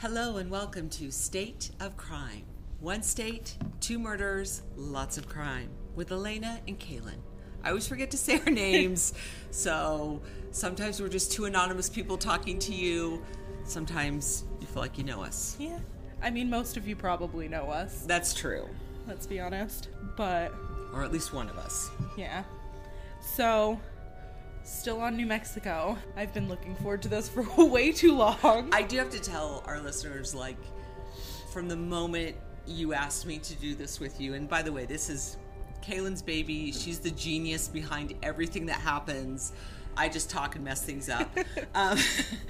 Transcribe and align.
Hello 0.00 0.38
and 0.38 0.50
welcome 0.50 0.88
to 0.88 1.10
State 1.10 1.72
of 1.78 1.94
Crime. 1.98 2.44
One 2.80 3.02
state, 3.02 3.58
two 3.80 3.98
murders, 3.98 4.62
lots 4.74 5.18
of 5.18 5.28
crime 5.28 5.68
with 5.94 6.10
Elena 6.10 6.58
and 6.66 6.78
Kalynne. 6.78 7.20
I 7.62 7.68
always 7.68 7.86
forget 7.86 8.10
to 8.12 8.16
say 8.16 8.40
our 8.40 8.50
names, 8.50 9.12
so 9.50 10.22
sometimes 10.52 11.02
we're 11.02 11.10
just 11.10 11.32
two 11.32 11.44
anonymous 11.44 11.90
people 11.90 12.16
talking 12.16 12.58
to 12.60 12.74
you. 12.74 13.22
Sometimes 13.64 14.44
you 14.58 14.66
feel 14.66 14.80
like 14.80 14.96
you 14.96 15.04
know 15.04 15.22
us. 15.22 15.56
Yeah. 15.58 15.78
I 16.22 16.30
mean, 16.30 16.48
most 16.48 16.78
of 16.78 16.88
you 16.88 16.96
probably 16.96 17.46
know 17.46 17.64
us, 17.70 18.04
That's 18.06 18.32
true, 18.32 18.70
let's 19.06 19.26
be 19.26 19.38
honest. 19.38 19.90
But, 20.16 20.54
or 20.94 21.04
at 21.04 21.12
least 21.12 21.34
one 21.34 21.50
of 21.50 21.58
us. 21.58 21.90
yeah. 22.16 22.44
So, 23.20 23.78
still 24.64 25.00
on 25.00 25.16
New 25.16 25.26
Mexico. 25.26 25.96
I've 26.16 26.32
been 26.32 26.48
looking 26.48 26.74
forward 26.76 27.02
to 27.02 27.08
this 27.08 27.28
for 27.28 27.42
way 27.64 27.92
too 27.92 28.14
long. 28.14 28.68
I 28.72 28.82
do 28.82 28.96
have 28.98 29.10
to 29.10 29.20
tell 29.20 29.62
our 29.66 29.80
listeners, 29.80 30.34
like, 30.34 30.56
from 31.52 31.68
the 31.68 31.76
moment 31.76 32.36
you 32.66 32.92
asked 32.94 33.26
me 33.26 33.38
to 33.38 33.54
do 33.56 33.74
this 33.74 34.00
with 34.00 34.20
you, 34.20 34.34
and 34.34 34.48
by 34.48 34.62
the 34.62 34.72
way, 34.72 34.86
this 34.86 35.10
is 35.10 35.36
Kalynne's 35.82 36.22
baby. 36.22 36.72
She's 36.72 36.98
the 36.98 37.10
genius 37.10 37.68
behind 37.68 38.14
everything 38.22 38.66
that 38.66 38.80
happens. 38.80 39.52
I 39.96 40.08
just 40.08 40.30
talk 40.30 40.54
and 40.54 40.64
mess 40.64 40.82
things 40.82 41.08
up. 41.08 41.28
um, 41.74 41.98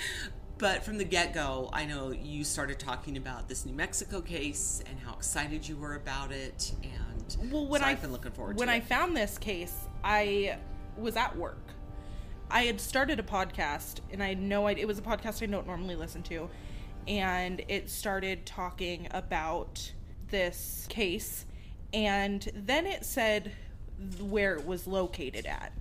but 0.58 0.84
from 0.84 0.98
the 0.98 1.04
get 1.04 1.32
go, 1.32 1.70
I 1.72 1.86
know 1.86 2.10
you 2.10 2.44
started 2.44 2.78
talking 2.78 3.16
about 3.16 3.48
this 3.48 3.64
New 3.64 3.72
Mexico 3.72 4.20
case 4.20 4.82
and 4.86 4.98
how 4.98 5.14
excited 5.14 5.66
you 5.66 5.76
were 5.76 5.94
about 5.94 6.32
it. 6.32 6.72
And 6.82 7.52
well, 7.52 7.66
when 7.66 7.80
so 7.80 7.86
I've 7.86 8.02
been 8.02 8.12
looking 8.12 8.32
forward 8.32 8.56
to. 8.56 8.60
when 8.60 8.68
I 8.68 8.76
it. 8.76 8.84
found 8.84 9.16
this 9.16 9.38
case, 9.38 9.74
I 10.04 10.58
was 10.98 11.16
at 11.16 11.34
work. 11.36 11.62
I 12.52 12.62
had 12.62 12.80
started 12.80 13.20
a 13.20 13.22
podcast, 13.22 14.00
and 14.10 14.20
I 14.20 14.28
had 14.28 14.40
no 14.40 14.66
idea 14.66 14.84
it 14.84 14.88
was 14.88 14.98
a 14.98 15.02
podcast 15.02 15.40
I 15.40 15.46
don't 15.46 15.66
normally 15.68 15.94
listen 15.94 16.22
to, 16.24 16.50
and 17.06 17.62
it 17.68 17.88
started 17.88 18.44
talking 18.44 19.06
about 19.12 19.92
this 20.28 20.86
case, 20.88 21.46
and 21.94 22.48
then 22.54 22.86
it 22.86 23.04
said 23.04 23.52
where 24.20 24.56
it 24.56 24.66
was 24.66 24.88
located 24.88 25.46
at, 25.46 25.72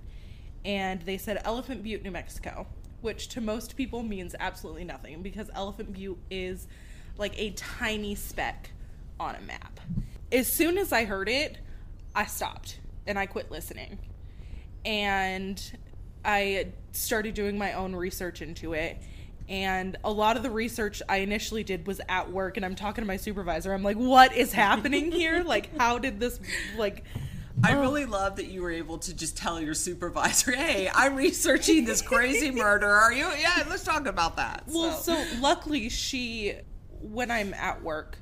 and 0.64 1.02
they 1.02 1.18
said 1.18 1.40
Elephant 1.44 1.82
Butte, 1.82 2.04
New 2.04 2.12
Mexico, 2.12 2.68
which 3.00 3.28
to 3.28 3.40
most 3.40 3.76
people 3.76 4.04
means 4.04 4.36
absolutely 4.38 4.84
nothing 4.84 5.22
because 5.22 5.50
Elephant 5.54 5.92
Butte 5.92 6.18
is 6.30 6.68
like 7.18 7.36
a 7.36 7.50
tiny 7.50 8.14
speck 8.14 8.70
on 9.18 9.34
a 9.34 9.40
map. 9.40 9.80
As 10.30 10.46
soon 10.46 10.78
as 10.78 10.92
I 10.92 11.04
heard 11.04 11.28
it, 11.28 11.58
I 12.14 12.26
stopped 12.26 12.78
and 13.06 13.18
I 13.18 13.26
quit 13.26 13.50
listening. 13.50 13.98
And 14.84 15.60
I 16.24 16.68
started 16.92 17.34
doing 17.34 17.56
my 17.58 17.72
own 17.74 17.94
research 17.94 18.42
into 18.42 18.72
it. 18.74 18.98
And 19.48 19.96
a 20.04 20.12
lot 20.12 20.36
of 20.36 20.44
the 20.44 20.50
research 20.50 21.02
I 21.08 21.16
initially 21.18 21.64
did 21.64 21.86
was 21.86 22.00
at 22.08 22.30
work, 22.30 22.56
and 22.56 22.64
I'm 22.64 22.76
talking 22.76 23.02
to 23.02 23.06
my 23.06 23.16
supervisor. 23.16 23.72
I'm 23.72 23.82
like, 23.82 23.96
what 23.96 24.36
is 24.36 24.52
happening 24.52 25.10
here? 25.10 25.42
like, 25.44 25.76
how 25.76 25.98
did 25.98 26.20
this, 26.20 26.38
like, 26.78 27.02
I 27.64 27.74
Oh. 27.74 27.80
really 27.80 28.06
love 28.06 28.36
that 28.36 28.46
you 28.46 28.62
were 28.62 28.70
able 28.70 28.98
to 28.98 29.12
just 29.12 29.36
tell 29.36 29.60
your 29.60 29.74
supervisor, 29.74 30.52
"Hey, 30.52 30.88
I'm 30.94 31.14
researching 31.16 31.84
this 31.84 32.00
crazy 32.00 32.50
murder. 32.52 32.88
Are 32.88 33.12
you? 33.12 33.28
Yeah, 33.38 33.64
let's 33.68 33.82
talk 33.84 34.06
about 34.06 34.36
that." 34.36 34.62
Well, 34.68 34.92
so 34.96 35.22
luckily 35.40 35.88
she 35.90 36.54
when 37.02 37.30
I'm 37.30 37.52
at 37.54 37.82
work, 37.82 38.16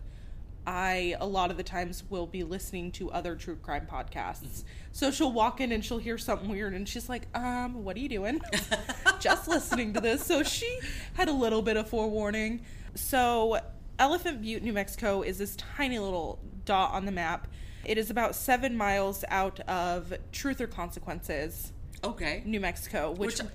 I 0.68 1.16
a 1.18 1.26
lot 1.26 1.50
of 1.50 1.56
the 1.56 1.62
times 1.62 2.04
will 2.10 2.26
be 2.26 2.44
listening 2.44 2.92
to 2.92 3.10
other 3.10 3.34
true 3.34 3.56
crime 3.56 3.88
podcasts. 3.90 4.64
So 4.92 5.10
she'll 5.10 5.32
walk 5.32 5.62
in 5.62 5.72
and 5.72 5.82
she'll 5.82 5.96
hear 5.96 6.18
something 6.18 6.50
weird 6.50 6.74
and 6.74 6.86
she's 6.86 7.08
like, 7.08 7.22
"Um, 7.34 7.84
what 7.84 7.96
are 7.96 8.00
you 8.00 8.08
doing?" 8.10 8.42
Just 9.18 9.48
listening 9.48 9.94
to 9.94 10.00
this. 10.00 10.22
So 10.26 10.42
she 10.42 10.78
had 11.14 11.28
a 11.28 11.32
little 11.32 11.62
bit 11.62 11.78
of 11.78 11.88
forewarning. 11.88 12.66
So 12.94 13.58
Elephant 13.98 14.42
Butte, 14.42 14.62
New 14.62 14.74
Mexico 14.74 15.22
is 15.22 15.38
this 15.38 15.56
tiny 15.56 15.98
little 15.98 16.38
dot 16.66 16.92
on 16.92 17.06
the 17.06 17.12
map. 17.12 17.48
It 17.86 17.96
is 17.96 18.10
about 18.10 18.34
7 18.34 18.76
miles 18.76 19.24
out 19.28 19.60
of 19.60 20.12
Truth 20.32 20.60
or 20.60 20.66
Consequences, 20.66 21.72
okay, 22.04 22.42
New 22.44 22.60
Mexico, 22.60 23.12
which, 23.12 23.38
which 23.38 23.48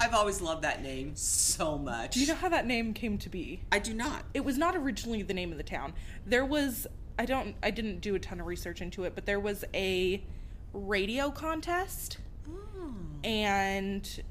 I've 0.00 0.14
always 0.14 0.40
loved 0.40 0.62
that 0.62 0.82
name 0.82 1.14
so 1.14 1.76
much. 1.76 2.12
do 2.12 2.20
you 2.20 2.26
know 2.26 2.34
how 2.34 2.48
that 2.48 2.66
name 2.66 2.94
came 2.94 3.18
to 3.18 3.28
be? 3.28 3.60
I 3.70 3.78
do 3.78 3.92
not. 3.92 4.24
it 4.32 4.44
was 4.44 4.56
not 4.56 4.74
originally 4.74 5.22
the 5.22 5.34
name 5.34 5.52
of 5.52 5.58
the 5.58 5.64
town. 5.64 5.92
There 6.26 6.44
was 6.44 6.86
I 7.18 7.26
don't 7.26 7.54
I 7.62 7.70
didn't 7.70 8.00
do 8.00 8.14
a 8.14 8.18
ton 8.18 8.40
of 8.40 8.46
research 8.46 8.80
into 8.80 9.04
it, 9.04 9.14
but 9.14 9.26
there 9.26 9.40
was 9.40 9.64
a 9.74 10.24
radio 10.72 11.30
contest 11.30 12.18
hmm. 12.46 12.92
and 13.24 14.22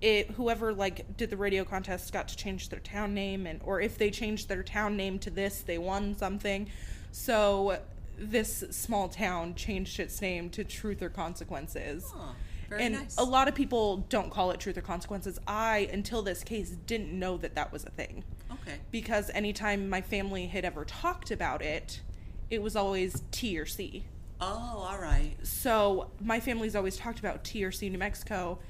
it 0.00 0.30
whoever 0.32 0.72
like 0.72 1.16
did 1.16 1.28
the 1.28 1.36
radio 1.36 1.64
contest 1.64 2.12
got 2.12 2.28
to 2.28 2.36
change 2.36 2.68
their 2.68 2.80
town 2.80 3.12
name 3.12 3.46
and 3.46 3.60
or 3.64 3.80
if 3.80 3.98
they 3.98 4.10
changed 4.10 4.48
their 4.48 4.62
town 4.62 4.96
name 4.96 5.18
to 5.18 5.30
this, 5.30 5.60
they 5.62 5.76
won 5.76 6.14
something. 6.16 6.70
So 7.10 7.80
this 8.16 8.62
small 8.70 9.08
town 9.08 9.54
changed 9.56 9.98
its 9.98 10.20
name 10.20 10.50
to 10.50 10.62
Truth 10.62 11.02
or 11.02 11.08
Consequences. 11.08 12.04
Oh, 12.14 12.34
very 12.70 12.84
and 12.84 12.94
nice. 12.94 13.16
a 13.18 13.24
lot 13.24 13.48
of 13.48 13.54
people 13.54 13.98
don't 14.08 14.30
call 14.30 14.52
it 14.52 14.60
truth 14.60 14.78
or 14.78 14.80
consequences. 14.80 15.38
I, 15.46 15.90
until 15.92 16.22
this 16.22 16.44
case, 16.44 16.70
didn't 16.70 17.12
know 17.12 17.36
that 17.38 17.56
that 17.56 17.72
was 17.72 17.84
a 17.84 17.90
thing 17.90 18.24
okay. 18.52 18.78
because 18.92 19.28
anytime 19.34 19.88
my 19.88 20.00
family 20.00 20.46
had 20.46 20.64
ever 20.64 20.84
talked 20.84 21.32
about 21.32 21.62
it, 21.62 22.00
it 22.48 22.62
was 22.62 22.76
always 22.76 23.24
T 23.32 23.58
or 23.58 23.66
C. 23.66 24.04
Oh, 24.40 24.86
all 24.88 24.98
right. 24.98 25.34
So 25.42 26.12
my 26.20 26.38
family's 26.38 26.76
always 26.76 26.96
talked 26.96 27.18
about 27.18 27.44
T 27.44 27.64
or 27.64 27.72
C 27.72 27.90
New 27.90 27.98
Mexico 27.98 28.60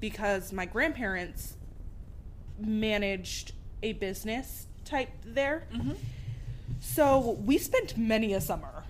because 0.00 0.50
my 0.52 0.64
grandparents 0.64 1.56
managed 2.58 3.52
a 3.82 3.92
business 3.92 4.66
type 4.84 5.10
there. 5.24 5.64
Mm-hmm. 5.72 5.92
So 6.80 7.38
we 7.44 7.58
spent 7.58 7.96
many 7.98 8.32
a 8.32 8.40
summer 8.40 8.81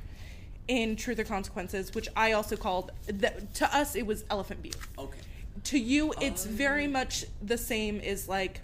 in 0.73 0.97
Truth 0.97 1.19
or 1.19 1.25
Consequences, 1.25 1.95
which 1.95 2.09
I 2.17 2.33
also 2.33 2.57
called, 2.57 2.93
that, 3.07 3.53
to 3.57 3.77
us, 3.77 3.95
it 3.95 4.07
was 4.07 4.25
Elephant 4.31 4.63
Butte 4.63 4.77
Okay. 4.99 5.19
to 5.65 5.79
you 5.79 6.15
it's 6.23 6.47
um, 6.47 6.53
very 6.53 6.87
much 6.87 7.27
the 7.43 7.59
same 7.59 8.01
as 8.01 8.27
like 8.27 8.63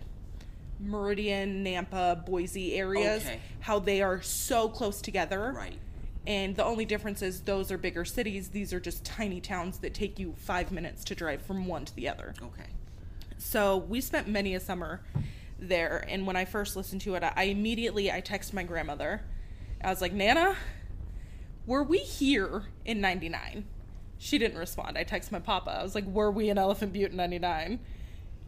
meridian 0.80 1.62
nampa 1.64 2.24
boise 2.24 2.74
areas 2.76 3.22
Okay. 3.24 3.40
how 3.60 3.78
they 3.78 4.00
are 4.00 4.22
so 4.22 4.68
close 4.70 5.02
together 5.02 5.52
Right. 5.54 5.78
and 6.26 6.56
the 6.56 6.64
only 6.64 6.86
difference 6.86 7.20
is 7.20 7.42
those 7.42 7.70
are 7.70 7.76
bigger 7.76 8.04
cities 8.06 8.48
these 8.48 8.72
are 8.72 8.80
just 8.80 9.04
tiny 9.04 9.40
towns 9.40 9.78
that 9.80 9.92
take 9.92 10.18
you 10.18 10.34
five 10.38 10.72
minutes 10.72 11.04
to 11.04 11.14
drive 11.14 11.42
from 11.42 11.66
one 11.66 11.84
to 11.84 11.94
the 11.94 12.08
other 12.08 12.32
Okay. 12.42 12.70
so 13.36 13.76
we 13.76 14.00
spent 14.00 14.26
many 14.28 14.54
a 14.54 14.60
summer 14.60 15.00
there 15.58 16.06
and 16.08 16.26
when 16.26 16.36
i 16.36 16.44
first 16.46 16.74
listened 16.76 17.02
to 17.02 17.16
it 17.16 17.22
i, 17.22 17.32
I 17.36 17.42
immediately 17.44 18.10
i 18.10 18.20
texted 18.22 18.54
my 18.54 18.62
grandmother 18.62 19.20
i 19.84 19.90
was 19.90 20.00
like 20.00 20.12
nana 20.14 20.56
were 21.68 21.82
we 21.82 21.98
here 21.98 22.64
in 22.84 23.00
99 23.00 23.64
she 24.18 24.38
didn't 24.38 24.58
respond 24.58 24.98
i 24.98 25.04
texted 25.04 25.30
my 25.30 25.38
papa 25.38 25.70
i 25.78 25.82
was 25.82 25.94
like 25.94 26.06
were 26.06 26.30
we 26.30 26.50
in 26.50 26.58
elephant 26.58 26.92
butte 26.92 27.10
in 27.10 27.16
99 27.16 27.78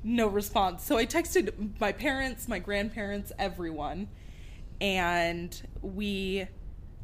no 0.02 0.26
response 0.26 0.82
so 0.82 0.96
i 0.96 1.06
texted 1.06 1.52
my 1.78 1.92
parents 1.92 2.48
my 2.48 2.58
grandparents 2.58 3.30
everyone 3.38 4.08
and 4.80 5.62
we 5.82 6.46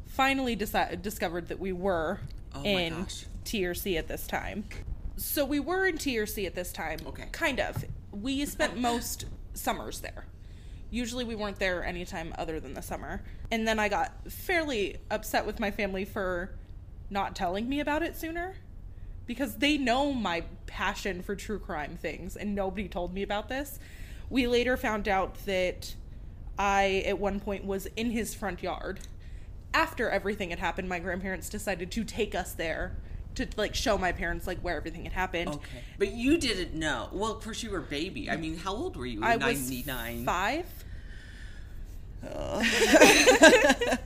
finally 0.07 0.55
discovered 0.55 1.47
that 1.47 1.59
we 1.59 1.71
were 1.71 2.19
Oh 2.57 2.63
in 2.63 3.01
gosh. 3.03 3.25
T 3.43 3.65
or 3.65 3.73
C 3.73 3.97
at 3.97 4.07
this 4.07 4.27
time. 4.27 4.65
So 5.15 5.45
we 5.45 5.59
were 5.59 5.85
in 5.85 5.97
T 5.97 6.17
or 6.17 6.25
C 6.25 6.45
at 6.45 6.55
this 6.55 6.71
time. 6.71 6.99
Okay. 7.07 7.27
Kind 7.31 7.59
of. 7.59 7.85
We 8.11 8.45
spent 8.45 8.77
most 8.77 9.25
summers 9.53 9.99
there. 9.99 10.25
Usually 10.89 11.23
we 11.23 11.35
weren't 11.35 11.59
there 11.59 11.83
anytime 11.83 12.33
other 12.37 12.59
than 12.59 12.73
the 12.73 12.81
summer. 12.81 13.23
And 13.51 13.67
then 13.67 13.79
I 13.79 13.89
got 13.89 14.31
fairly 14.31 14.97
upset 15.11 15.45
with 15.45 15.59
my 15.59 15.71
family 15.71 16.05
for 16.05 16.51
not 17.09 17.35
telling 17.35 17.67
me 17.67 17.79
about 17.79 18.03
it 18.03 18.15
sooner 18.15 18.55
because 19.25 19.57
they 19.57 19.77
know 19.77 20.13
my 20.13 20.43
passion 20.65 21.21
for 21.21 21.35
true 21.35 21.59
crime 21.59 21.97
things 21.97 22.35
and 22.35 22.55
nobody 22.55 22.87
told 22.87 23.13
me 23.13 23.23
about 23.23 23.49
this. 23.49 23.79
We 24.29 24.47
later 24.47 24.77
found 24.77 25.07
out 25.07 25.45
that 25.45 25.95
I, 26.57 27.03
at 27.05 27.19
one 27.19 27.39
point, 27.39 27.65
was 27.65 27.85
in 27.97 28.11
his 28.11 28.33
front 28.33 28.63
yard. 28.63 28.99
After 29.73 30.09
everything 30.09 30.49
had 30.49 30.59
happened, 30.59 30.89
my 30.89 30.99
grandparents 30.99 31.49
decided 31.49 31.91
to 31.91 32.03
take 32.03 32.33
us 32.33 32.53
there 32.53 32.95
to 33.35 33.47
like 33.55 33.75
show 33.75 33.97
my 33.97 34.11
parents 34.11 34.47
like 34.47 34.59
where 34.59 34.75
everything 34.75 35.03
had 35.03 35.13
happened. 35.13 35.49
Okay. 35.49 35.83
But 35.99 36.13
you 36.13 36.37
didn't 36.37 36.73
know. 36.73 37.09
Well, 37.11 37.31
of 37.31 37.43
course 37.43 37.61
you 37.63 37.69
were 37.69 37.79
a 37.79 37.83
baby. 37.83 38.29
I 38.29 38.37
mean, 38.37 38.57
how 38.57 38.73
old 38.73 38.97
were 38.97 39.05
you? 39.05 39.23
I 39.23 39.37
was 39.37 39.69
99. 39.69 40.25
five. 40.25 40.76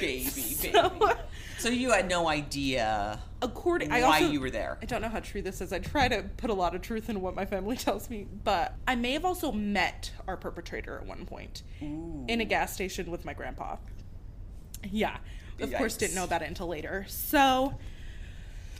baby, 0.00 0.24
baby. 0.30 0.30
So, 0.30 1.12
So 1.58 1.68
you 1.70 1.90
had 1.92 2.08
no 2.08 2.28
idea 2.28 3.18
according, 3.42 3.90
why 3.90 3.98
I 3.98 4.02
also 4.02 4.30
you 4.30 4.40
were 4.40 4.50
there. 4.50 4.78
I 4.82 4.86
don't 4.86 5.02
know 5.02 5.08
how 5.08 5.20
true 5.20 5.42
this 5.42 5.60
is. 5.60 5.72
I 5.72 5.78
try 5.78 6.06
to 6.08 6.22
put 6.36 6.50
a 6.50 6.54
lot 6.54 6.74
of 6.74 6.82
truth 6.82 7.08
in 7.08 7.20
what 7.20 7.34
my 7.34 7.44
family 7.46 7.76
tells 7.86 8.08
me, 8.10 8.26
but 8.44 8.74
I 8.86 8.94
may 8.94 9.12
have 9.12 9.24
also 9.24 9.52
met 9.52 10.12
our 10.28 10.36
perpetrator 10.36 10.98
at 10.98 11.06
one 11.06 11.24
point 11.26 11.62
in 11.80 12.40
a 12.40 12.44
gas 12.44 12.72
station 12.74 13.10
with 13.10 13.24
my 13.24 13.32
grandpa. 13.32 13.76
Yeah. 14.90 15.16
Of 15.60 15.72
course, 15.74 15.96
didn't 15.96 16.14
know 16.14 16.24
about 16.24 16.42
it 16.42 16.48
until 16.48 16.66
later. 16.66 17.06
So, 17.08 17.78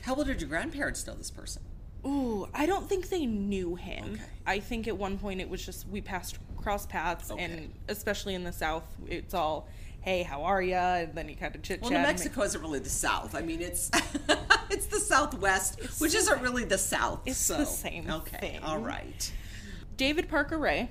How 0.03 0.15
old 0.15 0.27
did 0.27 0.39
your 0.41 0.49
grandparents 0.49 1.05
know 1.07 1.15
this 1.15 1.31
person? 1.31 1.63
Ooh, 2.05 2.47
I 2.53 2.67
don't 2.67 2.87
think 2.87 3.09
they 3.09 3.25
knew 3.25 3.75
him. 3.75 4.13
Okay. 4.13 4.21
I 4.45 4.59
think 4.59 4.87
at 4.87 4.95
one 4.95 5.17
point 5.17 5.41
it 5.41 5.49
was 5.49 5.65
just 5.65 5.87
we 5.89 5.99
passed 6.01 6.37
cross 6.67 6.85
paths, 6.85 7.31
Okay. 7.31 7.41
and 7.45 7.73
especially 7.87 8.35
in 8.35 8.43
the 8.43 8.51
South, 8.51 8.83
it's 9.07 9.33
all, 9.33 9.69
"Hey, 10.01 10.21
how 10.23 10.43
are 10.43 10.61
ya?" 10.61 10.95
And 10.95 11.15
then 11.15 11.29
you 11.29 11.35
kind 11.37 11.55
of 11.55 11.61
chit 11.61 11.81
chat. 11.81 11.89
Well, 11.91 12.01
New 12.01 12.05
Mexico 12.05 12.41
isn't 12.41 12.61
really 12.61 12.79
the 12.79 12.89
South. 12.89 13.35
I 13.35 13.41
mean, 13.41 13.61
it's 13.61 13.89
it's 14.69 14.87
the 14.87 14.99
Southwest, 14.99 15.79
which 16.01 16.13
isn't 16.13 16.41
really 16.41 16.65
the 16.65 16.77
South. 16.77 17.21
It's 17.25 17.37
so. 17.37 17.55
the 17.59 17.65
same 17.65 18.09
Okay, 18.11 18.37
thing. 18.37 18.63
all 18.63 18.79
right. 18.79 19.31
David 19.95 20.27
Parker 20.27 20.57
Ray, 20.57 20.89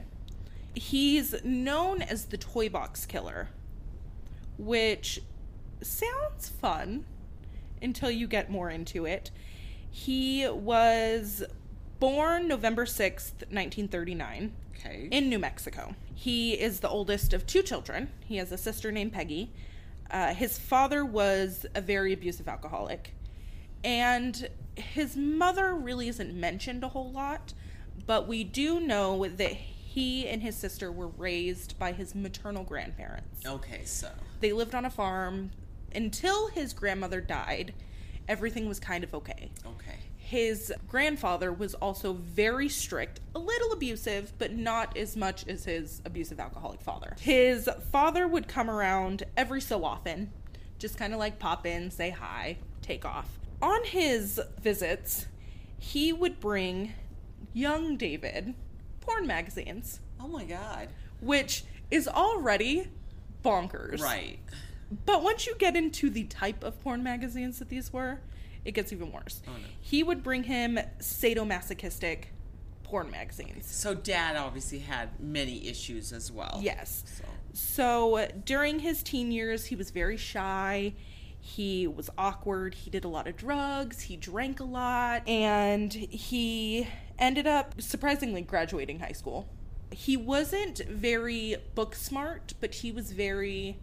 he's 0.74 1.34
known 1.44 2.00
as 2.00 2.24
the 2.24 2.38
Toy 2.38 2.70
Box 2.70 3.04
Killer, 3.04 3.50
which 4.56 5.20
sounds 5.82 6.48
fun 6.48 7.04
until 7.82 8.10
you 8.10 8.26
get 8.26 8.50
more 8.50 8.70
into 8.70 9.04
it. 9.04 9.30
He 9.90 10.48
was 10.48 11.42
born 12.00 12.48
November 12.48 12.86
6th, 12.86 13.42
1939, 13.50 14.54
Okay. 14.78 15.08
in 15.10 15.28
New 15.28 15.38
Mexico. 15.38 15.94
He 16.14 16.52
is 16.54 16.80
the 16.80 16.88
oldest 16.88 17.32
of 17.32 17.46
two 17.46 17.62
children. 17.62 18.10
He 18.24 18.36
has 18.36 18.52
a 18.52 18.58
sister 18.58 18.90
named 18.92 19.12
Peggy. 19.12 19.52
Uh, 20.10 20.34
his 20.34 20.58
father 20.58 21.04
was 21.04 21.66
a 21.74 21.80
very 21.80 22.12
abusive 22.12 22.48
alcoholic. 22.48 23.14
And 23.82 24.48
his 24.74 25.16
mother 25.16 25.74
really 25.74 26.08
isn't 26.08 26.34
mentioned 26.34 26.84
a 26.84 26.88
whole 26.88 27.10
lot, 27.10 27.54
but 28.06 28.26
we 28.28 28.44
do 28.44 28.80
know 28.80 29.26
that 29.26 29.52
he 29.52 30.28
and 30.28 30.42
his 30.42 30.56
sister 30.56 30.92
were 30.92 31.08
raised 31.08 31.78
by 31.78 31.92
his 31.92 32.14
maternal 32.14 32.64
grandparents. 32.64 33.46
okay, 33.46 33.84
so 33.84 34.10
They 34.40 34.52
lived 34.52 34.74
on 34.74 34.84
a 34.84 34.90
farm 34.90 35.50
until 35.94 36.48
his 36.48 36.72
grandmother 36.74 37.20
died. 37.20 37.72
Everything 38.28 38.68
was 38.68 38.78
kind 38.78 39.02
of 39.04 39.14
okay. 39.14 39.50
okay. 39.64 39.98
His 40.26 40.72
grandfather 40.88 41.52
was 41.52 41.74
also 41.74 42.14
very 42.14 42.68
strict, 42.68 43.20
a 43.36 43.38
little 43.38 43.70
abusive, 43.70 44.32
but 44.38 44.52
not 44.52 44.96
as 44.96 45.14
much 45.14 45.46
as 45.46 45.64
his 45.66 46.02
abusive 46.04 46.40
alcoholic 46.40 46.80
father. 46.80 47.14
His 47.20 47.70
father 47.92 48.26
would 48.26 48.48
come 48.48 48.68
around 48.68 49.22
every 49.36 49.60
so 49.60 49.84
often, 49.84 50.32
just 50.80 50.98
kind 50.98 51.12
of 51.12 51.20
like 51.20 51.38
pop 51.38 51.64
in, 51.64 51.92
say 51.92 52.10
hi, 52.10 52.56
take 52.82 53.04
off. 53.04 53.38
On 53.62 53.84
his 53.84 54.40
visits, 54.60 55.26
he 55.78 56.12
would 56.12 56.40
bring 56.40 56.94
young 57.52 57.96
David 57.96 58.54
porn 59.02 59.28
magazines, 59.28 60.00
Oh 60.18 60.26
my 60.26 60.44
God. 60.44 60.88
which 61.20 61.62
is 61.88 62.08
already 62.08 62.88
bonkers. 63.44 64.00
Right. 64.00 64.40
But 65.04 65.22
once 65.22 65.46
you 65.46 65.54
get 65.54 65.76
into 65.76 66.10
the 66.10 66.24
type 66.24 66.64
of 66.64 66.82
porn 66.82 67.04
magazines 67.04 67.60
that 67.60 67.68
these 67.68 67.92
were, 67.92 68.18
it 68.66 68.72
gets 68.72 68.92
even 68.92 69.12
worse. 69.12 69.42
Oh, 69.46 69.52
no. 69.52 69.58
He 69.80 70.02
would 70.02 70.22
bring 70.22 70.42
him 70.42 70.78
sadomasochistic 70.98 72.24
porn 72.82 73.10
magazines. 73.10 73.66
So 73.66 73.94
Dad 73.94 74.36
obviously 74.36 74.80
had 74.80 75.18
many 75.20 75.66
issues 75.68 76.12
as 76.12 76.30
well. 76.30 76.60
Yes. 76.62 77.04
So 77.06 77.24
So 77.56 78.28
during 78.44 78.80
his 78.80 79.02
teen 79.02 79.32
years, 79.32 79.66
he 79.66 79.76
was 79.76 79.90
very 79.90 80.18
shy. 80.18 80.92
He 81.40 81.86
was 81.86 82.10
awkward. 82.18 82.74
He 82.74 82.90
did 82.90 83.04
a 83.04 83.08
lot 83.08 83.26
of 83.26 83.36
drugs. 83.36 84.02
He 84.02 84.16
drank 84.16 84.60
a 84.60 84.64
lot. 84.64 85.26
And 85.26 85.92
he 85.92 86.86
ended 87.18 87.46
up 87.46 87.80
surprisingly 87.80 88.42
graduating 88.42 88.98
high 88.98 89.12
school. 89.12 89.48
He 89.90 90.16
wasn't 90.18 90.80
very 90.88 91.56
book 91.74 91.94
smart, 91.94 92.52
but 92.60 92.74
he 92.74 92.92
was 92.92 93.12
very 93.12 93.78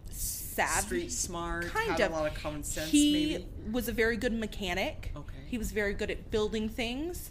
savvy. 0.54 0.86
street 0.86 1.12
smart, 1.12 1.66
kind 1.66 1.90
had 1.92 2.00
of. 2.00 2.10
a 2.12 2.14
lot 2.14 2.26
of 2.30 2.34
common 2.40 2.62
sense. 2.62 2.90
he 2.90 3.12
maybe. 3.36 3.46
was 3.72 3.88
a 3.88 3.92
very 3.92 4.16
good 4.16 4.32
mechanic. 4.32 5.12
Okay. 5.16 5.34
He 5.46 5.58
was 5.58 5.72
very 5.72 5.94
good 5.94 6.10
at 6.10 6.30
building 6.30 6.68
things. 6.68 7.30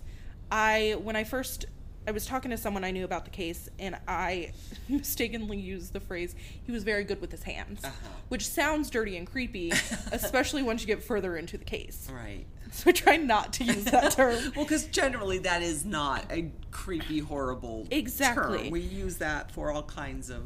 I 0.51 0.95
when 1.01 1.15
I 1.15 1.23
first 1.23 1.65
I 2.05 2.11
was 2.11 2.25
talking 2.25 2.51
to 2.51 2.57
someone 2.57 2.83
I 2.83 2.91
knew 2.91 3.05
about 3.05 3.23
the 3.23 3.31
case 3.31 3.69
and 3.79 3.97
I 4.09 4.51
mistakenly 4.89 5.57
used 5.57 5.93
the 5.93 6.01
phrase 6.01 6.35
he 6.65 6.71
was 6.71 6.83
very 6.83 7.05
good 7.05 7.21
with 7.21 7.31
his 7.31 7.43
hands, 7.43 7.81
Uh-huh. 7.83 7.93
which 8.29 8.45
sounds 8.45 8.89
dirty 8.89 9.15
and 9.17 9.25
creepy, 9.25 9.71
especially 10.11 10.63
once 10.63 10.81
you 10.81 10.87
get 10.87 11.01
further 11.01 11.37
into 11.37 11.57
the 11.57 11.63
case. 11.63 12.09
Right. 12.13 12.45
So 12.71 12.89
I 12.89 12.93
try 12.93 13.17
not 13.17 13.53
to 13.53 13.63
use 13.63 13.85
that 13.85 14.11
term. 14.17 14.35
Well, 14.55 14.65
because 14.65 14.85
generally 14.87 15.37
that 15.39 15.61
is 15.61 15.85
not 15.85 16.25
a 16.31 16.51
creepy, 16.71 17.19
horrible 17.19 17.87
Exactly. 17.89 18.63
term. 18.63 18.69
We 18.71 18.81
use 18.81 19.17
that 19.17 19.51
for 19.51 19.71
all 19.71 19.83
kinds 19.83 20.29
of 20.29 20.43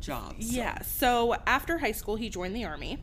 jobs. 0.00 0.52
Yeah. 0.54 0.82
So 0.82 1.36
after 1.46 1.78
high 1.78 1.92
school, 1.92 2.16
he 2.16 2.28
joined 2.28 2.54
the 2.56 2.64
army. 2.64 2.98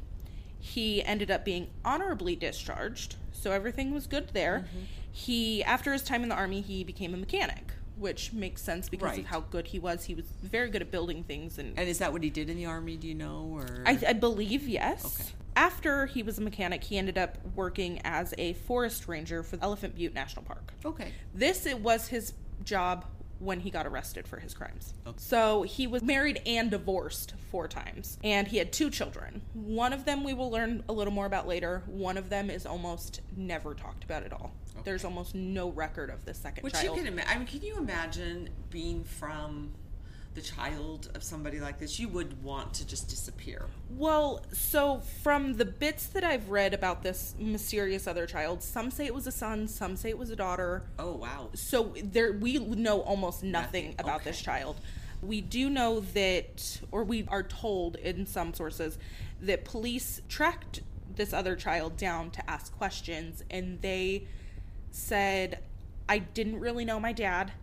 He 0.59 1.03
ended 1.03 1.29
up 1.29 1.45
being 1.45 1.67
honorably 1.83 2.35
discharged, 2.35 3.15
so 3.31 3.51
everything 3.51 3.93
was 3.93 4.07
good 4.07 4.29
there. 4.33 4.65
Mm-hmm. 4.67 4.83
He, 5.11 5.63
after 5.63 5.93
his 5.93 6.01
time 6.01 6.23
in 6.23 6.29
the 6.29 6.35
army, 6.35 6.61
he 6.61 6.83
became 6.83 7.13
a 7.13 7.17
mechanic, 7.17 7.71
which 7.97 8.33
makes 8.33 8.61
sense 8.63 8.89
because 8.89 9.09
Right. 9.11 9.19
of 9.19 9.25
how 9.27 9.41
good 9.41 9.67
he 9.67 9.79
was. 9.79 10.05
He 10.05 10.15
was 10.15 10.25
very 10.41 10.69
good 10.69 10.81
at 10.81 10.89
building 10.91 11.23
things, 11.23 11.57
and 11.59 11.77
And 11.77 11.87
is 11.87 11.99
that 11.99 12.11
what 12.11 12.23
he 12.23 12.29
did 12.31 12.49
in 12.49 12.57
the 12.57 12.65
army? 12.65 12.97
Do 12.97 13.07
you 13.07 13.13
know? 13.13 13.47
Or 13.53 13.83
I, 13.85 13.99
I 14.07 14.13
believe 14.13 14.67
yes. 14.67 15.05
Okay. 15.05 15.29
After 15.55 16.05
he 16.07 16.21
was 16.23 16.37
a 16.37 16.41
mechanic, 16.41 16.83
he 16.83 16.97
ended 16.97 17.17
up 17.17 17.37
working 17.55 18.01
as 18.03 18.33
a 18.37 18.53
forest 18.53 19.07
ranger 19.07 19.41
for 19.43 19.57
Elephant 19.61 19.95
Butte 19.95 20.13
National 20.13 20.43
Park. 20.43 20.73
okay. 20.83 21.13
This 21.33 21.65
it 21.67 21.79
was 21.79 22.07
his 22.07 22.33
job 22.63 23.05
when 23.39 23.59
he 23.59 23.69
got 23.69 23.85
arrested 23.85 24.27
for 24.27 24.39
his 24.39 24.53
crimes. 24.53 24.93
Okay. 25.05 25.15
So 25.17 25.63
he 25.63 25.87
was 25.87 26.03
married 26.03 26.41
and 26.45 26.71
divorced 26.71 27.33
four 27.51 27.67
times, 27.67 28.17
and 28.23 28.47
he 28.47 28.57
had 28.57 28.71
two 28.71 28.89
children. 28.89 29.41
One 29.53 29.93
of 29.93 30.05
them 30.05 30.23
we 30.23 30.33
will 30.33 30.49
learn 30.49 30.83
a 30.87 30.93
little 30.93 31.13
more 31.13 31.25
about 31.25 31.47
later. 31.47 31.83
One 31.85 32.17
of 32.17 32.29
them 32.29 32.49
is 32.49 32.65
almost 32.65 33.21
never 33.35 33.73
talked 33.73 34.03
about 34.03 34.23
at 34.23 34.33
all. 34.33 34.53
There's 34.83 35.05
almost 35.05 35.33
no 35.35 35.69
record 35.69 36.09
of 36.09 36.25
the 36.25 36.33
second 36.33 36.63
Which 36.63 36.73
child. 36.73 36.85
you 36.97 37.03
can 37.03 37.07
imagine. 37.07 37.31
I 37.31 37.37
mean, 37.37 37.47
can 37.47 37.61
you 37.61 37.77
imagine 37.77 38.49
being 38.69 39.03
from 39.03 39.71
the 40.35 40.41
child 40.41 41.09
of 41.15 41.23
somebody 41.23 41.59
like 41.59 41.79
this? 41.79 41.99
You 41.99 42.09
would 42.09 42.43
want 42.43 42.73
to 42.75 42.85
just 42.85 43.07
disappear. 43.07 43.67
Well, 43.89 44.45
so 44.51 45.01
from 45.23 45.53
the 45.53 45.65
bits 45.65 46.07
that 46.07 46.23
I've 46.23 46.49
read 46.49 46.73
about 46.73 47.01
this 47.01 47.33
mysterious 47.39 48.05
other 48.05 48.25
child, 48.27 48.61
some 48.61 48.91
say 48.91 49.05
it 49.05 49.13
was 49.13 49.25
a 49.25 49.31
son, 49.31 49.67
some 49.67 49.95
say 49.95 50.09
it 50.09 50.17
was 50.17 50.29
a 50.29 50.35
daughter. 50.35 50.83
Oh 50.99 51.13
wow. 51.13 51.49
So 51.53 51.93
there 52.03 52.33
we 52.33 52.59
know 52.59 53.01
almost 53.01 53.43
nothing, 53.43 53.85
Nothing, 53.85 53.95
about 53.99 54.23
this 54.23 54.39
child. 54.41 54.79
We 55.21 55.41
do 55.41 55.69
know 55.69 56.01
that 56.01 56.81
or 56.91 57.03
we 57.03 57.25
are 57.29 57.43
told 57.43 57.95
in 57.95 58.25
some 58.25 58.53
sources 58.53 58.97
that 59.41 59.65
police 59.65 60.21
tracked 60.29 60.81
this 61.15 61.33
other 61.33 61.55
child 61.55 61.95
down 61.97 62.29
to 62.31 62.49
ask 62.49 62.75
questions 62.77 63.43
and 63.49 63.81
they 63.81 64.27
said 64.91 65.59
I 66.07 66.19
didn't 66.19 66.59
really 66.59 66.85
know 66.85 66.99
my 66.99 67.13
dad. 67.13 67.53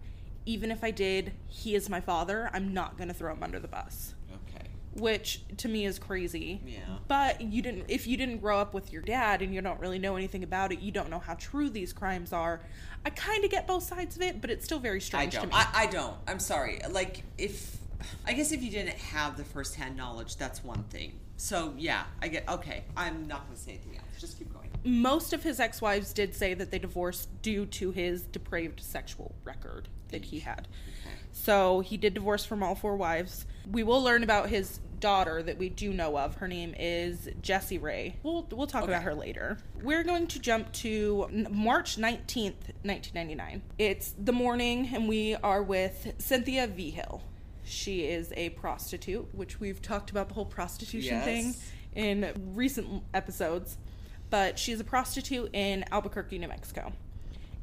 Even 0.46 0.70
if 0.70 0.82
I 0.82 0.90
did, 0.90 1.32
he 1.46 1.74
is 1.74 1.88
my 1.88 2.00
father. 2.00 2.50
I'm 2.52 2.74
not 2.74 2.96
going 2.96 3.08
to 3.08 3.14
throw 3.14 3.32
him 3.32 3.42
under 3.42 3.60
the 3.60 3.68
bus 3.68 4.14
Okay. 4.34 4.66
which 4.94 5.42
to 5.58 5.68
me 5.68 5.86
is 5.86 5.98
crazy. 5.98 6.60
Yeah. 6.66 6.78
But 7.08 7.40
you 7.40 7.62
didn't 7.62 7.84
if 7.88 8.06
you 8.06 8.16
didn't 8.16 8.38
grow 8.38 8.58
up 8.58 8.74
with 8.74 8.92
your 8.92 9.02
dad 9.02 9.40
and 9.42 9.54
you 9.54 9.60
don't 9.60 9.80
really 9.80 9.98
know 9.98 10.16
anything 10.16 10.42
about 10.42 10.72
it, 10.72 10.80
you 10.80 10.90
don't 10.92 11.10
know 11.10 11.18
how 11.20 11.34
true 11.34 11.68
these 11.70 11.92
crimes 11.92 12.32
are. 12.32 12.60
I 13.04 13.10
kind 13.10 13.44
of 13.44 13.50
get 13.50 13.66
both 13.66 13.82
sides 13.82 14.16
of 14.16 14.22
it, 14.22 14.40
but 14.40 14.50
it's 14.50 14.64
still 14.64 14.78
very 14.78 15.00
strange 15.00 15.32
to 15.34 15.40
don't. 15.40 15.48
me. 15.48 15.54
I, 15.54 15.68
I 15.74 15.86
don't. 15.86 16.16
I'm 16.28 16.38
sorry. 16.38 16.80
Like 16.90 17.22
if 17.38 17.78
I 18.26 18.32
guess 18.32 18.52
if 18.52 18.62
you 18.62 18.70
didn't 18.70 18.96
have 18.98 19.36
the 19.36 19.44
firsthand 19.44 19.96
knowledge, 19.96 20.36
that's 20.36 20.62
one 20.64 20.82
thing. 20.84 21.18
So 21.36 21.72
yeah, 21.76 22.04
I 22.20 22.28
get. 22.28 22.48
Okay, 22.48 22.84
I'm 22.96 23.26
not 23.26 23.44
going 23.46 23.56
to 23.56 23.62
say 23.62 23.72
anything 23.72 23.96
else. 23.96 24.06
Just 24.20 24.38
keep 24.38 24.52
going. 24.52 24.61
Most 24.84 25.32
of 25.32 25.42
his 25.42 25.60
ex-wives 25.60 26.12
did 26.12 26.34
say 26.34 26.54
that 26.54 26.70
they 26.70 26.78
divorced 26.78 27.28
due 27.42 27.66
to 27.66 27.90
his 27.92 28.22
depraved 28.22 28.80
sexual 28.80 29.34
record 29.44 29.88
that 30.08 30.24
he 30.26 30.40
had. 30.40 30.68
Okay. 31.00 31.14
So 31.30 31.80
he 31.80 31.96
did 31.96 32.14
divorce 32.14 32.44
from 32.44 32.62
all 32.62 32.74
four 32.74 32.96
wives. 32.96 33.46
We 33.70 33.82
will 33.82 34.02
learn 34.02 34.22
about 34.22 34.48
his 34.48 34.80
daughter 35.00 35.42
that 35.42 35.58
we 35.58 35.68
do 35.68 35.92
know 35.92 36.16
of. 36.16 36.36
Her 36.36 36.46
name 36.48 36.74
is 36.78 37.28
Jessie 37.40 37.78
Ray. 37.78 38.16
We'll 38.22 38.46
we'll 38.52 38.66
talk 38.66 38.84
about 38.84 39.02
her 39.02 39.14
later. 39.14 39.58
We're 39.82 40.04
going 40.04 40.26
to 40.28 40.38
jump 40.38 40.70
to 40.74 41.28
March 41.50 41.96
19th, 41.96 42.70
1999. 42.84 43.62
It's 43.78 44.14
the 44.18 44.32
morning 44.32 44.90
and 44.94 45.08
we 45.08 45.34
are 45.36 45.62
with 45.62 46.12
Cynthia 46.18 46.66
Vigil. 46.66 47.22
She 47.64 48.02
is 48.02 48.32
a 48.36 48.50
prostitute, 48.50 49.34
which 49.34 49.58
we've 49.60 49.80
talked 49.82 50.10
about 50.10 50.28
the 50.28 50.34
whole 50.34 50.44
prostitution 50.44 51.14
Yes. 51.16 51.24
thing 51.24 51.54
in 51.94 52.52
recent 52.54 53.02
episodes. 53.14 53.78
But 54.32 54.58
she's 54.58 54.80
a 54.80 54.84
prostitute 54.84 55.50
in 55.52 55.84
Albuquerque, 55.92 56.38
New 56.38 56.48
Mexico 56.48 56.92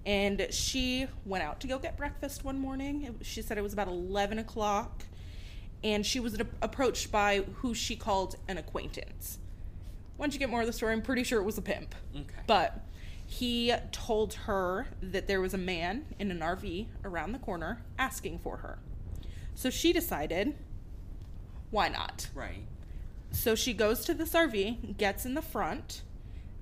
and 0.05 0.47
she 0.49 1.07
went 1.25 1.43
out 1.43 1.59
to 1.59 1.67
go 1.67 1.77
get 1.77 1.97
breakfast 1.97 2.43
one 2.43 2.57
morning. 2.57 3.15
She 3.21 3.41
said 3.41 3.57
it 3.57 3.61
was 3.61 3.73
about 3.73 3.87
11 3.87 4.39
o'clock, 4.39 5.03
and 5.83 6.05
she 6.05 6.19
was 6.19 6.39
approached 6.61 7.11
by 7.11 7.43
who 7.57 7.73
she 7.73 7.95
called 7.95 8.35
an 8.47 8.57
acquaintance. 8.57 9.39
Once 10.17 10.33
you 10.33 10.39
get 10.39 10.49
more 10.49 10.61
of 10.61 10.67
the 10.67 10.73
story, 10.73 10.93
I'm 10.93 11.01
pretty 11.01 11.23
sure 11.23 11.39
it 11.39 11.43
was 11.43 11.57
a 11.57 11.61
pimp. 11.61 11.95
Okay. 12.15 12.41
But 12.47 12.85
he 13.25 13.73
told 13.91 14.33
her 14.33 14.87
that 15.01 15.27
there 15.27 15.41
was 15.41 15.53
a 15.53 15.57
man 15.57 16.05
in 16.17 16.31
an 16.31 16.39
RV 16.39 16.87
around 17.05 17.33
the 17.33 17.39
corner 17.39 17.83
asking 17.97 18.39
for 18.39 18.57
her. 18.57 18.79
So 19.53 19.69
she 19.69 19.93
decided, 19.93 20.55
why 21.69 21.89
not? 21.89 22.29
Right. 22.33 22.65
So 23.31 23.53
she 23.53 23.73
goes 23.73 24.03
to 24.05 24.13
this 24.13 24.31
RV, 24.31 24.97
gets 24.97 25.25
in 25.25 25.35
the 25.35 25.41
front, 25.41 26.01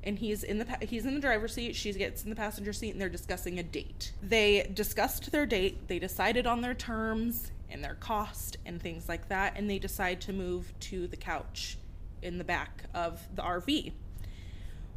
and 0.08 0.18
he's 0.18 0.44
in 0.44 0.58
the 0.58 0.66
he's 0.82 1.06
in 1.06 1.14
the 1.14 1.20
driver's 1.20 1.54
seat. 1.54 1.76
She 1.76 1.92
gets 1.92 2.24
in 2.24 2.30
the 2.30 2.36
passenger 2.36 2.72
seat, 2.72 2.92
and 2.92 3.02
they're 3.02 3.10
discussing 3.10 3.60
a 3.60 3.64
date. 3.64 4.14
They 4.24 4.72
discussed 4.74 5.32
their 5.32 5.46
date. 5.46 5.90
They 5.90 6.00
decided 6.00 6.48
on 6.48 6.62
their 6.62 6.74
terms 6.74 7.52
and 7.70 7.84
their 7.84 7.96
cost 7.96 8.58
and 8.66 8.82
things 8.82 9.10
like 9.10 9.28
that, 9.28 9.54
and 9.58 9.70
they 9.70 9.80
decide 9.80 10.22
to 10.22 10.34
move 10.34 10.74
to 10.80 11.08
the 11.08 11.18
couch 11.18 11.78
in 12.22 12.38
the 12.38 12.46
back 12.46 12.84
of 12.94 13.28
the 13.36 13.42
RV. 13.42 13.92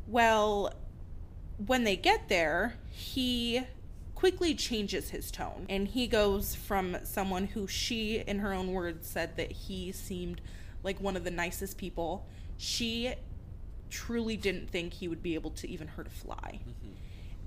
Well, 0.07 0.73
when 1.67 1.85
they 1.85 1.97
get 1.97 2.29
there, 2.29 2.77
he 2.91 3.63
quickly 4.15 4.55
changes 4.55 5.11
his 5.11 5.31
tone 5.31 5.65
and 5.71 5.89
he 5.89 6.07
goes 6.07 6.55
from 6.55 6.95
someone 7.05 7.47
who 7.47 7.67
she, 7.67 8.23
in 8.27 8.39
her 8.39 8.53
own 8.53 8.73
words, 8.73 9.09
said 9.09 9.37
that 9.37 9.51
he 9.51 9.91
seemed 9.93 10.41
like 10.83 11.01
one 11.01 11.17
of 11.17 11.25
the 11.25 11.31
nicest 11.31 11.79
people. 11.79 12.27
She 12.57 13.15
truly 13.91 14.37
didn't 14.37 14.71
think 14.71 14.95
he 14.95 15.09
would 15.09 15.23
be 15.23 15.35
able 15.35 15.51
to 15.51 15.69
even 15.69 15.89
hurt 15.89 16.07
a 16.07 16.11
fly. 16.11 16.61
Mm-hmm. 16.63 16.93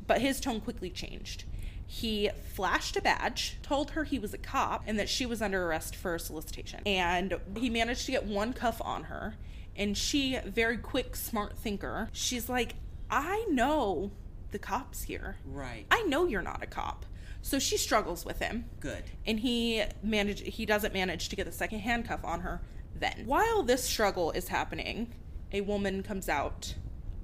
But 0.05 0.21
his 0.21 0.39
tone 0.39 0.62
quickly 0.62 0.89
changed. 0.89 1.45
He 1.85 2.29
flashed 2.53 2.97
a 2.97 3.01
badge, 3.01 3.57
told 3.62 3.91
her 3.91 4.03
he 4.03 4.19
was 4.19 4.33
a 4.33 4.38
cop, 4.38 4.83
and 4.88 4.97
that 5.00 5.09
she 5.09 5.25
was 5.25 5.41
under 5.41 5.65
arrest 5.65 5.95
for 5.95 6.17
solicitation. 6.17 6.81
And 6.85 7.35
he 7.57 7.69
managed 7.69 8.05
to 8.05 8.12
get 8.12 8.25
one 8.25 8.53
cuff 8.53 8.81
on 8.83 9.05
her. 9.05 9.35
And 9.75 9.97
she, 9.97 10.39
very 10.45 10.77
quick, 10.77 11.15
smart 11.15 11.57
thinker, 11.57 12.09
she's 12.12 12.50
like, 12.50 12.75
I 13.09 13.45
know 13.50 14.12
the 14.51 14.59
cops 14.59 15.03
here. 15.03 15.38
Right. 15.45 15.85
I 15.91 16.03
know 16.03 16.25
you're 16.25 16.41
not 16.41 16.63
a 16.63 16.67
cop. 16.67 17.05
So 17.43 17.59
she 17.59 17.77
struggles 17.77 18.23
with 18.23 18.39
him 18.39 18.65
Good. 18.79 19.03
and 19.27 19.41
he 19.41 19.83
manage 20.01 20.39
he 20.41 20.65
doesn't 20.65 20.93
manage 20.93 21.27
to 21.27 21.35
get 21.35 21.45
the 21.45 21.51
second 21.51 21.79
handcuff 21.79 22.23
on 22.23 22.39
her 22.39 22.62
then 22.95 23.23
while 23.25 23.63
this 23.63 23.83
struggle 23.83 24.31
is 24.31 24.47
happening 24.47 25.13
a 25.53 25.62
woman 25.62 26.03
comes 26.03 26.27
out 26.27 26.75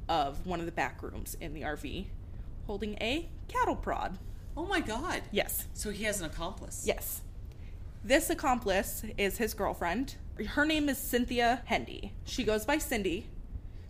of 0.08 0.46
one 0.46 0.60
of 0.60 0.66
the 0.66 0.72
back 0.72 1.02
rooms 1.04 1.36
in 1.42 1.54
the 1.54 1.62
rv 1.62 2.06
holding 2.68 2.94
a 3.02 3.28
cattle 3.48 3.76
prod. 3.76 4.18
Oh 4.56 4.66
my 4.66 4.80
God. 4.80 5.22
yes. 5.32 5.66
So 5.74 5.90
he 5.90 6.04
has 6.04 6.20
an 6.20 6.28
accomplice. 6.28 6.84
yes. 6.86 7.22
This 8.04 8.30
accomplice 8.30 9.04
is 9.18 9.38
his 9.38 9.54
girlfriend. 9.54 10.16
Her 10.50 10.66
name 10.66 10.88
is 10.88 10.98
cynthia 10.98 11.62
hendy. 11.66 12.14
She 12.26 12.44
goes 12.44 12.66
by 12.66 12.78
cindy. 12.78 13.28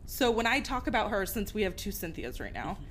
So 0.06 0.32
when 0.32 0.48
i 0.48 0.60
talk 0.60 0.88
about 0.88 1.10
her 1.12 1.26
since 1.26 1.54
we 1.54 1.64
have 1.64 1.76
two 1.76 1.92
cynthias 1.92 2.40
right 2.40 2.54
now 2.54 2.72
mm-hmm. 2.74 2.84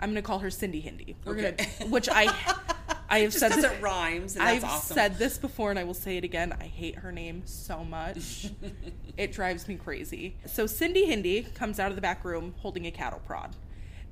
i'm 0.00 0.10
going 0.10 0.22
to 0.22 0.22
call 0.22 0.38
her 0.40 0.50
cindy 0.50 0.80
hendy. 0.80 1.16
We're 1.24 1.32
Okay. 1.38 1.56
gonna 1.78 1.90
which 1.90 2.08
i 2.10 2.26
i 3.10 3.18
have 3.20 3.34
said 3.34 3.52
this- 3.52 3.64
it 3.64 3.82
rhymes. 3.82 4.36
And 4.36 4.44
I've 4.44 4.64
awesome. 4.64 4.94
said 4.94 5.18
this 5.18 5.36
before 5.36 5.70
and 5.70 5.78
I 5.78 5.84
will 5.84 5.94
say 5.94 6.16
it 6.16 6.24
again. 6.24 6.56
I 6.58 6.64
hate 6.64 6.96
her 6.96 7.10
name 7.12 7.42
so 7.44 7.84
much. 7.84 8.50
it 9.16 9.32
drives 9.32 9.66
me 9.68 9.74
crazy. 9.74 10.36
So 10.46 10.66
Cindy 10.66 11.06
Hendy 11.06 11.42
comes 11.42 11.80
out 11.80 11.90
of 11.90 11.96
the 11.96 12.02
back 12.02 12.24
room 12.24 12.54
holding 12.58 12.86
a 12.86 12.90
cattle 12.90 13.20
prod. 13.26 13.56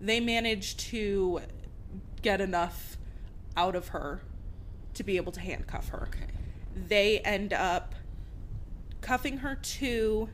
They 0.00 0.20
manage 0.20 0.76
to 0.88 1.40
get 2.22 2.40
enough 2.40 2.96
out 3.56 3.76
of 3.76 3.88
her 3.88 4.22
to 4.94 5.04
be 5.04 5.16
able 5.16 5.32
to 5.32 5.40
handcuff 5.40 5.88
her. 5.90 6.08
Okay. 6.08 6.26
They 6.88 7.20
end 7.20 7.52
up 7.52 7.94
cuffing 9.00 9.38
her 9.38 9.54
to 9.54 10.28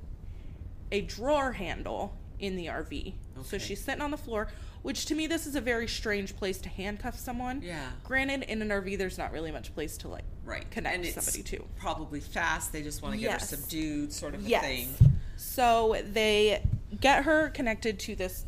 a 0.91 1.03
drawer 1.03 1.53
handle 1.53 2.17
in 2.39 2.57
the 2.57 2.67
RV. 2.67 3.15
So 3.43 3.59
she's 3.59 3.83
sitting 3.83 4.01
on 4.01 4.11
the 4.11 4.17
floor, 4.17 4.49
which 4.85 5.07
to 5.07 5.15
me 5.15 5.27
this 5.27 5.47
is 5.47 5.57
a 5.57 5.63
very 5.63 5.89
strange 5.89 6.37
place 6.37 6.59
to 6.59 6.69
handcuff 6.69 7.19
someone. 7.19 7.63
Yeah. 7.63 7.89
Granted, 8.05 8.43
in 8.43 8.61
an 8.61 8.69
RV 8.69 8.99
there's 8.99 9.17
not 9.17 9.33
really 9.33 9.51
much 9.51 9.75
place 9.75 9.97
to 9.99 10.09
like 10.09 10.25
Right. 10.45 10.71
connect 10.71 10.97
and 11.07 11.07
somebody 11.07 11.43
to. 11.43 11.65
Probably 11.77 12.21
fast. 12.21 12.71
They 12.71 12.83
just 12.83 13.01
want 13.03 13.15
to 13.15 13.21
get 13.21 13.31
Yes. 13.31 13.51
her 13.51 13.57
subdued, 13.57 14.13
sort 14.13 14.35
of 14.35 14.45
a 14.45 14.49
Yes. 14.49 14.63
thing. 14.63 15.19
So 15.39 15.97
they 16.05 16.63
get 17.01 17.25
her 17.25 17.49
connected 17.49 17.99
to 18.01 18.15
this 18.15 18.45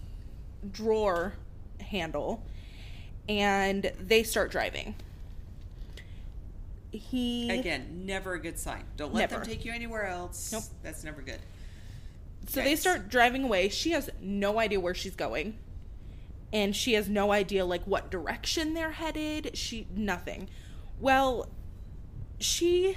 drawer 0.70 1.32
handle 1.80 2.44
and 3.26 3.90
they 3.98 4.22
start 4.22 4.50
driving. 4.50 4.94
He 6.92 7.48
Again, 7.50 8.02
never 8.04 8.34
a 8.34 8.40
good 8.40 8.58
sign. 8.58 8.84
Don't 8.98 9.14
let 9.14 9.30
Never. 9.30 9.42
them 9.42 9.46
take 9.54 9.64
you 9.64 9.72
anywhere 9.72 10.06
else. 10.06 10.52
Nope. 10.52 10.64
That's 10.82 11.02
never 11.02 11.22
good. 11.22 11.40
So 12.48 12.60
Okay. 12.60 12.70
they 12.70 12.76
start 12.76 13.08
driving 13.08 13.42
away. 13.44 13.70
She 13.70 13.92
has 13.92 14.10
no 14.20 14.58
idea 14.60 14.78
where 14.80 14.94
she's 14.94 15.16
going. 15.16 15.56
And 16.56 16.74
she 16.74 16.94
has 16.94 17.06
no 17.06 17.32
idea 17.32 17.66
like 17.66 17.84
what 17.84 18.10
direction 18.10 18.72
they're 18.72 18.92
headed. 18.92 19.58
She 19.58 19.86
nothing. 19.94 20.48
Well, 20.98 21.50
she 22.38 22.96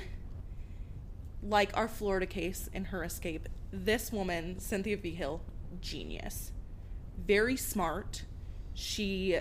like 1.43 1.75
our 1.75 1.89
Florida 1.89 2.25
case 2.25 2.69
in 2.73 2.85
her 2.85 3.03
escape, 3.03 3.49
this 3.69 4.13
woman, 4.13 4.59
Cynthia 4.59 4.95
Vigil, 4.95 5.43
genius. 5.81 6.53
Very 7.17 7.57
smart. 7.57 8.23
She 8.73 9.39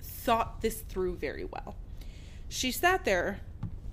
thought 0.00 0.60
this 0.60 0.82
through 0.82 1.16
very 1.16 1.44
well. 1.44 1.74
She 2.48 2.70
sat 2.70 3.04
there 3.04 3.40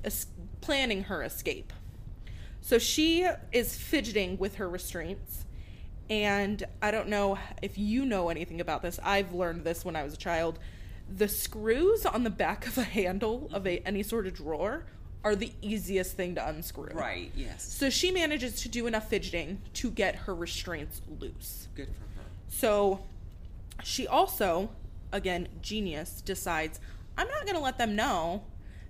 es- 0.04 0.28
planning 0.62 1.06
her 1.06 1.24
escape. 1.24 1.74
So 2.62 2.78
she 2.78 3.28
is 3.52 3.76
fidgeting 3.76 4.38
with 4.38 4.58
her 4.58 4.70
restraints. 4.70 5.46
And 6.12 6.66
I 6.82 6.92
don't 6.92 7.08
know 7.08 7.40
if 7.62 7.78
you 7.78 8.06
know 8.06 8.28
anything 8.28 8.60
about 8.60 8.82
this. 8.82 9.00
I've 9.02 9.32
learned 9.32 9.64
this 9.64 9.86
when 9.86 9.96
I 9.96 10.04
was 10.04 10.14
a 10.14 10.18
child. 10.18 10.60
The 11.10 11.30
screws 11.30 12.06
on 12.06 12.26
the 12.26 12.30
back 12.30 12.68
of 12.68 12.78
a 12.78 12.84
handle 12.84 13.50
of 13.54 13.66
a 13.66 13.80
any 13.88 14.04
sort 14.04 14.28
of 14.28 14.34
drawer 14.34 14.84
are 15.24 15.38
the 15.38 15.54
easiest 15.62 16.18
thing 16.18 16.36
to 16.36 16.46
unscrew. 16.46 16.94
Right. 16.94 17.32
Yes. 17.34 17.64
So 17.64 17.90
she 17.90 18.12
manages 18.12 18.62
to 18.64 18.70
do 18.70 18.88
enough 18.88 19.08
fidgeting 19.08 19.62
to 19.76 19.90
get 19.90 20.16
her 20.16 20.36
restraints 20.36 21.02
loose. 21.18 21.70
Good 21.76 21.88
for 21.88 22.20
her. 22.20 22.28
So 22.50 23.06
she 23.82 24.06
also, 24.06 24.70
again, 25.14 25.48
genius, 25.62 26.22
decides 26.22 26.82
I'm 27.18 27.30
not 27.30 27.44
going 27.46 27.56
to 27.56 27.62
let 27.62 27.78
them 27.78 27.96
know 27.96 28.44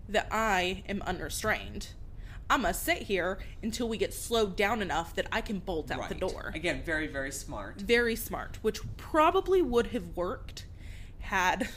that 0.10 0.28
I 0.32 0.82
am 0.90 1.04
unrestrained. 1.04 1.90
I'm 2.51 2.63
to 2.63 2.74
sit 2.74 3.03
here 3.03 3.38
until 3.63 3.88
we 3.88 3.98
get 3.98 4.13
slowed 4.13 4.58
down 4.58 4.81
enough 4.81 5.15
that 5.15 5.25
I 5.31 5.39
can 5.39 5.60
bolt 5.60 5.89
out 5.89 6.10
the 6.10 6.15
door. 6.15 6.51
Again, 6.53 6.84
very, 6.84 7.08
very 7.08 7.31
smart. 7.31 7.79
Very 7.79 8.17
smart, 8.17 8.60
which 8.62 8.81
probably 8.98 9.62
would 9.62 9.88
have 9.88 10.17
worked 10.17 10.65
had 11.20 11.70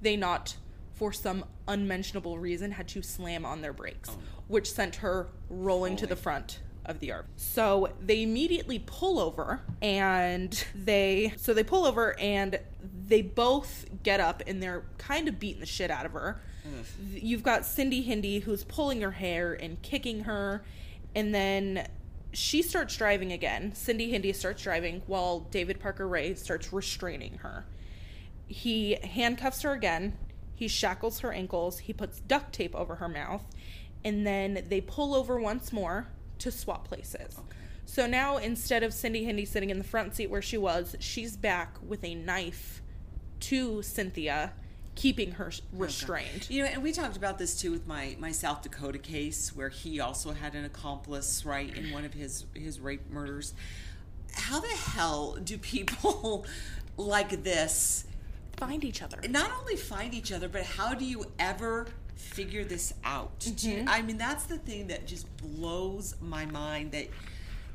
they 0.00 0.16
not, 0.16 0.56
for 0.94 1.12
some 1.12 1.44
unmentionable 1.68 2.38
reason, 2.38 2.70
had 2.70 2.88
to 2.88 3.02
slam 3.02 3.44
on 3.44 3.60
their 3.60 3.74
brakes, 3.74 4.08
Oh, 4.12 4.18
which 4.48 4.72
sent 4.72 4.96
her 4.96 5.28
rolling 5.50 5.94
to 5.96 6.06
the 6.06 6.16
front 6.16 6.60
of 6.86 7.00
the 7.00 7.08
RV. 7.08 7.24
So 7.36 7.90
they 8.00 8.22
immediately 8.22 8.78
pull 8.78 9.18
over 9.18 9.60
and 9.82 10.64
they 10.74 11.34
so 11.36 11.52
they 11.52 11.64
pull 11.64 11.84
over 11.84 12.18
and 12.18 12.60
they 13.06 13.20
both 13.20 13.86
get 14.02 14.20
up 14.20 14.42
and 14.46 14.62
they're 14.62 14.84
kind 14.96 15.28
of 15.28 15.38
beating 15.38 15.60
the 15.60 15.66
shit 15.66 15.90
out 15.90 16.06
of 16.06 16.12
her. 16.12 16.40
Ugh. 16.64 16.84
You've 17.12 17.42
got 17.42 17.64
Cindy 17.64 18.02
Hendy 18.02 18.40
who's 18.40 18.64
pulling 18.64 19.00
her 19.02 19.12
hair 19.12 19.52
and 19.54 19.80
kicking 19.82 20.24
her 20.24 20.64
and 21.14 21.34
then 21.34 21.86
she 22.32 22.62
starts 22.62 22.96
driving 22.96 23.32
again. 23.32 23.74
Cindy 23.74 24.10
Hendy 24.10 24.32
starts 24.32 24.62
driving 24.62 25.02
while 25.06 25.40
David 25.40 25.80
Parker 25.80 26.08
Ray 26.08 26.34
starts 26.34 26.72
restraining 26.72 27.38
her. 27.38 27.64
He 28.46 28.96
handcuffs 29.02 29.62
her 29.62 29.72
again. 29.72 30.16
He 30.54 30.68
shackles 30.68 31.20
her 31.20 31.32
ankles. 31.32 31.78
He 31.78 31.92
puts 31.92 32.20
duct 32.20 32.52
tape 32.52 32.74
over 32.74 32.96
her 32.96 33.08
mouth. 33.08 33.44
And 34.04 34.26
then 34.26 34.64
they 34.68 34.80
pull 34.80 35.14
over 35.14 35.38
once 35.40 35.72
more 35.72 36.08
to 36.40 36.50
swap 36.50 36.86
places. 36.86 37.38
Okay. 37.38 37.58
So 37.86 38.06
now 38.06 38.36
instead 38.36 38.82
of 38.82 38.92
Cindy 38.92 39.24
Hendy 39.24 39.44
sitting 39.44 39.70
in 39.70 39.78
the 39.78 39.84
front 39.84 40.14
seat 40.14 40.28
where 40.28 40.42
she 40.42 40.58
was, 40.58 40.96
she's 40.98 41.36
back 41.36 41.76
with 41.86 42.02
a 42.04 42.14
knife 42.14 42.82
to 43.40 43.82
Cynthia, 43.82 44.52
keeping 44.94 45.32
her 45.32 45.50
restrained. 45.72 46.48
You 46.48 46.62
know, 46.62 46.68
and 46.68 46.82
we 46.82 46.92
talked 46.92 47.16
about 47.16 47.38
this 47.38 47.58
too 47.60 47.70
with 47.72 47.86
my 47.86 48.16
my 48.18 48.32
South 48.32 48.62
Dakota 48.62 48.98
case 48.98 49.54
where 49.54 49.68
he 49.68 50.00
also 50.00 50.32
had 50.32 50.54
an 50.54 50.64
accomplice, 50.64 51.44
right, 51.44 51.74
in 51.76 51.92
one 51.92 52.04
of 52.04 52.14
his 52.14 52.44
his 52.54 52.80
rape 52.80 53.10
murders. 53.10 53.54
How 54.32 54.60
the 54.60 54.68
hell 54.68 55.36
do 55.42 55.58
people 55.58 56.46
like 56.96 57.42
this 57.44 58.04
Find 58.56 58.84
each 58.84 59.02
other. 59.02 59.18
not 59.28 59.50
only 59.58 59.74
find 59.76 60.14
each 60.14 60.30
other, 60.30 60.48
but 60.48 60.62
how 60.62 60.94
do 60.94 61.04
you 61.04 61.24
ever 61.40 61.88
figure 62.14 62.64
this 62.64 62.94
out? 63.04 63.44
You- 63.60 63.84
I 63.88 64.00
mean, 64.02 64.16
that's 64.16 64.44
the 64.44 64.58
thing 64.58 64.86
that 64.88 65.06
just 65.08 65.26
blows 65.38 66.14
my 66.20 66.46
mind. 66.46 66.92
That 66.92 67.08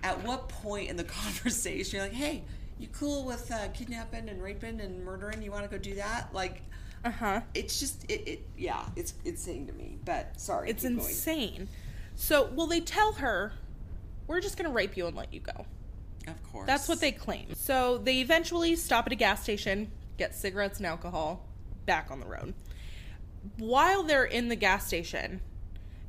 at 0.04 0.24
what 0.24 0.48
point 0.48 0.90
in 0.90 0.96
the 0.96 1.04
conversation 1.20 1.98
you're 1.98 2.06
like, 2.08 2.14
"Hey, 2.16 2.44
you 2.80 2.88
cool 2.94 3.26
with 3.26 3.52
uh, 3.52 3.68
kidnapping 3.74 4.30
and 4.30 4.42
raping 4.42 4.80
and 4.80 5.04
murdering? 5.04 5.42
You 5.42 5.52
want 5.52 5.66
to 5.66 5.70
go 5.70 5.78
do 5.78 5.96
that?" 5.96 6.34
Like, 6.34 6.62
Uh 7.06 7.12
huh. 7.12 7.41
it's 7.53 7.79
just 7.79 8.03
it, 8.12 8.27
it 8.27 8.41
yeah, 8.58 8.84
it's 8.96 9.13
insane 9.25 9.68
to 9.68 9.74
me. 9.74 9.98
But 10.03 10.39
sorry, 10.39 10.70
It's 10.70 10.84
keep 10.84 10.98
going. 10.98 11.10
insane. 11.10 11.70
So, 12.15 12.50
well, 12.53 12.68
they 12.68 12.82
tell 12.82 13.13
her, 13.13 13.53
we're 14.27 14.41
just 14.41 14.58
going 14.58 14.70
to 14.70 14.74
rape 14.75 14.98
you 14.98 15.08
and 15.08 15.15
let 15.15 15.34
you 15.34 15.39
go. 15.39 15.65
Of 16.27 16.44
course, 16.51 16.68
That's 16.68 16.89
what 16.89 17.00
they 17.00 17.13
claim. 17.13 17.56
So 17.56 17.98
they 17.98 18.20
eventually 18.20 18.75
stop 18.75 19.08
at 19.08 19.13
a 19.13 19.15
gas 19.15 19.41
station, 19.41 19.89
get 20.18 20.36
cigarettes 20.36 20.77
and 20.79 20.86
alcohol, 20.86 21.46
back 21.86 22.12
on 22.12 22.20
the 22.20 22.25
road. 22.25 22.53
While 23.58 24.03
they're 24.03 24.25
in 24.25 24.50
the 24.50 24.58
gas 24.58 24.86
station, 24.88 25.39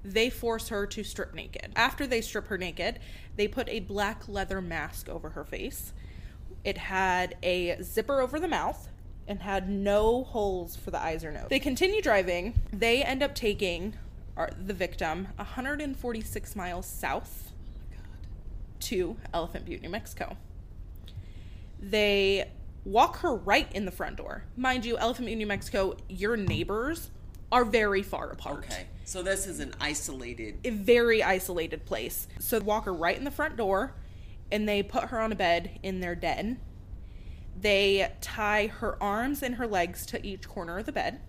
they 0.04 0.30
force 0.30 0.68
her 0.68 0.85
to 0.88 1.04
strip 1.04 1.32
naked. 1.35 1.73
After 1.76 2.06
they 2.09 2.20
strip 2.20 2.49
her 2.49 2.59
naked, 2.59 2.99
they 3.37 3.47
put 3.47 3.68
a 3.68 3.78
black 3.80 4.28
leather 4.28 4.61
mask 4.61 5.09
over 5.09 5.30
her 5.30 5.44
face, 5.44 5.92
It 6.64 6.76
had 6.76 7.37
a 7.42 7.80
zipper 7.82 8.20
over 8.20 8.40
the 8.40 8.49
mouth 8.49 8.88
and 9.30 9.40
had 9.40 9.70
no 9.70 10.25
holes 10.25 10.75
for 10.75 10.90
the 10.90 11.00
eyes 11.00 11.25
or 11.25 11.30
nose. 11.30 11.46
They 11.49 11.60
continue 11.60 12.02
driving. 12.02 12.60
They 12.72 13.04
end 13.04 13.22
up 13.22 13.32
taking 13.32 13.94
our, 14.37 14.50
the 14.60 14.75
victim 14.75 15.28
146 15.37 16.56
miles 16.56 16.84
south 16.84 17.52
to 18.80 19.16
Elephant 19.32 19.66
Butte, 19.66 19.82
New 19.82 19.88
Mexico. 19.88 20.37
They 21.80 22.50
walk 22.84 23.18
her 23.18 23.37
right 23.37 23.70
in 23.72 23.84
the 23.84 23.92
front 23.92 24.16
door. 24.16 24.42
Mind 24.56 24.84
you, 24.84 24.99
Elephant 24.99 25.28
Butte, 25.28 25.38
New 25.38 25.46
Mexico, 25.46 25.96
your 26.08 26.37
neighbors 26.37 27.10
are 27.52 27.64
very 27.64 28.02
far 28.02 28.30
apart. 28.30 28.64
Okay. 28.64 28.87
So 29.04 29.22
this 29.22 29.46
is 29.46 29.60
an 29.60 29.75
isolated. 29.80 30.58
A 30.64 30.70
very 30.70 31.22
isolated 31.22 31.87
place. 31.87 32.26
So 32.40 32.58
they 32.58 32.64
walk 32.64 32.87
her 32.87 32.92
right 32.92 33.16
in 33.16 33.22
the 33.22 33.30
front 33.30 33.56
door 33.56 33.94
and 34.50 34.68
they 34.68 34.82
put 34.82 35.04
her 35.04 35.20
on 35.20 35.30
a 35.30 35.37
bed 35.37 35.78
in 35.84 36.00
their 36.00 36.16
den. 36.16 36.58
They 37.61 38.12
tie 38.21 38.69
her 38.69 39.02
arms 39.02 39.43
and 39.43 39.57
her 39.57 39.67
legs 39.67 40.07
to 40.07 40.26
each 40.26 40.49
corner 40.49 40.79
of 40.79 40.87
the 40.87 40.93
bed. 40.93 41.21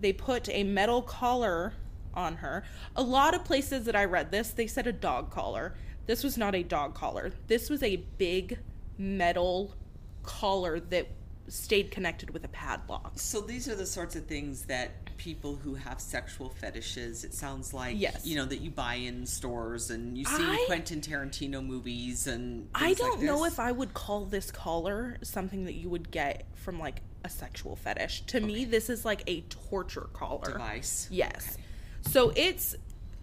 They 0.00 0.12
put 0.12 0.48
a 0.48 0.64
metal 0.64 1.02
collar 1.02 1.74
on 2.14 2.36
her. 2.36 2.64
A 2.96 3.02
lot 3.02 3.34
of 3.34 3.44
places 3.44 3.84
that 3.86 3.96
I 3.96 4.04
read 4.04 4.30
this, 4.30 4.50
they 4.50 4.66
said 4.66 4.86
a 4.86 4.92
dog 4.92 5.30
collar. 5.30 5.74
This 6.06 6.22
was 6.22 6.36
not 6.36 6.54
a 6.54 6.62
dog 6.62 6.94
collar. 6.94 7.32
This 7.46 7.70
was 7.70 7.82
a 7.82 7.96
big 8.18 8.58
metal 8.98 9.74
collar 10.22 10.80
that 10.80 11.08
stayed 11.48 11.90
connected 11.90 12.30
with 12.30 12.44
a 12.44 12.48
padlock. 12.48 13.12
So 13.16 13.40
these 13.40 13.68
are 13.68 13.74
the 13.74 13.86
sorts 13.86 14.16
of 14.16 14.26
things 14.26 14.62
that 14.66 14.90
people 15.22 15.54
who 15.54 15.76
have 15.76 16.00
sexual 16.00 16.48
fetishes, 16.48 17.22
it 17.22 17.32
sounds 17.32 17.72
like, 17.72 17.94
Yes. 17.96 18.26
you 18.26 18.34
know, 18.34 18.44
that 18.44 18.60
you 18.60 18.70
buy 18.70 18.94
in 18.94 19.24
stores 19.24 19.88
and 19.90 20.18
you 20.18 20.24
see 20.24 20.32
I- 20.42 20.64
Quentin 20.66 21.00
Tarantino 21.00 21.64
movies 21.64 22.26
and. 22.26 22.68
I 22.74 22.94
don't 22.94 23.18
like 23.20 23.24
know 23.24 23.44
if 23.44 23.60
I 23.60 23.70
would 23.70 23.94
call 23.94 24.24
this 24.24 24.50
collar 24.50 25.18
something 25.22 25.64
that 25.66 25.74
you 25.74 25.88
would 25.88 26.10
get 26.10 26.44
from 26.54 26.80
like 26.80 27.02
a 27.24 27.28
sexual 27.28 27.76
fetish. 27.76 28.22
To 28.28 28.40
me, 28.40 28.64
this 28.64 28.90
is 28.90 29.04
like 29.04 29.22
a 29.28 29.42
torture 29.42 30.08
collar. 30.12 30.44
device. 30.54 31.06
Yes. 31.08 31.52
Okay. 31.52 32.10
So 32.10 32.32
it's 32.34 32.74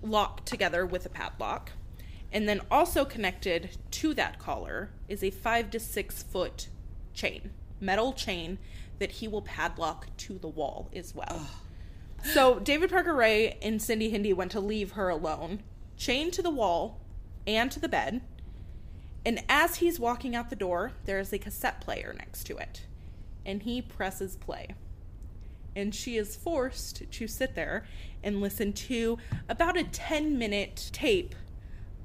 locked 0.01 0.45
together 0.45 0.85
with 0.85 1.05
a 1.05 1.09
padlock. 1.09 1.73
And 2.31 2.47
then 2.47 2.61
also 2.71 3.03
connected 3.03 3.71
to 3.91 4.13
that 4.13 4.39
collar 4.39 4.91
is 5.09 5.21
a 5.21 5.31
five 5.31 5.69
to 5.71 5.81
six 5.81 6.23
foot 6.23 6.69
chain, 7.13 7.49
metal 7.81 8.13
chain 8.13 8.57
that 8.99 9.11
he 9.11 9.27
will 9.27 9.41
padlock 9.41 10.07
to 10.15 10.37
the 10.37 10.47
wall 10.47 10.89
as 10.95 11.13
well. 11.13 11.45
So 12.23 12.59
David 12.59 12.89
Parker 12.89 13.13
Ray 13.13 13.57
and 13.61 13.81
Cindy 13.81 14.09
Hendy 14.09 14.33
went 14.33 14.51
to 14.51 14.59
leave 14.59 14.91
her 14.91 15.09
alone, 15.09 15.63
chained 15.97 16.33
to 16.33 16.41
the 16.41 16.49
wall 16.49 16.99
and 17.47 17.71
to 17.71 17.79
the 17.79 17.89
bed. 17.89 18.21
And 19.25 19.43
as 19.49 19.77
he's 19.77 19.99
walking 19.99 20.35
out 20.35 20.49
the 20.49 20.55
door, 20.55 20.93
there 21.05 21.19
is 21.19 21.33
a 21.33 21.39
cassette 21.39 21.81
player 21.81 22.15
next 22.17 22.45
to 22.45 22.57
it. 22.57 22.81
And 23.45 23.63
he 23.63 23.81
presses 23.81 24.35
play 24.35 24.75
and 25.75 25.93
she 25.93 26.17
is 26.17 26.35
forced 26.35 27.09
to 27.11 27.27
sit 27.27 27.55
there 27.55 27.85
and 28.23 28.41
listen 28.41 28.73
to 28.73 29.17
about 29.47 29.77
a 29.77 29.83
10 29.83 30.37
minute 30.37 30.89
tape 30.91 31.35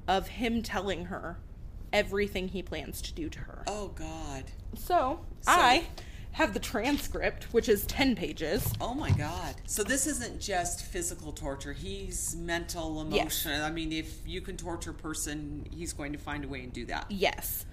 of 0.07 0.27
him 0.27 0.61
telling 0.61 1.05
her 1.05 1.37
everything 1.91 2.47
he 2.47 2.61
plans 2.61 3.01
to 3.01 3.13
do 3.13 3.29
to 3.29 3.39
her. 3.39 3.63
Oh, 3.67 3.89
God. 3.89 4.45
So, 4.75 5.19
I 5.47 5.85
have 6.35 6.53
the 6.53 6.59
transcript, 6.59 7.45
which 7.53 7.69
is 7.69 7.85
10 7.85 8.13
pages. 8.13 8.69
Oh 8.81 8.93
my 8.93 9.09
God! 9.11 9.55
So 9.65 9.83
this 9.83 10.05
isn't 10.05 10.41
just 10.41 10.83
physical 10.83 11.31
torture; 11.31 11.71
he's 11.71 12.35
mental, 12.35 13.05
Yes. 13.09 13.45
emotional. 13.45 13.63
I 13.65 13.71
mean, 13.71 13.93
if 13.93 14.19
you 14.27 14.41
can 14.41 14.57
torture 14.57 14.91
a 14.91 14.93
person, 14.93 15.65
he's 15.73 15.93
going 15.93 16.11
to 16.11 16.19
find 16.19 16.43
a 16.43 16.47
way 16.49 16.59
and 16.61 16.73
do 16.73 16.85
that. 16.87 17.05
Yes. 17.09 17.65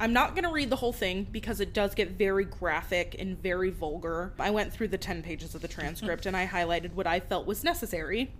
I'm 0.00 0.12
not 0.12 0.34
going 0.34 0.44
to 0.44 0.50
read 0.50 0.68
the 0.70 0.76
whole 0.76 0.92
thing 0.92 1.28
because 1.30 1.60
it 1.60 1.72
does 1.72 1.94
get 1.94 2.10
very 2.10 2.44
graphic 2.44 3.14
and 3.18 3.40
very 3.40 3.70
vulgar. 3.70 4.32
I 4.38 4.50
went 4.50 4.72
through 4.72 4.88
the 4.88 4.98
10 4.98 5.22
pages 5.22 5.54
of 5.56 5.62
the 5.62 5.66
transcript 5.68 6.24
and 6.26 6.36
I 6.36 6.46
highlighted 6.46 6.94
what 6.94 7.06
I 7.08 7.18
felt 7.18 7.46
was 7.46 7.64
necessary 7.64 8.30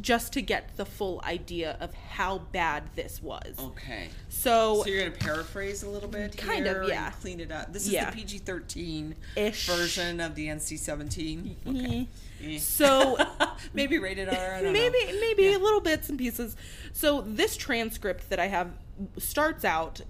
just 0.00 0.32
to 0.32 0.42
get 0.42 0.76
the 0.76 0.84
full 0.84 1.20
idea 1.24 1.76
of 1.80 1.94
how 1.94 2.38
bad 2.52 2.82
this 2.96 3.22
was. 3.22 3.54
Okay. 3.58 4.08
So, 4.28 4.82
So 4.82 4.88
you're 4.90 5.00
going 5.00 5.12
to 5.12 5.18
paraphrase 5.18 5.82
a 5.84 5.88
little 5.88 6.08
bit, 6.08 6.36
Kind 6.36 6.66
of, 6.66 6.88
yeah. 6.88 7.10
clean 7.20 7.38
it 7.40 7.52
up. 7.52 7.72
This 7.72 7.86
is 7.86 7.92
Yeah. 7.92 8.10
the 8.10 8.16
PG-13 8.16 9.14
Ish. 9.36 9.66
version 9.68 10.20
of 10.20 10.34
the 10.34 10.48
NC-17. 10.48 11.54
Okay. 11.66 12.08
Eh. 12.42 12.58
so 12.58 13.16
maybe 13.72 13.98
rated 13.98 14.28
R. 14.28 14.54
I 14.54 14.62
don't 14.62 14.72
maybe 14.72 14.98
know. 15.06 15.20
maybe 15.20 15.56
little 15.56 15.80
bits 15.80 16.08
and 16.08 16.18
pieces. 16.18 16.56
So 16.92 17.20
this 17.22 17.56
transcript 17.56 18.28
that 18.30 18.40
I 18.40 18.46
have 18.48 18.72
starts 19.18 19.64
out. 19.64 20.00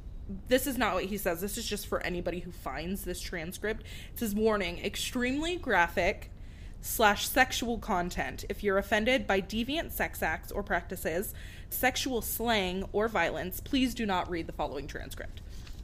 This 0.48 0.66
is 0.66 0.78
not 0.78 0.94
what 0.94 1.04
he 1.04 1.18
says. 1.18 1.42
This 1.42 1.58
is 1.58 1.66
just 1.66 1.86
for 1.86 2.00
anybody 2.02 2.40
who 2.40 2.50
finds 2.50 3.04
this 3.04 3.20
transcript. 3.20 3.82
It 4.14 4.18
says 4.18 4.34
warning: 4.34 4.78
extremely 4.82 5.56
graphic 5.56 6.30
slash 6.84 7.26
sexual 7.26 7.78
content. 7.78 8.44
If 8.50 8.62
you're 8.62 8.76
offended 8.76 9.26
by 9.26 9.40
deviant 9.40 9.90
sex 9.90 10.22
acts 10.22 10.52
or 10.52 10.62
practices, 10.62 11.32
sexual 11.70 12.20
slang 12.20 12.84
or 12.92 13.08
violence, 13.08 13.58
please 13.58 13.94
do 13.94 14.04
not 14.04 14.28
read 14.28 14.46
the 14.46 14.52
following 14.52 14.86
transcript. 14.86 15.40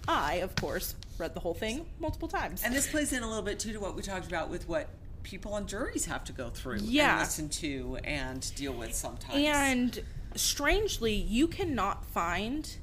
I, 0.07 0.35
of 0.35 0.55
course, 0.57 0.95
read 1.17 1.33
the 1.33 1.41
whole 1.41 1.55
thing 1.55 1.87
multiple 2.01 2.29
times. 2.29 2.63
And 2.63 2.75
this 2.75 2.87
plays 2.87 3.15
in 3.15 3.23
a 3.23 3.27
little 3.27 3.43
bit 3.43 3.59
too 3.59 3.73
to 3.73 3.81
what 3.81 3.97
we 3.97 4.03
talked 4.03 4.27
about 4.27 4.51
with 4.51 4.69
what 4.69 4.91
people 5.23 5.55
on 5.55 5.67
juries 5.67 6.05
have 6.05 6.23
to 6.25 6.33
go 6.33 6.51
through 6.51 6.81
Yeah. 6.83 7.13
and 7.13 7.21
listen 7.21 7.49
to 7.49 7.99
and 8.05 8.55
deal 8.55 8.73
with 8.75 8.95
sometimes. 8.95 9.35
And 9.43 10.01
strangely, 10.35 11.15
you 11.15 11.49
cannot 11.49 12.05
find 12.05 12.77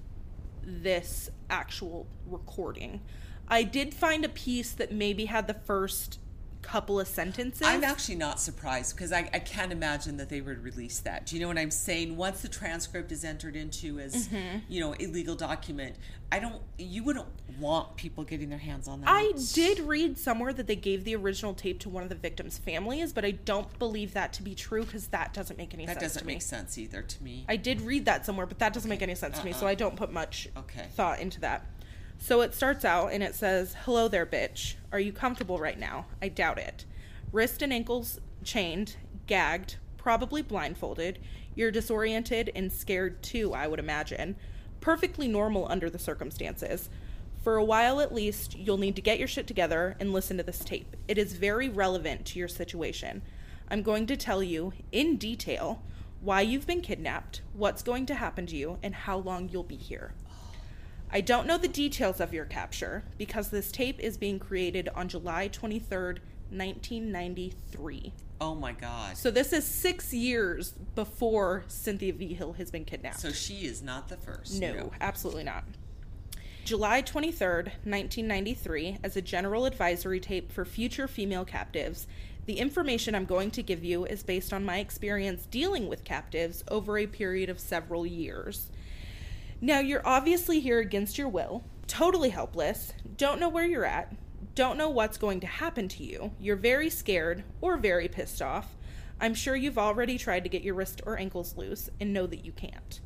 this 0.64 1.30
actual 1.52 2.08
recording. 2.26 3.02
I 3.48 3.62
did 3.62 3.94
find 3.94 4.26
a 4.26 4.30
piece 4.30 4.72
that 4.72 4.92
maybe 4.92 5.26
had 5.26 5.46
the 5.48 5.54
first 5.54 6.20
couple 6.68 7.00
of 7.00 7.08
sentences. 7.08 7.62
I'm 7.66 7.84
actually 7.86 8.16
not 8.16 8.42
surprised 8.42 8.96
because 8.96 9.14
I, 9.14 9.30
I 9.34 9.40
can't 9.40 9.72
imagine 9.72 10.18
that 10.18 10.28
they 10.28 10.42
would 10.42 10.62
release 10.62 11.00
that. 11.00 11.26
Do 11.26 11.36
you 11.36 11.42
know 11.42 11.48
what 11.48 11.58
I'm 11.58 11.72
saying? 11.72 12.18
Once 12.18 12.42
the 12.42 12.50
transcript 12.50 13.12
is 13.14 13.24
entered 13.24 13.56
into 13.56 14.00
as 14.00 14.28
Mm-hmm. 14.28 14.58
you 14.68 14.82
know 14.82 14.94
a 15.00 15.08
legal 15.08 15.36
document, 15.36 15.96
I 16.32 16.40
don't. 16.40 16.62
You 16.78 17.04
wouldn't 17.04 17.26
want 17.60 17.96
people 17.96 18.24
getting 18.26 18.50
their 18.50 18.60
hands 18.60 18.88
on 18.90 19.00
that. 19.02 19.10
I 19.10 19.32
did 19.54 19.80
read 19.80 20.18
somewhere 20.18 20.52
that 20.54 20.68
they 20.68 20.76
gave 20.76 21.06
the 21.06 21.16
original 21.16 21.54
tape 21.54 21.80
to 21.82 21.90
one 21.90 22.04
of 22.04 22.10
the 22.10 22.16
victims' 22.16 22.58
families, 22.58 23.14
but 23.14 23.24
I 23.24 23.32
don't 23.32 23.80
believe 23.80 24.14
that 24.14 24.34
to 24.34 24.44
be 24.44 24.54
true 24.54 24.84
because 24.84 25.08
that 25.08 25.34
doesn't 25.34 25.58
make 25.58 25.74
any 25.74 25.86
That 25.86 25.94
sense 25.94 26.02
That 26.02 26.06
doesn't 26.08 26.22
to 26.24 26.28
me. 26.28 26.34
make 26.34 26.42
sense 26.42 26.78
either 26.78 27.02
to 27.02 27.24
me. 27.24 27.46
I 27.48 27.56
did 27.56 27.80
read 27.82 28.04
that 28.06 28.26
somewhere, 28.26 28.46
but 28.46 28.60
that 28.60 28.74
doesn't 28.74 28.90
make 28.90 29.02
any 29.02 29.16
sense 29.16 29.40
to 29.40 29.46
me, 29.46 29.54
so 29.54 29.66
Uh-uh. 29.66 29.70
I 29.72 29.76
don't 29.76 29.96
put 29.96 30.12
much 30.12 30.50
Okay. 30.58 30.88
thought 30.96 31.20
into 31.22 31.40
that. 31.42 31.66
So 32.20 32.42
it 32.42 32.54
starts 32.56 32.84
out 32.84 33.14
and 33.14 33.22
it 33.24 33.36
says, 33.36 33.76
Hello 33.86 34.08
there, 34.08 34.26
bitch. 34.26 34.74
Are 34.92 35.00
you 35.00 35.12
comfortable 35.12 35.60
right 35.60 35.78
now? 35.78 36.06
I 36.22 36.30
doubt 36.30 36.58
it. 36.58 36.86
Wrist 37.32 37.62
and 37.62 37.74
ankles 37.74 38.20
chained, 38.44 38.96
gagged, 39.26 39.78
probably 39.98 40.42
blindfolded. 40.42 41.20
You're 41.56 41.72
disoriented 41.72 42.52
and 42.56 42.72
scared 42.72 43.22
too, 43.22 43.54
I 43.54 43.68
would 43.68 43.80
imagine. 43.80 44.38
Perfectly 44.80 45.28
normal 45.28 45.68
under 45.70 45.90
the 45.90 46.00
circumstances. 46.00 46.90
For 47.44 47.58
a 47.58 47.64
while 47.64 48.00
at 48.00 48.14
least, 48.14 48.58
you'll 48.58 48.78
need 48.78 48.96
to 48.96 49.02
get 49.02 49.20
your 49.20 49.28
shit 49.28 49.48
together 49.48 49.98
and 50.00 50.14
listen 50.14 50.38
to 50.38 50.44
this 50.44 50.60
tape. 50.60 50.96
It 51.08 51.18
is 51.18 51.34
very 51.34 51.68
relevant 51.68 52.26
to 52.28 52.40
your 52.40 52.48
situation. 52.48 53.22
I'm 53.70 53.84
going 53.84 54.08
to 54.08 54.16
tell 54.16 54.42
you, 54.42 54.72
in 54.94 55.18
detail, 55.18 55.82
why 56.22 56.42
you've 56.42 56.68
been 56.68 56.82
kidnapped, 56.82 57.42
what's 57.54 57.84
going 57.84 58.06
to 58.08 58.16
happen 58.16 58.46
to 58.48 58.56
you, 58.56 58.80
and 58.82 58.96
how 58.96 59.18
long 59.18 59.50
you'll 59.50 59.64
be 59.64 59.76
here. 59.76 60.14
I 61.10 61.22
don't 61.22 61.48
know 61.48 61.58
the 61.58 61.68
details 61.68 62.20
of 62.20 62.34
your 62.34 62.46
capture 62.46 63.04
because 63.18 63.50
this 63.50 63.72
tape 63.72 64.00
is 64.00 64.18
being 64.18 64.40
created 64.40 64.90
on 64.94 65.08
July 65.08 65.48
23rd, 65.50 66.20
1993. 66.50 68.14
oh 68.40 68.56
my 68.56 68.72
god! 68.74 69.18
So 69.18 69.32
this 69.32 69.52
is 69.54 69.66
six 69.66 70.14
years 70.14 70.74
before 70.96 71.64
Cynthia 71.68 72.14
Vigil 72.14 72.54
has 72.54 72.72
been 72.72 72.86
kidnapped. 72.86 73.20
So 73.20 73.32
she 73.32 73.66
is 73.66 73.82
not 73.82 74.10
the 74.10 74.18
first. 74.18 74.60
No, 74.62 74.92
absolutely 75.02 75.44
not. 75.44 75.64
July 76.66 77.02
23rd, 77.02 77.68
1993, 77.86 78.98
as 79.02 79.16
a 79.16 79.22
general 79.22 79.66
advisory 79.66 80.20
tape 80.20 80.52
for 80.52 80.66
future 80.66 81.08
female 81.08 81.46
captives, 81.46 82.08
the 82.46 82.60
information 82.60 83.16
I'm 83.16 83.24
going 83.24 83.52
to 83.52 83.64
give 83.64 83.86
you 83.86 84.06
is 84.06 84.22
based 84.22 84.52
on 84.52 84.66
my 84.66 84.80
experience 84.80 85.46
dealing 85.46 85.88
with 85.88 86.04
captives 86.04 86.66
over 86.68 86.98
a 86.98 87.08
period 87.08 87.50
of 87.50 87.60
several 87.62 88.06
years. 88.06 88.70
Now, 89.60 89.80
you're 89.80 90.06
obviously 90.06 90.60
here 90.60 90.80
against 90.80 91.18
your 91.18 91.30
will, 91.30 91.64
totally 91.88 92.30
helpless, 92.30 92.94
don't 93.16 93.40
know 93.40 93.50
where 93.50 93.66
you're 93.66 93.86
at, 93.86 94.16
don't 94.54 94.78
know 94.78 94.90
what's 94.90 95.18
going 95.18 95.40
to 95.40 95.48
happen 95.48 95.88
to 95.88 96.04
you. 96.04 96.32
You're 96.40 96.56
very 96.56 96.90
scared 96.90 97.44
or 97.62 97.78
very 97.78 98.08
pissed 98.08 98.42
off. 98.42 98.76
I'm 99.20 99.34
sure 99.34 99.56
you've 99.56 99.80
already 99.80 100.18
tried 100.18 100.44
to 100.44 100.50
get 100.50 100.62
your 100.62 100.76
wrist 100.76 101.02
or 101.06 101.18
ankles 101.18 101.58
loose 101.58 101.90
and 102.00 102.14
know 102.14 102.28
that 102.28 102.46
you 102.46 102.52
can't. 102.52 103.00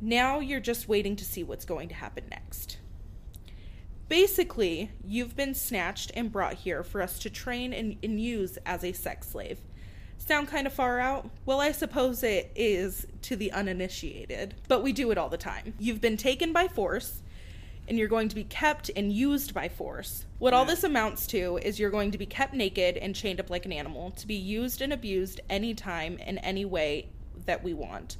Now 0.00 0.40
you're 0.40 0.60
just 0.60 0.88
waiting 0.88 1.16
to 1.16 1.24
see 1.24 1.42
what's 1.42 1.64
going 1.64 1.88
to 1.88 1.94
happen 1.94 2.24
next. 2.30 2.78
Basically, 4.08 4.90
you've 5.04 5.36
been 5.36 5.54
snatched 5.54 6.10
and 6.14 6.32
brought 6.32 6.54
here 6.54 6.82
for 6.82 7.02
us 7.02 7.18
to 7.20 7.30
train 7.30 7.72
and, 7.72 7.96
and 8.02 8.20
use 8.20 8.58
as 8.64 8.84
a 8.84 8.92
sex 8.92 9.28
slave. 9.28 9.60
Sound 10.26 10.48
kind 10.48 10.66
of 10.66 10.72
far 10.72 11.00
out? 11.00 11.28
Well, 11.44 11.60
I 11.60 11.72
suppose 11.72 12.22
it 12.22 12.50
is 12.56 13.06
to 13.22 13.36
the 13.36 13.52
uninitiated, 13.52 14.54
but 14.68 14.82
we 14.82 14.92
do 14.92 15.10
it 15.10 15.18
all 15.18 15.28
the 15.28 15.36
time. 15.36 15.74
You've 15.78 16.00
been 16.00 16.16
taken 16.16 16.50
by 16.52 16.66
force. 16.66 17.20
and 17.86 17.98
you're 17.98 18.08
going 18.08 18.28
to 18.30 18.34
be 18.34 18.44
kept 18.44 18.90
and 18.96 19.12
used 19.12 19.52
by 19.52 19.68
force. 19.68 20.24
What 20.38 20.54
all 20.54 20.64
this 20.64 20.84
amounts 20.84 21.26
to 21.28 21.58
is 21.58 21.78
you're 21.78 21.90
going 21.90 22.10
to 22.12 22.18
be 22.18 22.26
kept 22.26 22.54
naked 22.54 22.96
and 22.96 23.14
chained 23.14 23.40
up 23.40 23.50
like 23.50 23.66
an 23.66 23.72
animal 23.72 24.10
to 24.12 24.26
be 24.26 24.34
used 24.34 24.80
and 24.80 24.92
abused 24.92 25.40
anytime 25.50 26.16
in 26.18 26.38
any 26.38 26.64
way 26.64 27.08
that 27.46 27.62
we 27.62 27.74
want. 27.74 28.16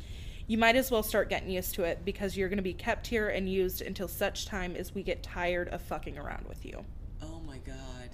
You 0.46 0.58
might 0.58 0.76
as 0.76 0.90
well 0.90 1.02
start 1.02 1.30
getting 1.30 1.48
used 1.48 1.74
to 1.76 1.84
it 1.84 2.04
because 2.04 2.36
you're 2.36 2.50
going 2.50 2.58
to 2.58 2.62
be 2.62 2.74
kept 2.74 3.06
here 3.06 3.30
and 3.30 3.48
used 3.48 3.80
until 3.80 4.08
such 4.08 4.44
time 4.44 4.76
as 4.76 4.94
we 4.94 5.02
get 5.02 5.22
tired 5.22 5.68
of 5.68 5.80
fucking 5.80 6.18
around 6.18 6.46
with 6.46 6.66
you. 6.66 6.84
Oh 7.22 7.40
my 7.46 7.56
god. 7.58 8.10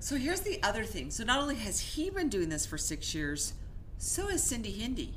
So 0.00 0.16
here's 0.16 0.40
the 0.40 0.62
other 0.62 0.84
thing. 0.84 1.10
So 1.10 1.24
not 1.24 1.40
only 1.40 1.56
has 1.56 1.80
he 1.80 2.10
been 2.10 2.28
doing 2.28 2.48
this 2.48 2.66
for 2.66 2.78
six 2.78 3.14
years, 3.14 3.54
so 3.98 4.28
has 4.28 4.42
Cindy 4.42 4.72
Hendy. 4.72 5.14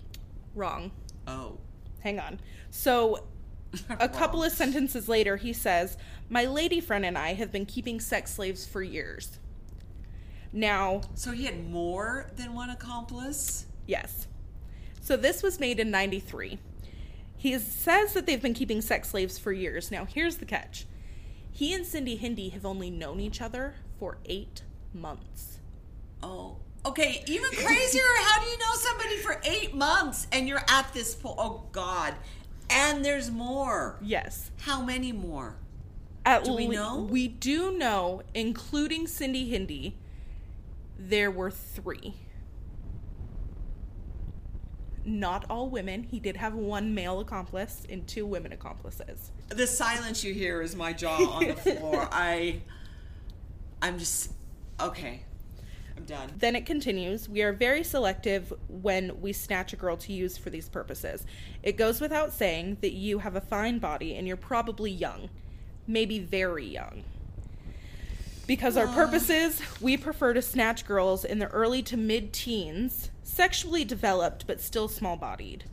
Wrong. 0.55 0.91
Oh. 1.27 1.57
Hang 2.01 2.19
on. 2.19 2.39
So 2.71 3.25
a 3.89 4.07
couple 4.09 4.43
of 4.43 4.51
sentences 4.51 5.09
later, 5.09 5.37
he 5.37 5.53
says, 5.53 5.97
My 6.29 6.45
lady 6.45 6.79
friend 6.79 7.05
and 7.05 7.17
I 7.17 7.33
have 7.33 7.51
been 7.51 7.65
keeping 7.65 7.99
sex 7.99 8.33
slaves 8.33 8.65
for 8.65 8.81
years. 8.81 9.39
Now, 10.53 11.01
So 11.15 11.31
he 11.31 11.45
had 11.45 11.69
more 11.69 12.31
than 12.35 12.53
one 12.53 12.69
accomplice? 12.69 13.65
yes. 13.85 14.27
So 15.01 15.15
this 15.15 15.41
was 15.41 15.57
made 15.59 15.79
in 15.79 15.89
93. 15.89 16.59
He 17.37 17.57
says 17.59 18.11
that 18.13 18.25
they've 18.25 18.41
been 18.41 18.53
keeping 18.53 18.81
sex 18.81 19.09
slaves 19.09 19.37
for 19.39 19.53
years. 19.53 19.89
Now, 19.91 20.03
here's 20.05 20.37
the 20.37 20.45
catch 20.45 20.85
he 21.51 21.73
and 21.73 21.85
Cindy 21.85 22.17
Hendy 22.17 22.49
have 22.49 22.65
only 22.65 22.89
known 22.91 23.19
each 23.19 23.41
other 23.41 23.75
for 23.99 24.17
eight 24.25 24.61
months. 24.99 25.59
Oh. 26.23 26.57
Okay, 26.85 27.23
even 27.27 27.49
crazier. 27.51 28.01
How 28.21 28.41
do 28.43 28.49
you 28.49 28.57
know 28.57 28.73
somebody 28.73 29.17
for 29.17 29.41
eight 29.43 29.75
months 29.75 30.27
and 30.31 30.47
you're 30.47 30.63
at 30.69 30.93
this 30.93 31.15
point? 31.15 31.35
Oh 31.37 31.63
God. 31.71 32.15
And 32.69 33.03
there's 33.03 33.29
more. 33.31 33.97
Yes. 34.01 34.51
How 34.59 34.81
many 34.81 35.11
more? 35.11 35.55
At 36.25 36.43
Do 36.43 36.53
we 36.55 36.67
le- 36.67 36.73
know? 36.73 36.99
We 37.09 37.27
do 37.27 37.77
know, 37.77 38.21
including 38.33 39.07
Cindy 39.07 39.49
Hendy, 39.49 39.95
there 40.99 41.31
were 41.31 41.51
three. 41.51 42.15
Not 45.05 45.45
all 45.49 45.69
women. 45.69 46.03
He 46.03 46.19
did 46.19 46.35
have 46.35 46.53
one 46.53 46.93
male 46.93 47.21
accomplice 47.21 47.83
and 47.89 48.05
two 48.05 48.25
women 48.25 48.51
accomplices. 48.51 49.31
The 49.47 49.65
silence 49.65 50.23
you 50.23 50.33
hear 50.33 50.61
is 50.61 50.75
my 50.75 50.91
jaw 50.91 51.15
on 51.15 51.47
the 51.47 51.53
floor. 51.53 52.09
I 52.11 52.61
I'm 53.81 53.97
just 53.99 54.31
okay. 54.79 55.21
I'm 55.95 56.05
done. 56.05 56.29
Then 56.37 56.55
it 56.55 56.65
continues 56.65 57.27
We 57.27 57.41
are 57.41 57.51
very 57.51 57.83
selective 57.83 58.53
when 58.67 59.19
we 59.19 59.33
snatch 59.33 59.73
a 59.73 59.75
girl 59.75 59.97
to 59.97 60.13
use 60.13 60.37
for 60.37 60.49
these 60.49 60.69
purposes. 60.69 61.25
It 61.63 61.75
goes 61.75 61.99
without 61.99 62.31
saying 62.31 62.77
that 62.81 62.93
you 62.93 63.19
have 63.19 63.35
a 63.35 63.41
fine 63.41 63.79
body 63.79 64.15
and 64.15 64.27
you're 64.27 64.37
probably 64.37 64.91
young, 64.91 65.29
maybe 65.87 66.19
very 66.19 66.65
young. 66.65 67.03
Because 68.45 68.77
our 68.77 68.87
purposes, 68.87 69.61
we 69.81 69.97
prefer 69.97 70.33
to 70.33 70.41
snatch 70.41 70.85
girls 70.85 71.25
in 71.25 71.39
the 71.39 71.47
early 71.47 71.83
to 71.83 71.97
mid 71.97 72.31
teens, 72.31 73.09
sexually 73.21 73.83
developed 73.83 74.47
but 74.47 74.61
still 74.61 74.87
small 74.87 75.17
bodied, 75.17 75.65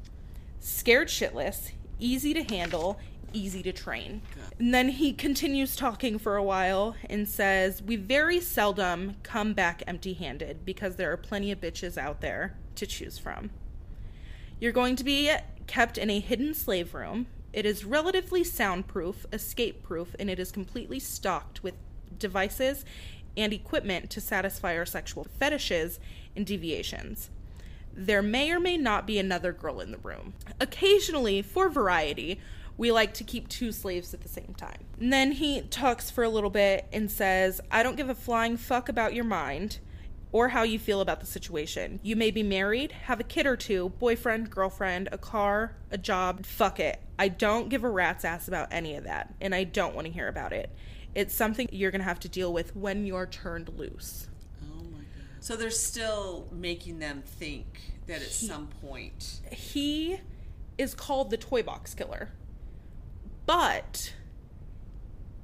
scared 0.58 1.06
shitless, 1.08 1.70
easy 2.00 2.34
to 2.34 2.42
handle, 2.42 2.98
easy 3.34 3.62
to 3.62 3.72
train. 3.72 4.22
And 4.58 4.72
then 4.72 4.88
he 4.90 5.12
continues 5.12 5.76
talking 5.76 6.18
for 6.18 6.36
a 6.36 6.42
while 6.42 6.94
and 7.08 7.28
says, 7.28 7.82
We 7.82 7.96
very 7.96 8.40
seldom 8.40 9.16
come 9.22 9.52
back 9.52 9.82
empty 9.86 10.14
handed 10.14 10.64
because 10.64 10.96
there 10.96 11.12
are 11.12 11.16
plenty 11.16 11.50
of 11.50 11.60
bitches 11.60 11.98
out 11.98 12.20
there 12.20 12.56
to 12.76 12.86
choose 12.86 13.18
from. 13.18 13.50
You're 14.60 14.72
going 14.72 14.96
to 14.96 15.04
be 15.04 15.30
kept 15.66 15.98
in 15.98 16.10
a 16.10 16.20
hidden 16.20 16.54
slave 16.54 16.94
room. 16.94 17.26
It 17.52 17.66
is 17.66 17.84
relatively 17.84 18.42
soundproof, 18.42 19.26
escape 19.32 19.82
proof, 19.82 20.14
and 20.18 20.28
it 20.28 20.38
is 20.38 20.50
completely 20.50 20.98
stocked 20.98 21.62
with 21.62 21.74
devices 22.18 22.84
and 23.36 23.52
equipment 23.52 24.10
to 24.10 24.20
satisfy 24.20 24.76
our 24.76 24.86
sexual 24.86 25.26
fetishes 25.38 25.98
and 26.36 26.46
deviations. 26.46 27.30
There 27.92 28.22
may 28.22 28.50
or 28.50 28.58
may 28.58 28.76
not 28.76 29.06
be 29.06 29.18
another 29.18 29.52
girl 29.52 29.80
in 29.80 29.92
the 29.92 29.98
room. 29.98 30.34
Occasionally, 30.60 31.42
for 31.42 31.68
variety, 31.68 32.40
we 32.76 32.90
like 32.90 33.14
to 33.14 33.24
keep 33.24 33.48
two 33.48 33.72
slaves 33.72 34.14
at 34.14 34.22
the 34.22 34.28
same 34.28 34.54
time. 34.56 34.84
And 35.00 35.12
then 35.12 35.32
he 35.32 35.62
talks 35.62 36.10
for 36.10 36.24
a 36.24 36.28
little 36.28 36.50
bit 36.50 36.86
and 36.92 37.10
says, 37.10 37.60
I 37.70 37.82
don't 37.82 37.96
give 37.96 38.08
a 38.08 38.14
flying 38.14 38.56
fuck 38.56 38.88
about 38.88 39.14
your 39.14 39.24
mind 39.24 39.78
or 40.32 40.48
how 40.48 40.64
you 40.64 40.80
feel 40.80 41.00
about 41.00 41.20
the 41.20 41.26
situation. 41.26 42.00
You 42.02 42.16
may 42.16 42.32
be 42.32 42.42
married, 42.42 42.90
have 42.90 43.20
a 43.20 43.24
kid 43.24 43.46
or 43.46 43.56
two, 43.56 43.90
boyfriend, 44.00 44.50
girlfriend, 44.50 45.08
a 45.12 45.18
car, 45.18 45.76
a 45.92 45.98
job. 45.98 46.44
Fuck 46.44 46.80
it. 46.80 47.00
I 47.16 47.28
don't 47.28 47.68
give 47.68 47.84
a 47.84 47.88
rat's 47.88 48.24
ass 48.24 48.48
about 48.48 48.72
any 48.72 48.96
of 48.96 49.04
that, 49.04 49.32
and 49.40 49.54
I 49.54 49.62
don't 49.62 49.94
want 49.94 50.08
to 50.08 50.12
hear 50.12 50.26
about 50.26 50.52
it. 50.52 50.74
It's 51.14 51.32
something 51.32 51.68
you're 51.70 51.92
going 51.92 52.00
to 52.00 52.08
have 52.08 52.18
to 52.20 52.28
deal 52.28 52.52
with 52.52 52.74
when 52.74 53.06
you're 53.06 53.26
turned 53.26 53.68
loose. 53.78 54.26
Oh 54.64 54.82
my 54.82 54.98
god. 54.98 55.06
So 55.38 55.54
they're 55.54 55.70
still 55.70 56.48
making 56.50 56.98
them 56.98 57.22
think 57.24 57.80
that 58.06 58.20
at 58.20 58.32
some 58.32 58.66
point 58.82 59.40
He 59.52 60.18
is 60.76 60.94
called 60.94 61.30
the 61.30 61.36
Toy 61.36 61.62
Box 61.62 61.94
Killer, 61.94 62.30
but 63.46 64.14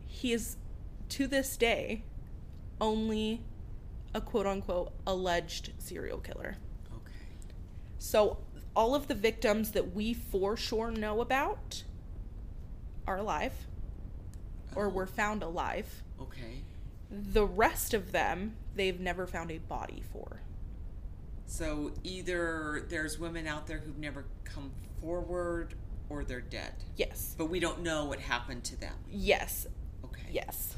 he 0.07 0.33
is, 0.33 0.57
to 1.11 1.27
this 1.27 1.57
day, 1.57 2.05
only 2.81 3.43
a 4.15 4.21
quote 4.21 4.47
unquote 4.47 4.93
alleged 5.07 5.73
serial 5.79 6.19
killer. 6.19 6.57
Okay. 6.93 7.13
So 7.99 8.39
all 8.75 8.95
of 8.95 9.09
the 9.09 9.15
victims 9.15 9.73
that 9.73 9.95
we 9.95 10.15
for 10.15 10.57
sure 10.57 10.91
know 10.91 11.21
about 11.21 11.85
are 13.07 13.19
alive 13.19 13.53
or 14.75 14.87
oh. 14.87 14.91
were 14.91 15.07
found 15.07 15.43
alive. 15.43 16.03
Okay. 16.21 16.63
The 17.11 17.45
rest 17.45 17.95
of 17.95 18.13
them 18.13 18.57
they've 18.75 19.01
never 19.01 19.27
found 19.27 19.51
a 19.51 19.59
body 19.59 20.03
for. 20.13 20.41
So 21.47 21.93
either 22.05 22.87
there's 22.89 23.19
women 23.19 23.47
out 23.47 23.67
there 23.67 23.79
who've 23.79 23.99
never 23.99 24.25
come 24.45 24.71
forward 25.01 25.75
or 26.11 26.25
they're 26.25 26.41
dead. 26.41 26.75
Yes. 26.97 27.35
But 27.39 27.47
we 27.47 27.61
don't 27.61 27.83
know 27.83 28.05
what 28.05 28.19
happened 28.19 28.65
to 28.65 28.79
them. 28.79 28.93
Yes. 29.11 29.67
Okay. 30.05 30.29
Yes. 30.31 30.77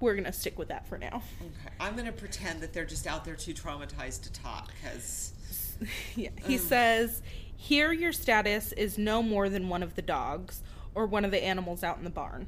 We're 0.00 0.14
going 0.14 0.24
to 0.24 0.32
stick 0.32 0.58
with 0.58 0.68
that 0.68 0.86
for 0.86 0.96
now. 0.96 1.22
Okay. 1.40 1.74
I'm 1.78 1.92
going 1.92 2.06
to 2.06 2.12
pretend 2.12 2.62
that 2.62 2.72
they're 2.72 2.86
just 2.86 3.06
out 3.06 3.24
there 3.24 3.36
too 3.36 3.52
traumatized 3.52 4.22
to 4.22 4.32
talk 4.32 4.72
because 4.80 5.34
yeah. 6.16 6.30
He 6.46 6.56
mm. 6.56 6.60
says, 6.60 7.22
Here 7.56 7.92
your 7.92 8.12
status 8.12 8.72
is 8.72 8.96
no 8.96 9.22
more 9.22 9.48
than 9.48 9.68
one 9.68 9.82
of 9.82 9.94
the 9.94 10.02
dogs 10.02 10.62
or 10.94 11.06
one 11.06 11.24
of 11.24 11.30
the 11.30 11.42
animals 11.42 11.82
out 11.82 11.98
in 11.98 12.04
the 12.04 12.10
barn. 12.10 12.46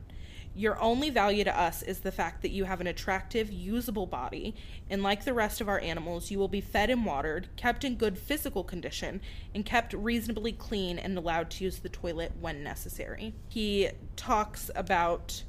Your 0.57 0.81
only 0.81 1.11
value 1.11 1.43
to 1.45 1.59
us 1.61 1.83
is 1.83 2.01
the 2.01 2.12
fact 2.12 2.43
that 2.43 2.53
you 2.53 2.64
have 2.64 2.81
an 2.81 2.87
attractive, 2.87 3.53
usable 3.53 4.07
body, 4.07 4.55
and 4.88 5.03
like 5.03 5.25
the 5.25 5.35
rest 5.35 5.61
of 5.61 5.69
our 5.69 5.81
animals, 5.81 6.31
you 6.31 6.38
will 6.38 6.49
be 6.49 6.61
fed 6.61 6.90
and 6.90 7.05
watered, 7.05 7.49
kept 7.57 7.83
in 7.83 7.97
good 7.97 8.17
physical 8.17 8.62
condition, 8.62 9.21
and 9.53 9.67
kept 9.67 9.93
reasonably 9.93 10.53
clean 10.53 10.99
and 10.99 11.19
allowed 11.19 11.51
to 11.51 11.64
use 11.64 11.79
the 11.79 11.88
toilet 11.88 12.33
when 12.40 12.62
necessary. 12.62 13.35
He 13.49 13.88
talks 14.14 14.71
about 14.77 15.43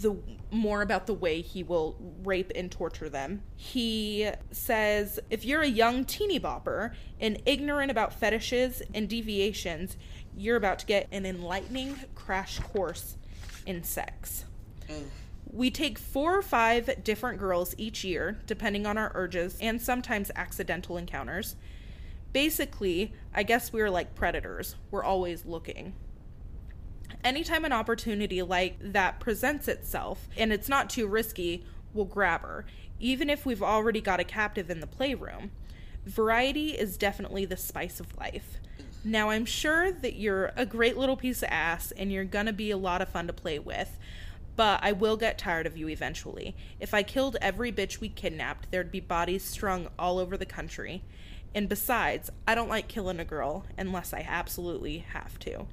the 0.00 0.16
more 0.50 0.80
about 0.80 1.06
the 1.06 1.14
way 1.14 1.40
he 1.40 1.62
will 1.62 1.96
rape 2.22 2.52
and 2.54 2.70
torture 2.70 3.08
them. 3.08 3.42
He 3.56 4.30
says 4.50 5.20
if 5.28 5.44
you're 5.44 5.62
a 5.62 5.68
young 5.68 6.04
teeny 6.04 6.40
bopper 6.40 6.94
and 7.20 7.42
ignorant 7.44 7.90
about 7.90 8.14
fetishes 8.14 8.82
and 8.94 9.08
deviations, 9.08 9.96
you're 10.36 10.56
about 10.56 10.78
to 10.78 10.86
get 10.86 11.08
an 11.12 11.26
enlightening 11.26 11.96
crash 12.14 12.60
course 12.60 13.16
in 13.66 13.82
sex. 13.82 14.44
Mm. 14.88 15.04
We 15.52 15.70
take 15.70 15.98
four 15.98 16.36
or 16.36 16.42
five 16.42 17.02
different 17.02 17.38
girls 17.38 17.74
each 17.76 18.04
year, 18.04 18.38
depending 18.46 18.86
on 18.86 18.96
our 18.96 19.10
urges 19.14 19.58
and 19.60 19.80
sometimes 19.80 20.30
accidental 20.36 20.96
encounters. 20.96 21.56
Basically, 22.32 23.12
I 23.34 23.42
guess 23.42 23.72
we're 23.72 23.90
like 23.90 24.14
predators. 24.14 24.76
We're 24.90 25.02
always 25.02 25.44
looking 25.44 25.94
anytime 27.24 27.64
an 27.64 27.72
opportunity 27.72 28.42
like 28.42 28.76
that 28.80 29.20
presents 29.20 29.68
itself 29.68 30.28
and 30.36 30.52
it's 30.52 30.68
not 30.68 30.90
too 30.90 31.06
risky, 31.06 31.64
we'll 31.92 32.04
grab 32.04 32.42
her, 32.42 32.64
even 32.98 33.30
if 33.30 33.44
we've 33.44 33.62
already 33.62 34.00
got 34.00 34.20
a 34.20 34.24
captive 34.24 34.70
in 34.70 34.80
the 34.80 34.86
playroom. 34.86 35.50
Variety 36.06 36.70
is 36.70 36.96
definitely 36.96 37.44
the 37.44 37.56
spice 37.56 38.00
of 38.00 38.16
life. 38.16 38.58
Now, 39.02 39.30
I'm 39.30 39.46
sure 39.46 39.90
that 39.90 40.16
you're 40.16 40.52
a 40.56 40.66
great 40.66 40.98
little 40.98 41.16
piece 41.16 41.42
of 41.42 41.48
ass 41.50 41.90
and 41.92 42.12
you're 42.12 42.24
gonna 42.24 42.52
be 42.52 42.70
a 42.70 42.76
lot 42.76 43.00
of 43.00 43.08
fun 43.08 43.26
to 43.28 43.32
play 43.32 43.58
with, 43.58 43.98
but 44.56 44.80
I 44.82 44.92
will 44.92 45.16
get 45.16 45.38
tired 45.38 45.66
of 45.66 45.76
you 45.76 45.88
eventually. 45.88 46.54
If 46.78 46.92
I 46.92 47.02
killed 47.02 47.38
every 47.40 47.72
bitch 47.72 48.00
we 48.00 48.10
kidnapped, 48.10 48.70
there'd 48.70 48.92
be 48.92 49.00
bodies 49.00 49.42
strung 49.42 49.88
all 49.98 50.18
over 50.18 50.36
the 50.36 50.44
country. 50.44 51.02
And 51.54 51.66
besides, 51.66 52.30
I 52.46 52.54
don't 52.54 52.68
like 52.68 52.88
killing 52.88 53.18
a 53.18 53.24
girl 53.24 53.64
unless 53.78 54.12
I 54.12 54.26
absolutely 54.28 54.98
have 54.98 55.38
to. 55.40 55.66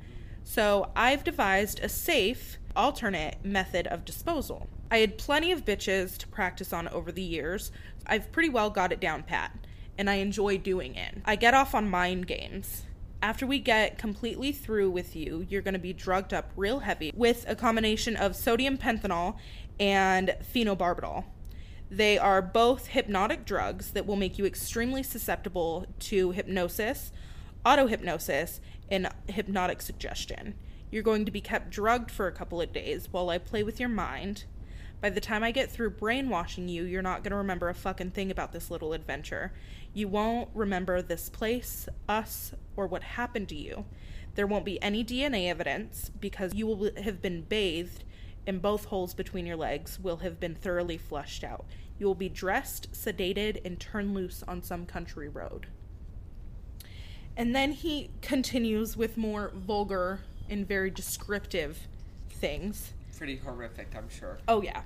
So 0.46 0.92
I've 0.96 1.26
devised 1.26 1.82
a 1.82 1.90
safe, 1.90 2.58
alternate 2.78 3.44
method 3.44 3.88
of 3.88 4.06
disposal. 4.06 4.68
I 4.90 5.00
had 5.00 5.18
plenty 5.18 5.52
of 5.52 5.66
bitches 5.66 6.18
to 6.20 6.28
practice 6.30 6.72
on 6.72 6.88
over 6.88 7.12
the 7.12 7.22
years. 7.22 7.74
I've 8.06 8.32
pretty 8.32 8.48
well 8.48 8.70
got 8.70 8.94
it 8.94 9.02
down 9.02 9.24
pat, 9.24 9.52
and 9.98 10.10
I 10.10 10.16
enjoy 10.16 10.58
doing 10.60 10.96
it. 10.96 11.16
I 11.26 11.36
get 11.36 11.54
off 11.54 11.76
on 11.76 11.90
mind 11.90 12.26
games. 12.26 12.84
After 13.22 13.48
we 13.48 13.60
get 13.60 13.98
completely 13.98 14.52
through 14.52 14.92
with 14.92 15.16
you, 15.16 15.46
you're 15.50 15.64
going 15.64 15.74
to 15.74 15.80
be 15.80 15.94
drugged 15.94 16.34
up 16.34 16.52
real 16.56 16.80
heavy 16.80 17.12
with 17.16 17.46
a 17.48 17.56
combination 17.56 18.16
of 18.16 18.36
sodium 18.36 18.78
pentothal 18.78 19.38
and 19.80 20.36
phenobarbital. 20.54 21.24
They 21.90 22.20
are 22.20 22.42
both 22.44 22.88
hypnotic 22.88 23.44
drugs 23.44 23.92
that 23.92 24.06
will 24.06 24.18
make 24.18 24.38
you 24.38 24.46
extremely 24.46 25.02
susceptible 25.02 25.88
to 26.00 26.32
hypnosis, 26.32 27.12
auto 27.66 27.88
hypnosis, 27.88 28.62
and 28.90 29.10
hypnotic 29.28 29.82
suggestion. 29.82 30.54
You're 30.92 31.04
going 31.04 31.26
to 31.26 31.32
be 31.32 31.42
kept 31.42 31.72
drugged 31.72 32.12
for 32.12 32.28
a 32.28 32.32
couple 32.32 32.62
of 32.62 32.72
days 32.72 33.08
while 33.12 33.30
I 33.30 33.40
play 33.40 33.64
with 33.64 33.80
your 33.80 33.90
mind. 33.90 34.46
By 35.00 35.12
the 35.12 35.22
time 35.22 35.44
I 35.44 35.52
get 35.52 35.72
through 35.72 35.92
brainwashing 35.92 36.68
you, 36.68 36.84
you're 36.84 37.04
not 37.04 37.24
going 37.24 37.32
to 37.32 37.38
remember 37.38 37.70
a 37.70 37.76
fucking 37.76 38.12
thing 38.12 38.32
about 38.32 38.52
this 38.52 38.72
little 38.72 38.94
adventure. 38.94 39.54
You 39.94 40.08
won't 40.08 40.50
remember 40.56 41.02
this 41.02 41.30
place, 41.30 41.88
us, 42.10 42.54
or 42.76 42.88
what 42.88 43.04
happened 43.04 43.50
to 43.50 43.56
you. 43.56 43.86
There 44.34 44.48
won't 44.48 44.66
be 44.66 44.82
any 44.82 45.04
DNA 45.04 45.50
evidence 45.50 46.10
because 46.20 46.56
you 46.56 46.68
will 46.68 46.92
have 46.98 47.22
been 47.22 47.42
bathed 47.42 48.04
and 48.48 48.62
both 48.62 48.86
holes 48.86 49.14
between 49.14 49.46
your 49.46 49.58
legs 49.58 50.00
will 50.00 50.18
have 50.18 50.40
been 50.40 50.56
thoroughly 50.56 50.98
flushed 50.98 51.44
out. 51.44 51.66
You 52.00 52.08
will 52.08 52.16
be 52.16 52.30
dressed, 52.30 52.92
sedated, 52.94 53.64
and 53.66 53.80
turned 53.80 54.14
loose 54.14 54.44
on 54.48 54.64
some 54.64 54.86
country 54.86 55.28
road. 55.28 55.68
And 57.36 57.56
then 57.56 57.74
he 57.74 58.10
continues 58.22 58.96
with 58.96 59.18
more 59.18 59.52
vulgar 59.54 60.22
and 60.50 60.68
very 60.68 60.90
descriptive 60.90 61.88
things. 62.30 62.94
Pretty 63.18 63.38
horrific, 63.38 63.94
I'm 63.96 64.10
sure. 64.10 64.38
Oh, 64.48 64.62
yeah. 64.62 64.82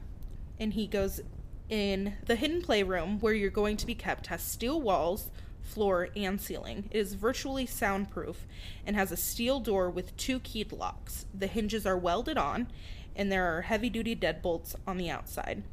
And 0.59 0.73
he 0.73 0.87
goes 0.87 1.21
in 1.69 2.13
the 2.25 2.35
hidden 2.35 2.61
playroom 2.61 3.19
where 3.19 3.33
you're 3.33 3.49
going 3.49 3.77
to 3.77 3.85
be 3.85 3.95
kept 3.95 4.27
has 4.27 4.41
steel 4.41 4.81
walls, 4.81 5.31
floor, 5.61 6.09
and 6.15 6.39
ceiling. 6.39 6.89
It 6.91 6.97
is 6.97 7.13
virtually 7.13 7.65
soundproof 7.65 8.45
and 8.85 8.95
has 8.95 9.11
a 9.11 9.17
steel 9.17 9.59
door 9.59 9.89
with 9.89 10.15
two 10.17 10.39
keyed 10.39 10.71
locks. 10.71 11.25
The 11.33 11.47
hinges 11.47 11.85
are 11.85 11.97
welded 11.97 12.37
on, 12.37 12.67
and 13.15 13.31
there 13.31 13.57
are 13.57 13.61
heavy 13.63 13.89
duty 13.89 14.15
deadbolts 14.15 14.75
on 14.85 14.97
the 14.97 15.09
outside. 15.09 15.63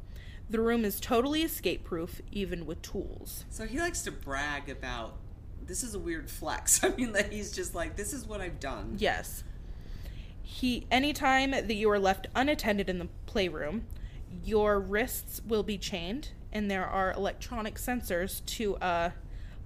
The 0.49 0.59
room 0.59 0.83
is 0.83 0.99
totally 0.99 1.43
escape 1.43 1.83
proof, 1.83 2.21
even 2.31 2.65
with 2.65 2.81
tools. 2.81 3.45
So 3.49 3.67
he 3.67 3.79
likes 3.79 4.01
to 4.03 4.11
brag 4.11 4.69
about 4.69 5.17
this 5.69 5.83
is 5.83 5.93
a 5.93 5.99
weird 5.99 6.29
flex. 6.29 6.83
I 6.83 6.89
mean, 6.89 7.11
that 7.13 7.31
he's 7.31 7.51
just 7.51 7.75
like, 7.75 7.95
this 7.95 8.13
is 8.13 8.25
what 8.25 8.41
I've 8.41 8.59
done. 8.59 8.95
Yes. 8.97 9.43
He 10.51 10.87
anytime 10.89 11.51
that 11.51 11.75
you 11.75 11.91
are 11.91 11.99
left 11.99 12.25
unattended 12.35 12.89
in 12.89 12.97
the 12.97 13.07
playroom, 13.27 13.85
your 14.43 14.79
wrists 14.79 15.41
will 15.47 15.61
be 15.61 15.77
chained 15.77 16.29
and 16.51 16.71
there 16.71 16.87
are 16.87 17.13
electronic 17.13 17.75
sensors 17.75 18.43
to 18.57 18.75
uh, 18.77 19.11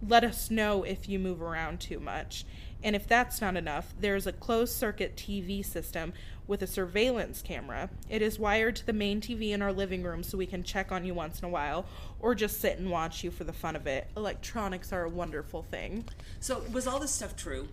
let 0.05 0.25
us 0.25 0.51
know 0.51 0.83
if 0.83 1.07
you 1.07 1.19
move 1.19 1.41
around 1.41 1.79
too 1.79 2.01
much. 2.01 2.45
And 2.83 2.97
if 2.97 3.07
that's 3.07 3.39
not 3.39 3.55
enough, 3.55 3.93
there's 3.97 4.27
a 4.27 4.33
closed 4.33 4.75
circuit 4.75 5.15
TV 5.15 5.65
system 5.65 6.11
with 6.47 6.61
a 6.61 6.67
surveillance 6.67 7.41
camera. 7.41 7.89
It 8.09 8.21
is 8.21 8.37
wired 8.37 8.75
to 8.75 8.85
the 8.85 8.91
main 8.91 9.21
TV 9.21 9.51
in 9.51 9.61
our 9.61 9.71
living 9.71 10.03
room 10.03 10.21
so 10.21 10.37
we 10.37 10.45
can 10.45 10.63
check 10.63 10.91
on 10.91 11.05
you 11.05 11.13
once 11.13 11.39
in 11.39 11.45
a 11.45 11.49
while 11.49 11.85
or 12.19 12.35
just 12.35 12.59
sit 12.59 12.77
and 12.77 12.91
watch 12.91 13.23
you 13.23 13.31
for 13.31 13.45
the 13.45 13.53
fun 13.53 13.77
of 13.77 13.87
it. 13.87 14.09
Electronics 14.17 14.91
are 14.91 15.05
a 15.05 15.09
wonderful 15.09 15.63
thing. 15.63 16.03
So 16.41 16.61
was 16.73 16.87
all 16.87 16.99
this 16.99 17.11
stuff 17.11 17.37
true? 17.37 17.69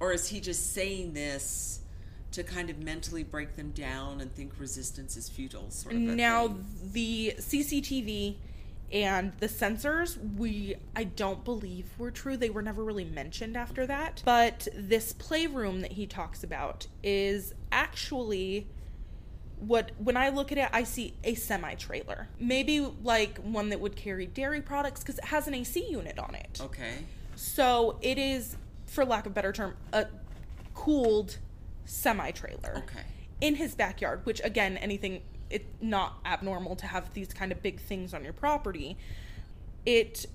Or 0.00 0.12
is 0.12 0.28
he 0.28 0.40
just 0.40 0.72
saying 0.72 1.12
this 1.12 1.80
to 2.32 2.42
kind 2.42 2.70
of 2.70 2.82
mentally 2.82 3.22
break 3.22 3.56
them 3.56 3.70
down 3.70 4.20
and 4.20 4.34
think 4.34 4.52
resistance 4.58 5.16
is 5.16 5.28
futile 5.28 5.70
sort 5.70 5.94
of 5.94 6.00
now 6.00 6.48
thing? 6.48 6.66
the 6.92 7.34
CCTV 7.38 8.36
and 8.92 9.32
the 9.40 9.48
sensors 9.48 10.16
we 10.36 10.76
I 10.94 11.04
don't 11.04 11.44
believe 11.44 11.86
were 11.98 12.10
true. 12.10 12.36
They 12.36 12.50
were 12.50 12.62
never 12.62 12.84
really 12.84 13.04
mentioned 13.04 13.56
after 13.56 13.86
that. 13.86 14.22
But 14.24 14.68
this 14.74 15.12
playroom 15.12 15.80
that 15.80 15.92
he 15.92 16.06
talks 16.06 16.44
about 16.44 16.86
is 17.02 17.54
actually 17.72 18.68
what 19.58 19.90
when 19.98 20.16
I 20.16 20.28
look 20.28 20.52
at 20.52 20.58
it 20.58 20.68
I 20.72 20.84
see 20.84 21.14
a 21.24 21.34
semi 21.34 21.74
trailer. 21.74 22.28
Maybe 22.38 22.80
like 23.02 23.38
one 23.38 23.70
that 23.70 23.80
would 23.80 23.96
carry 23.96 24.26
dairy 24.26 24.60
products 24.60 25.02
cuz 25.02 25.18
it 25.18 25.24
has 25.26 25.48
an 25.48 25.54
AC 25.54 25.84
unit 25.88 26.18
on 26.18 26.34
it. 26.34 26.60
Okay. 26.60 26.98
So 27.34 27.98
it 28.02 28.18
is 28.18 28.56
for 28.86 29.04
lack 29.04 29.26
of 29.26 29.32
a 29.32 29.34
better 29.34 29.52
term 29.52 29.76
a 29.92 30.06
cooled 30.74 31.38
semi 31.86 32.30
trailer 32.32 32.74
Okay. 32.84 33.00
in 33.40 33.54
his 33.56 33.74
backyard, 33.74 34.20
which 34.24 34.40
again, 34.44 34.76
anything 34.76 35.22
it's 35.48 35.64
not 35.80 36.18
abnormal 36.26 36.74
to 36.76 36.86
have 36.86 37.12
these 37.14 37.32
kind 37.32 37.52
of 37.52 37.62
big 37.62 37.80
things 37.80 38.12
on 38.12 38.24
your 38.24 38.32
property. 38.32 38.96
It 39.84 40.26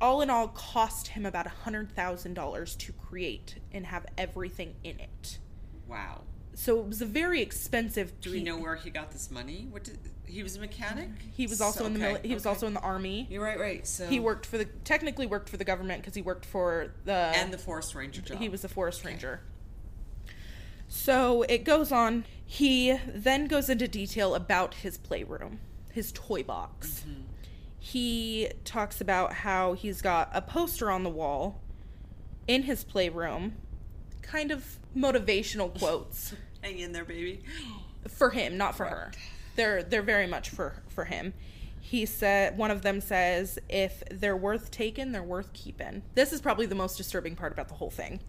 all 0.00 0.22
in 0.22 0.30
all 0.30 0.48
cost 0.48 1.08
him 1.08 1.24
about 1.26 1.46
a 1.46 1.50
hundred 1.50 1.92
thousand 1.94 2.34
dollars 2.34 2.74
to 2.76 2.92
create 2.92 3.56
and 3.72 3.86
have 3.86 4.06
everything 4.18 4.74
in 4.82 4.98
it. 4.98 5.38
Wow. 5.86 6.22
So 6.54 6.80
it 6.80 6.86
was 6.86 7.02
a 7.02 7.06
very 7.06 7.42
expensive. 7.42 8.20
Do 8.20 8.30
we 8.30 8.42
know 8.42 8.56
where 8.56 8.76
he 8.76 8.88
got 8.90 9.10
this 9.12 9.30
money? 9.30 9.66
What 9.70 9.84
did, 9.84 9.98
he 10.26 10.42
was 10.42 10.56
a 10.56 10.60
mechanic? 10.60 11.10
He 11.36 11.46
was 11.46 11.60
also 11.60 11.80
So- 11.80 11.86
in 11.86 11.94
the 11.94 12.08
okay, 12.18 12.28
he 12.28 12.32
was 12.34 12.46
also 12.46 12.66
in 12.66 12.74
the 12.74 12.80
army. 12.80 13.26
You're 13.30 13.42
right, 13.42 13.58
right. 13.58 13.86
So 13.86 14.06
He 14.08 14.20
worked 14.20 14.46
for 14.46 14.56
the 14.56 14.64
technically 14.64 15.26
worked 15.26 15.48
for 15.50 15.56
the 15.58 15.64
government 15.64 16.00
because 16.02 16.14
he 16.14 16.22
worked 16.22 16.46
for 16.46 16.94
the 17.04 17.12
and 17.12 17.52
the 17.52 17.58
forest 17.58 17.94
ranger 17.94 18.22
job. 18.22 18.38
He 18.38 18.48
was 18.48 18.64
a 18.64 18.68
forest 18.68 19.00
Okay. 19.00 19.10
ranger. 19.10 19.40
So 20.94 21.42
it 21.48 21.64
goes 21.64 21.90
on. 21.90 22.24
He 22.46 22.96
then 23.12 23.46
goes 23.46 23.68
into 23.68 23.88
detail 23.88 24.36
about 24.36 24.74
his 24.74 24.96
playroom, 24.96 25.58
his 25.92 26.12
toy 26.12 26.44
box. 26.44 27.00
Mm-hmm. 27.00 27.22
He 27.80 28.48
talks 28.64 29.00
about 29.00 29.32
how 29.32 29.72
he's 29.72 30.00
got 30.00 30.30
a 30.32 30.40
poster 30.40 30.92
on 30.92 31.02
the 31.02 31.10
wall 31.10 31.60
in 32.46 32.62
his 32.62 32.84
playroom, 32.84 33.56
kind 34.22 34.52
of 34.52 34.78
motivational 34.96 35.76
quotes 35.78 36.32
Hang 36.62 36.78
in 36.78 36.92
there, 36.92 37.04
baby. 37.04 37.42
for 38.08 38.30
him, 38.30 38.56
not 38.56 38.76
for 38.76 38.86
her. 38.86 39.10
They're 39.56 39.82
they're 39.82 40.00
very 40.00 40.28
much 40.28 40.48
for 40.48 40.84
for 40.88 41.06
him. 41.06 41.34
He 41.80 42.06
said 42.06 42.56
one 42.56 42.70
of 42.70 42.82
them 42.82 43.00
says, 43.00 43.58
"If 43.68 44.04
they're 44.12 44.36
worth 44.36 44.70
taking, 44.70 45.10
they're 45.10 45.24
worth 45.24 45.52
keeping." 45.52 46.02
This 46.14 46.32
is 46.32 46.40
probably 46.40 46.66
the 46.66 46.76
most 46.76 46.96
disturbing 46.96 47.34
part 47.34 47.52
about 47.52 47.68
the 47.68 47.74
whole 47.74 47.90
thing. 47.90 48.20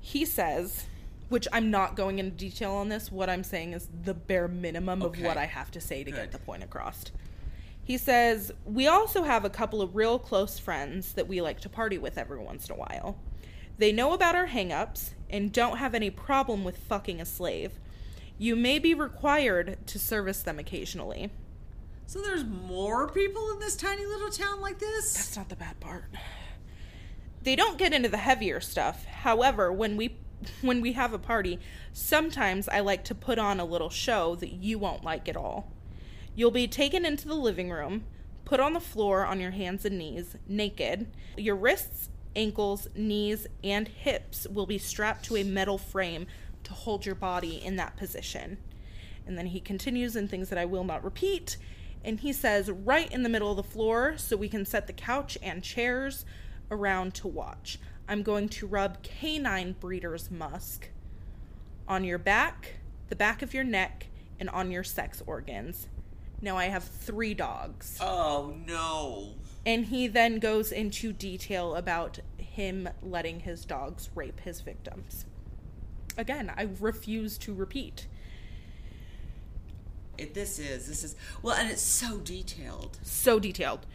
He 0.00 0.24
says, 0.24 0.86
which 1.32 1.48
I'm 1.50 1.70
not 1.70 1.96
going 1.96 2.18
into 2.18 2.36
detail 2.36 2.72
on 2.72 2.90
this. 2.90 3.10
What 3.10 3.30
I'm 3.30 3.42
saying 3.42 3.72
is 3.72 3.88
the 4.04 4.12
bare 4.12 4.48
minimum 4.48 5.00
of 5.00 5.18
what 5.18 5.38
I 5.38 5.46
have 5.46 5.70
to 5.70 5.80
say 5.80 6.04
to 6.04 6.10
Good. 6.10 6.16
get 6.16 6.32
the 6.32 6.38
point 6.38 6.62
across. 6.62 7.06
He 7.82 7.96
says, 7.96 8.52
We 8.66 8.86
also 8.86 9.22
have 9.22 9.42
a 9.42 9.50
couple 9.50 9.80
of 9.80 9.96
real 9.96 10.18
close 10.18 10.58
friends 10.58 11.14
that 11.14 11.26
we 11.26 11.40
like 11.40 11.58
to 11.60 11.70
party 11.70 11.96
with 11.96 12.18
every 12.18 12.38
once 12.38 12.68
in 12.68 12.74
a 12.74 12.78
while. 12.78 13.16
They 13.78 13.92
know 13.92 14.12
about 14.12 14.34
our 14.34 14.48
hangups 14.48 15.14
and 15.30 15.50
don't 15.50 15.78
have 15.78 15.94
any 15.94 16.10
problem 16.10 16.64
with 16.64 16.76
fucking 16.76 17.18
a 17.18 17.24
slave. 17.24 17.80
You 18.36 18.54
may 18.54 18.78
be 18.78 18.92
required 18.92 19.78
to 19.86 19.98
service 19.98 20.42
them 20.42 20.58
occasionally. 20.58 21.30
So 22.04 22.20
there's 22.20 22.44
more 22.44 23.08
people 23.08 23.50
in 23.52 23.58
this 23.58 23.74
tiny 23.74 24.04
little 24.04 24.28
town 24.28 24.60
like 24.60 24.78
this? 24.78 25.14
That's 25.14 25.36
not 25.38 25.48
the 25.48 25.56
bad 25.56 25.80
part. 25.80 26.04
They 27.42 27.56
don't 27.56 27.78
get 27.78 27.94
into 27.94 28.10
the 28.10 28.18
heavier 28.18 28.60
stuff. 28.60 29.06
However, 29.06 29.72
when 29.72 29.96
we 29.96 30.18
when 30.60 30.80
we 30.80 30.92
have 30.92 31.12
a 31.12 31.18
party, 31.18 31.58
sometimes 31.92 32.68
I 32.68 32.80
like 32.80 33.04
to 33.04 33.14
put 33.14 33.38
on 33.38 33.60
a 33.60 33.64
little 33.64 33.90
show 33.90 34.34
that 34.36 34.52
you 34.52 34.78
won't 34.78 35.04
like 35.04 35.28
at 35.28 35.36
all. 35.36 35.70
You'll 36.34 36.50
be 36.50 36.68
taken 36.68 37.04
into 37.04 37.28
the 37.28 37.34
living 37.34 37.70
room, 37.70 38.04
put 38.44 38.60
on 38.60 38.72
the 38.72 38.80
floor 38.80 39.26
on 39.26 39.40
your 39.40 39.50
hands 39.50 39.84
and 39.84 39.98
knees, 39.98 40.36
naked. 40.48 41.06
Your 41.36 41.56
wrists, 41.56 42.08
ankles, 42.34 42.88
knees, 42.94 43.46
and 43.62 43.88
hips 43.88 44.46
will 44.48 44.66
be 44.66 44.78
strapped 44.78 45.24
to 45.26 45.36
a 45.36 45.44
metal 45.44 45.78
frame 45.78 46.26
to 46.64 46.72
hold 46.72 47.04
your 47.04 47.14
body 47.14 47.62
in 47.62 47.76
that 47.76 47.96
position. 47.96 48.58
And 49.26 49.36
then 49.36 49.46
he 49.46 49.60
continues 49.60 50.16
in 50.16 50.28
things 50.28 50.48
that 50.48 50.58
I 50.58 50.64
will 50.64 50.84
not 50.84 51.04
repeat. 51.04 51.56
And 52.04 52.20
he 52.20 52.32
says, 52.32 52.70
right 52.70 53.10
in 53.12 53.22
the 53.22 53.28
middle 53.28 53.50
of 53.50 53.56
the 53.56 53.62
floor, 53.62 54.14
so 54.16 54.36
we 54.36 54.48
can 54.48 54.64
set 54.64 54.86
the 54.86 54.92
couch 54.92 55.38
and 55.42 55.62
chairs 55.62 56.24
around 56.70 57.14
to 57.14 57.28
watch. 57.28 57.78
I'm 58.12 58.22
going 58.22 58.50
to 58.50 58.66
rub 58.66 59.02
canine 59.02 59.74
breeder's 59.80 60.30
musk 60.30 60.90
on 61.88 62.04
your 62.04 62.18
back, 62.18 62.74
the 63.08 63.16
back 63.16 63.40
of 63.40 63.54
your 63.54 63.64
neck, 63.64 64.08
and 64.38 64.50
on 64.50 64.70
your 64.70 64.84
sex 64.84 65.22
organs. 65.26 65.88
Now 66.42 66.58
I 66.58 66.66
have 66.66 66.84
three 66.84 67.32
dogs. 67.32 67.96
Oh 68.02 68.54
no. 68.66 69.30
And 69.64 69.86
he 69.86 70.08
then 70.08 70.40
goes 70.40 70.72
into 70.72 71.14
detail 71.14 71.74
about 71.74 72.18
him 72.36 72.90
letting 73.02 73.40
his 73.40 73.64
dogs 73.64 74.10
rape 74.14 74.40
his 74.40 74.60
victims. 74.60 75.24
Again, 76.18 76.52
I 76.54 76.68
refuse 76.80 77.38
to 77.38 77.54
repeat. 77.54 78.08
It, 80.18 80.34
this 80.34 80.58
is 80.58 80.86
this 80.86 81.02
is 81.02 81.16
well, 81.40 81.56
and 81.56 81.70
it's 81.70 81.80
so 81.80 82.18
detailed. 82.18 82.98
So 83.02 83.40
detailed. 83.40 83.86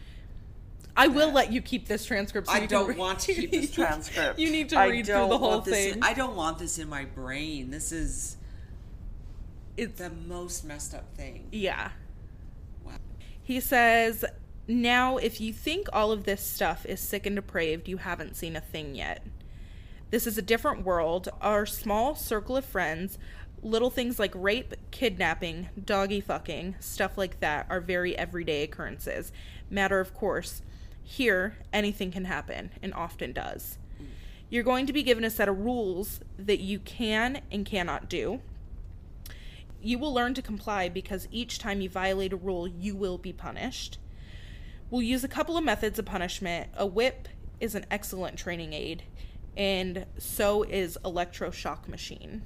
I 0.98 1.06
will 1.08 1.28
Yeah. 1.28 1.34
let 1.34 1.52
you 1.52 1.62
keep 1.62 1.86
this 1.86 2.04
transcript. 2.04 2.48
So 2.48 2.52
I 2.54 2.58
you 2.58 2.66
don't 2.66 2.88
read- 2.88 2.98
want 2.98 3.20
to 3.20 3.32
keep 3.34 3.50
this 3.58 3.70
transcript. 3.70 4.38
You 4.38 4.50
need 4.50 4.68
to 4.70 4.78
I 4.78 4.86
read 4.88 5.06
through 5.06 5.28
the 5.28 5.38
whole 5.38 5.60
thing. 5.60 5.94
in- 5.94 6.02
I 6.02 6.12
don't 6.12 6.34
want 6.36 6.58
this 6.58 6.78
in 6.78 6.88
my 6.88 7.04
brain. 7.04 7.70
This 7.70 7.92
is 7.92 8.36
it's 9.76 9.98
the 10.00 10.10
most 10.10 10.64
messed 10.64 10.94
up 10.94 11.14
thing. 11.16 11.46
yeah. 11.52 11.90
Wow. 12.84 12.94
He 13.42 13.60
says, 13.60 14.24
"Now, 14.66 15.18
if 15.18 15.40
you 15.40 15.52
think 15.52 15.86
all 15.92 16.10
of 16.10 16.24
this 16.24 16.42
stuff 16.42 16.84
is 16.84 17.00
sick 17.00 17.26
and 17.26 17.36
depraved, 17.36 17.86
you 17.88 17.98
haven't 17.98 18.34
seen 18.34 18.56
a 18.56 18.60
thing 18.60 18.94
yet. 18.96 19.24
This 20.10 20.26
is 20.26 20.36
a 20.36 20.42
different 20.42 20.84
world. 20.84 21.28
Our 21.40 21.64
small 21.64 22.14
circle 22.16 22.56
of 22.56 22.64
friends, 22.64 23.18
little 23.62 23.90
things 23.90 24.18
like 24.18 24.32
rape, 24.34 24.74
kidnapping, 24.90 25.68
doggy 25.84 26.20
fucking, 26.22 26.74
stuff 26.80 27.16
like 27.16 27.38
that 27.40 27.66
are 27.70 27.80
very 27.80 28.16
everyday 28.18 28.62
occurrences. 28.64 29.30
Matter 29.70 30.00
of 30.00 30.12
course. 30.12 30.62
Here, 31.10 31.56
anything 31.72 32.10
can 32.10 32.26
happen, 32.26 32.70
and 32.82 32.92
often 32.92 33.32
does. 33.32 33.78
You're 34.50 34.62
going 34.62 34.84
to 34.84 34.92
be 34.92 35.02
given 35.02 35.24
a 35.24 35.30
set 35.30 35.48
of 35.48 35.58
rules 35.58 36.20
that 36.38 36.60
you 36.60 36.78
can 36.80 37.40
and 37.50 37.64
cannot 37.64 38.10
do. 38.10 38.40
You 39.80 39.98
will 39.98 40.12
learn 40.12 40.34
to 40.34 40.42
comply 40.42 40.90
because 40.90 41.26
each 41.30 41.58
time 41.58 41.80
you 41.80 41.88
violate 41.88 42.34
a 42.34 42.36
rule, 42.36 42.68
you 42.68 42.94
will 42.94 43.16
be 43.16 43.32
punished. 43.32 43.98
We'll 44.90 45.00
use 45.00 45.24
a 45.24 45.28
couple 45.28 45.56
of 45.56 45.64
methods 45.64 45.98
of 45.98 46.04
punishment. 46.04 46.68
A 46.76 46.84
whip 46.84 47.26
is 47.58 47.74
an 47.74 47.86
excellent 47.90 48.36
training 48.36 48.74
aid, 48.74 49.02
and 49.56 50.04
so 50.18 50.62
is 50.62 50.98
electroshock 51.06 51.88
machine. 51.88 52.42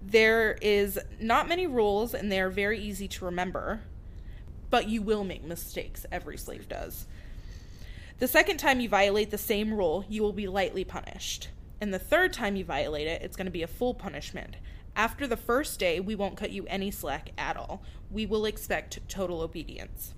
There 0.00 0.56
is 0.62 0.98
not 1.20 1.48
many 1.48 1.66
rules, 1.66 2.14
and 2.14 2.32
they 2.32 2.40
are 2.40 2.48
very 2.48 2.80
easy 2.80 3.08
to 3.08 3.26
remember, 3.26 3.82
but 4.70 4.88
you 4.88 5.02
will 5.02 5.22
make 5.22 5.44
mistakes. 5.44 6.06
Every 6.10 6.38
slave 6.38 6.66
does. 6.66 7.06
The 8.18 8.28
second 8.28 8.56
time 8.56 8.80
you 8.80 8.88
violate 8.88 9.30
the 9.30 9.38
same 9.38 9.74
rule, 9.74 10.04
you 10.08 10.22
will 10.22 10.32
be 10.32 10.48
lightly 10.48 10.84
punished. 10.84 11.50
And 11.82 11.92
the 11.92 11.98
third 11.98 12.32
time 12.32 12.56
you 12.56 12.64
violate 12.64 13.06
it, 13.06 13.20
it's 13.20 13.36
going 13.36 13.46
to 13.46 13.50
be 13.50 13.62
a 13.62 13.66
full 13.66 13.92
punishment. 13.92 14.56
After 14.94 15.26
the 15.26 15.36
first 15.36 15.78
day, 15.78 16.00
we 16.00 16.14
won't 16.14 16.38
cut 16.38 16.50
you 16.50 16.64
any 16.68 16.90
slack 16.90 17.32
at 17.36 17.58
all. 17.58 17.82
We 18.10 18.24
will 18.24 18.46
expect 18.46 19.06
total 19.06 19.42
obedience. 19.42 20.14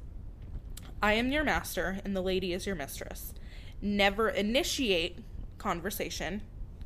I 1.02 1.14
am 1.14 1.32
your 1.32 1.42
master, 1.42 1.98
and 2.04 2.14
the 2.14 2.20
lady 2.20 2.52
is 2.52 2.66
your 2.66 2.76
mistress. 2.76 3.34
Never 3.82 4.28
initiate 4.28 5.18
conversation. 5.58 6.42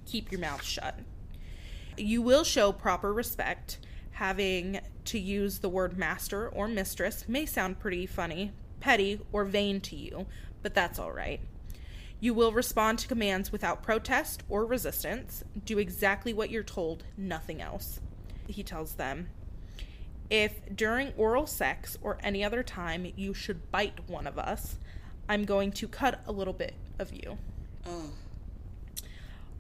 Keep 0.07 0.33
your 0.33 0.41
mouth 0.41 0.63
shut. 0.63 1.01
You 1.99 2.23
will 2.23 2.45
show 2.45 2.73
proper 2.73 3.13
respect. 3.13 3.79
Having 4.13 4.81
to 5.07 5.19
use 5.19 5.59
the 5.59 5.69
word 5.69 5.99
master 5.99 6.49
or 6.49 6.69
mistress 6.69 7.29
may 7.29 7.45
sound 7.45 7.81
pretty 7.81 8.07
funny, 8.07 8.53
petty, 8.81 9.21
or 9.33 9.45
vain 9.45 9.81
to 9.83 9.97
you, 9.97 10.27
but 10.63 10.75
that's 10.75 10.99
all 10.99 11.13
right. 11.13 11.41
You 12.21 12.35
will 12.35 12.53
respond 12.53 13.01
to 13.01 13.09
commands 13.09 13.51
without 13.51 13.83
protest 13.83 14.45
or 14.49 14.65
resistance. 14.65 15.43
Do 15.65 15.79
exactly 15.79 16.33
what 16.33 16.51
you're 16.51 16.63
told, 16.63 17.05
nothing 17.17 17.61
else. 17.61 18.01
He 18.47 18.63
tells 18.63 18.95
them 18.95 19.29
if 20.33 20.75
during 20.75 21.13
oral 21.19 21.47
sex 21.47 21.99
or 22.01 22.17
any 22.23 22.43
other 22.43 22.63
time 22.63 23.13
you 23.17 23.35
should 23.35 23.71
bite 23.71 24.09
one 24.09 24.27
of 24.27 24.39
us, 24.39 24.79
I'm 25.29 25.45
going 25.45 25.73
to 25.73 25.87
cut 25.87 26.23
a 26.27 26.33
little 26.33 26.55
bit 26.55 26.75
of 26.99 27.13
you. 27.13 27.37
Oh. 27.87 28.11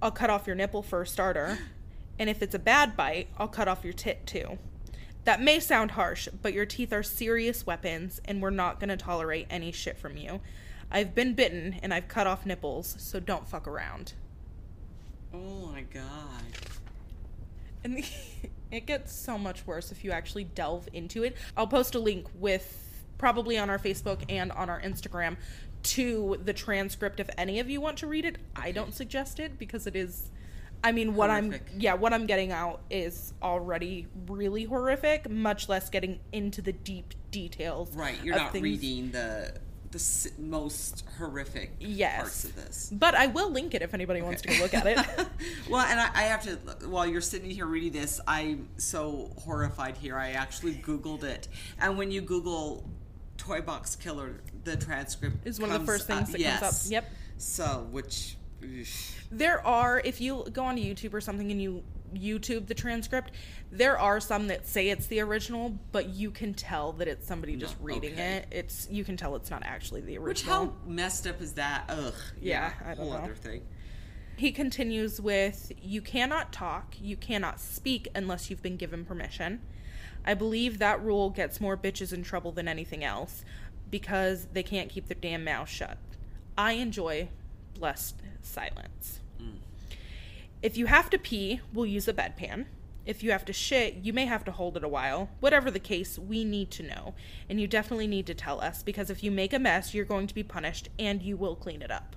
I'll 0.00 0.10
cut 0.10 0.30
off 0.30 0.46
your 0.46 0.56
nipple 0.56 0.82
for 0.82 1.02
a 1.02 1.06
starter. 1.06 1.58
And 2.18 2.28
if 2.28 2.42
it's 2.42 2.54
a 2.54 2.58
bad 2.58 2.94
bite, 2.94 3.28
I'll 3.38 3.48
cut 3.48 3.68
off 3.68 3.84
your 3.84 3.94
tit 3.94 4.26
too. 4.26 4.58
That 5.24 5.40
may 5.40 5.58
sound 5.58 5.92
harsh, 5.92 6.28
but 6.42 6.52
your 6.52 6.66
teeth 6.66 6.92
are 6.92 7.02
serious 7.02 7.66
weapons, 7.66 8.20
and 8.26 8.40
we're 8.40 8.50
not 8.50 8.78
going 8.78 8.90
to 8.90 8.98
tolerate 8.98 9.46
any 9.48 9.72
shit 9.72 9.98
from 9.98 10.18
you. 10.18 10.40
I've 10.92 11.14
been 11.14 11.34
bitten, 11.34 11.80
and 11.82 11.92
I've 11.92 12.06
cut 12.06 12.26
off 12.26 12.46
nipples, 12.46 12.94
so 12.98 13.18
don't 13.18 13.48
fuck 13.48 13.66
around. 13.66 14.12
Oh 15.34 15.66
my 15.72 15.82
god. 15.82 16.44
And 17.82 17.96
the, 17.96 18.04
it 18.70 18.86
gets 18.86 19.12
so 19.12 19.38
much 19.38 19.66
worse 19.66 19.90
if 19.90 20.04
you 20.04 20.12
actually 20.12 20.44
delve 20.44 20.88
into 20.92 21.24
it. 21.24 21.36
I'll 21.56 21.66
post 21.66 21.94
a 21.94 21.98
link 21.98 22.26
with 22.38 23.04
probably 23.18 23.56
on 23.56 23.70
our 23.70 23.78
Facebook 23.78 24.20
and 24.28 24.52
on 24.52 24.68
our 24.68 24.80
Instagram 24.80 25.36
to 25.82 26.38
the 26.44 26.52
transcript 26.52 27.18
if 27.20 27.28
any 27.36 27.58
of 27.58 27.70
you 27.70 27.80
want 27.80 27.96
to 27.98 28.06
read 28.06 28.24
it. 28.24 28.36
I 28.54 28.70
don't 28.72 28.94
suggest 28.94 29.40
it 29.40 29.58
because 29.58 29.86
it 29.86 29.96
is 29.96 30.30
I 30.84 30.92
mean 30.92 31.14
what 31.14 31.30
Horrific. 31.30 31.62
I'm 31.74 31.80
yeah, 31.80 31.94
what 31.94 32.12
I'm 32.12 32.26
getting 32.26 32.50
out 32.52 32.80
is 32.90 33.32
already 33.42 34.08
really 34.26 34.64
horrific, 34.64 35.30
much 35.30 35.68
less 35.68 35.88
getting 35.88 36.20
into 36.32 36.60
the 36.60 36.72
deep 36.72 37.14
details. 37.30 37.94
Right, 37.96 38.16
you're 38.22 38.36
not 38.36 38.52
things- 38.52 38.62
reading 38.62 39.10
the 39.12 39.54
the 39.92 40.30
most 40.38 41.04
horrific 41.18 41.72
Yes. 41.78 42.20
parts 42.20 42.44
of 42.44 42.56
this. 42.56 42.90
But 42.92 43.14
I 43.14 43.28
will 43.28 43.50
link 43.50 43.74
it 43.74 43.82
if 43.82 43.94
anybody 43.94 44.22
wants 44.22 44.42
to 44.42 44.48
go 44.48 44.54
look 44.62 44.74
at 44.74 44.86
it. 44.86 44.98
well, 45.70 45.86
and 45.86 46.00
I, 46.00 46.10
I 46.14 46.22
have 46.22 46.42
to. 46.44 46.56
While 46.88 47.06
you're 47.06 47.20
sitting 47.20 47.50
here 47.50 47.66
reading 47.66 47.92
this, 47.92 48.20
I'm 48.26 48.68
so 48.78 49.30
horrified 49.38 49.96
here. 49.96 50.16
I 50.18 50.30
actually 50.32 50.74
Googled 50.74 51.22
it, 51.24 51.48
and 51.80 51.96
when 51.96 52.10
you 52.10 52.20
Google 52.22 52.88
"toy 53.36 53.60
box 53.60 53.94
killer," 53.96 54.40
the 54.64 54.76
transcript 54.76 55.46
Is 55.46 55.60
one 55.60 55.70
of 55.70 55.80
the 55.80 55.86
first 55.86 56.06
things 56.06 56.22
up- 56.28 56.32
that 56.32 56.40
yes. 56.40 56.60
comes 56.60 56.86
up. 56.86 56.92
Yep. 56.92 57.10
So, 57.38 57.86
which. 57.90 58.36
There 59.32 59.66
are, 59.66 60.00
if 60.04 60.20
you 60.20 60.44
go 60.52 60.64
onto 60.66 60.80
YouTube 60.82 61.14
or 61.14 61.20
something 61.20 61.50
and 61.50 61.60
you 61.60 61.82
YouTube 62.14 62.66
the 62.66 62.74
transcript, 62.74 63.30
there 63.70 63.98
are 63.98 64.20
some 64.20 64.46
that 64.48 64.66
say 64.66 64.88
it's 64.88 65.06
the 65.06 65.20
original, 65.20 65.76
but 65.92 66.08
you 66.08 66.30
can 66.30 66.54
tell 66.54 66.92
that 66.94 67.08
it's 67.08 67.26
somebody 67.26 67.56
just 67.56 67.78
No, 67.80 67.86
reading 67.86 68.14
okay. 68.14 68.36
it. 68.36 68.46
It's 68.50 68.88
you 68.90 69.04
can 69.04 69.16
tell 69.16 69.36
it's 69.36 69.50
not 69.50 69.62
actually 69.64 70.00
the 70.02 70.18
original. 70.18 70.26
Which 70.28 70.42
how 70.42 70.74
messed 70.86 71.26
up 71.26 71.40
is 71.40 71.54
that? 71.54 71.84
Ugh. 71.88 72.14
Yeah, 72.40 72.72
I 72.84 72.88
don't 72.94 72.96
whole 73.08 73.10
know. 73.10 73.18
other 73.18 73.34
thing. 73.34 73.62
He 74.36 74.50
continues 74.52 75.20
with 75.20 75.72
You 75.82 76.00
cannot 76.02 76.52
talk, 76.52 76.94
you 77.00 77.16
cannot 77.16 77.60
speak 77.60 78.08
unless 78.14 78.50
you've 78.50 78.62
been 78.62 78.76
given 78.76 79.04
permission. 79.04 79.60
I 80.24 80.34
believe 80.34 80.78
that 80.78 81.02
rule 81.02 81.30
gets 81.30 81.60
more 81.60 81.76
bitches 81.76 82.12
in 82.12 82.22
trouble 82.22 82.52
than 82.52 82.68
anything 82.68 83.02
else 83.04 83.44
because 83.90 84.46
they 84.52 84.62
can't 84.62 84.88
keep 84.88 85.08
their 85.08 85.18
damn 85.20 85.44
mouth 85.44 85.68
shut. 85.68 85.98
I 86.56 86.72
enjoy 86.72 87.28
blessed 87.74 88.16
silence. 88.40 89.20
If 90.62 90.76
you 90.76 90.86
have 90.86 91.10
to 91.10 91.18
pee, 91.18 91.60
we'll 91.72 91.86
use 91.86 92.06
a 92.06 92.12
bedpan. 92.12 92.66
If 93.04 93.24
you 93.24 93.32
have 93.32 93.44
to 93.46 93.52
shit, 93.52 93.96
you 93.96 94.12
may 94.12 94.26
have 94.26 94.44
to 94.44 94.52
hold 94.52 94.76
it 94.76 94.84
a 94.84 94.88
while. 94.88 95.28
Whatever 95.40 95.72
the 95.72 95.80
case, 95.80 96.20
we 96.20 96.44
need 96.44 96.70
to 96.72 96.84
know. 96.84 97.14
And 97.48 97.60
you 97.60 97.66
definitely 97.66 98.06
need 98.06 98.26
to 98.26 98.34
tell 98.34 98.60
us 98.60 98.84
because 98.84 99.10
if 99.10 99.24
you 99.24 99.32
make 99.32 99.52
a 99.52 99.58
mess, 99.58 99.92
you're 99.92 100.04
going 100.04 100.28
to 100.28 100.34
be 100.34 100.44
punished 100.44 100.88
and 101.00 101.20
you 101.20 101.36
will 101.36 101.56
clean 101.56 101.82
it 101.82 101.90
up. 101.90 102.14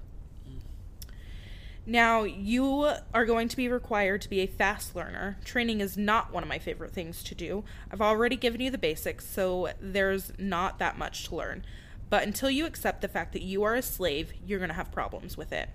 Now, 1.88 2.24
you 2.24 2.92
are 3.14 3.26
going 3.26 3.48
to 3.48 3.58
be 3.58 3.68
required 3.68 4.22
to 4.24 4.30
be 4.30 4.40
a 4.40 4.48
fast 4.48 4.96
learner. 4.96 5.38
Training 5.44 5.82
is 5.82 5.98
not 5.98 6.34
one 6.34 6.42
of 6.42 6.50
my 6.50 6.58
favorite 6.58 6.92
things 6.92 7.24
to 7.24 7.36
do. 7.36 7.64
I've 7.92 8.02
already 8.02 8.36
given 8.36 8.62
you 8.62 8.72
the 8.72 8.78
basics, 8.78 9.28
so 9.28 9.70
there's 9.80 10.34
not 10.40 10.80
that 10.80 10.98
much 10.98 11.28
to 11.28 11.36
learn. 11.36 11.64
But 12.10 12.24
until 12.24 12.50
you 12.50 12.66
accept 12.66 13.02
the 13.02 13.08
fact 13.08 13.34
that 13.34 13.44
you 13.44 13.64
are 13.64 13.76
a 13.76 13.84
slave, 13.84 14.34
you're 14.46 14.60
going 14.60 14.70
to 14.70 14.76
have 14.76 14.92
problems 14.92 15.38
with 15.38 15.52
it. 15.52 15.70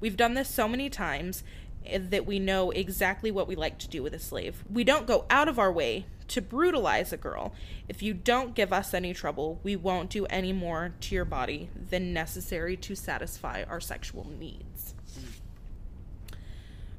We've 0.00 0.16
done 0.16 0.34
this 0.34 0.50
so 0.50 0.68
many 0.68 0.90
times 0.90 1.44
that 1.96 2.26
we 2.26 2.38
know 2.38 2.70
exactly 2.70 3.30
what 3.30 3.48
we 3.48 3.56
like 3.56 3.78
to 3.78 3.88
do 3.88 4.02
with 4.02 4.14
a 4.14 4.18
slave. 4.18 4.64
We 4.70 4.84
don't 4.84 5.06
go 5.06 5.24
out 5.30 5.48
of 5.48 5.58
our 5.58 5.72
way 5.72 6.06
to 6.28 6.40
brutalize 6.40 7.12
a 7.12 7.16
girl. 7.16 7.52
If 7.88 8.02
you 8.02 8.14
don't 8.14 8.54
give 8.54 8.72
us 8.72 8.94
any 8.94 9.12
trouble, 9.12 9.60
we 9.62 9.76
won't 9.76 10.08
do 10.10 10.24
any 10.26 10.52
more 10.52 10.94
to 11.00 11.14
your 11.14 11.26
body 11.26 11.68
than 11.90 12.12
necessary 12.12 12.76
to 12.78 12.94
satisfy 12.94 13.64
our 13.68 13.80
sexual 13.80 14.30
needs 14.38 14.94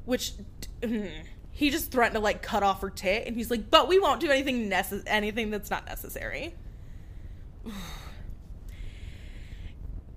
which 0.05 0.33
he 1.51 1.69
just 1.69 1.91
threatened 1.91 2.15
to 2.15 2.19
like 2.19 2.41
cut 2.41 2.63
off 2.63 2.81
her 2.81 2.89
tit 2.89 3.27
and 3.27 3.35
he's 3.35 3.51
like 3.51 3.69
but 3.69 3.87
we 3.87 3.99
won't 3.99 4.21
do 4.21 4.29
anything 4.29 4.69
necess- 4.69 5.03
anything 5.07 5.49
that's 5.49 5.69
not 5.69 5.85
necessary 5.85 6.55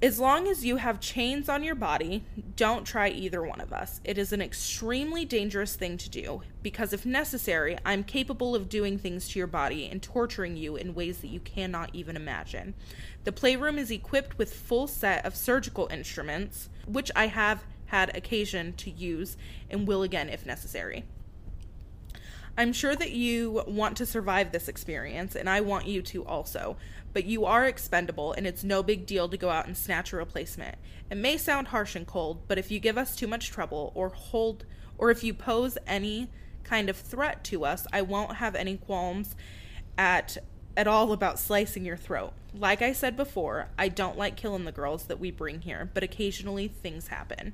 as 0.00 0.20
long 0.20 0.46
as 0.46 0.64
you 0.64 0.76
have 0.76 1.00
chains 1.00 1.48
on 1.48 1.64
your 1.64 1.74
body 1.74 2.24
don't 2.54 2.84
try 2.84 3.08
either 3.08 3.42
one 3.42 3.60
of 3.60 3.72
us. 3.72 4.00
It 4.04 4.16
is 4.16 4.32
an 4.32 4.40
extremely 4.40 5.24
dangerous 5.24 5.74
thing 5.74 5.96
to 5.98 6.08
do 6.08 6.42
because 6.62 6.92
if 6.92 7.04
necessary 7.04 7.76
i'm 7.84 8.04
capable 8.04 8.54
of 8.54 8.68
doing 8.68 8.98
things 8.98 9.28
to 9.28 9.38
your 9.38 9.48
body 9.48 9.88
and 9.88 10.02
torturing 10.02 10.56
you 10.56 10.76
in 10.76 10.94
ways 10.94 11.18
that 11.18 11.28
you 11.28 11.40
cannot 11.40 11.90
even 11.92 12.14
imagine. 12.14 12.74
The 13.24 13.32
playroom 13.32 13.78
is 13.78 13.90
equipped 13.90 14.38
with 14.38 14.54
full 14.54 14.86
set 14.86 15.26
of 15.26 15.34
surgical 15.34 15.88
instruments 15.90 16.68
which 16.86 17.10
i 17.16 17.26
have 17.26 17.64
had 17.86 18.16
occasion 18.16 18.74
to 18.74 18.90
use 18.90 19.36
and 19.68 19.88
will 19.88 20.02
again 20.02 20.28
if 20.28 20.46
necessary. 20.46 21.04
I'm 22.56 22.72
sure 22.72 22.96
that 22.96 23.12
you 23.12 23.62
want 23.68 23.96
to 23.98 24.04
survive 24.04 24.50
this 24.50 24.66
experience, 24.66 25.36
and 25.36 25.48
I 25.48 25.60
want 25.60 25.86
you 25.86 26.02
to 26.02 26.24
also, 26.24 26.76
but 27.12 27.24
you 27.24 27.44
are 27.44 27.66
expendable, 27.66 28.32
and 28.32 28.46
it's 28.46 28.64
no 28.64 28.82
big 28.82 29.06
deal 29.06 29.28
to 29.28 29.36
go 29.36 29.50
out 29.50 29.66
and 29.66 29.76
snatch 29.76 30.12
a 30.12 30.16
replacement. 30.16 30.76
It 31.10 31.16
may 31.16 31.36
sound 31.36 31.68
harsh 31.68 31.96
and 31.96 32.06
cold, 32.06 32.46
but 32.48 32.58
if 32.58 32.70
you 32.70 32.80
give 32.80 32.98
us 32.98 33.16
too 33.16 33.26
much 33.26 33.50
trouble 33.50 33.92
or 33.94 34.10
hold, 34.10 34.64
or 34.96 35.10
if 35.10 35.24
you 35.24 35.34
pose 35.34 35.78
any 35.86 36.28
kind 36.64 36.88
of 36.88 36.96
threat 36.96 37.44
to 37.44 37.64
us, 37.64 37.86
I 37.92 38.02
won't 38.02 38.36
have 38.36 38.54
any 38.54 38.76
qualms 38.76 39.34
at 39.96 40.36
at 40.76 40.86
all 40.86 41.12
about 41.12 41.40
slicing 41.40 41.84
your 41.84 41.96
throat. 41.96 42.32
Like 42.54 42.82
I 42.82 42.92
said 42.92 43.16
before, 43.16 43.68
I 43.76 43.88
don't 43.88 44.16
like 44.16 44.36
killing 44.36 44.64
the 44.64 44.70
girls 44.70 45.06
that 45.06 45.18
we 45.18 45.32
bring 45.32 45.62
here, 45.62 45.90
but 45.92 46.04
occasionally 46.04 46.68
things 46.68 47.08
happen 47.08 47.52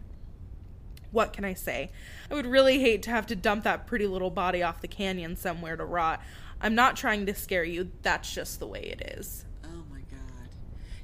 what 1.15 1.33
can 1.33 1.45
I 1.45 1.55
say? 1.55 1.91
I 2.31 2.35
would 2.35 2.47
really 2.47 2.79
hate 2.81 3.03
to 3.05 3.11
have 3.11 3.27
to 3.29 3.37
dump 3.37 3.65
that 3.65 3.87
pretty 3.87 4.07
little 4.07 4.31
body 4.31 4.63
off 4.63 4.83
the 4.83 4.89
canyon 4.89 5.37
somewhere 5.37 5.77
to 5.77 5.85
rot. 5.85 6.21
I'm 6.61 6.75
not 6.75 6.97
trying 6.97 7.25
to 7.27 7.35
scare 7.35 7.65
you, 7.65 7.91
that's 8.03 8.33
just 8.33 8.59
the 8.59 8.67
way 8.67 8.81
it 8.81 9.17
is. 9.19 9.45
Oh 9.65 9.85
my 9.91 10.01
god. 10.11 10.51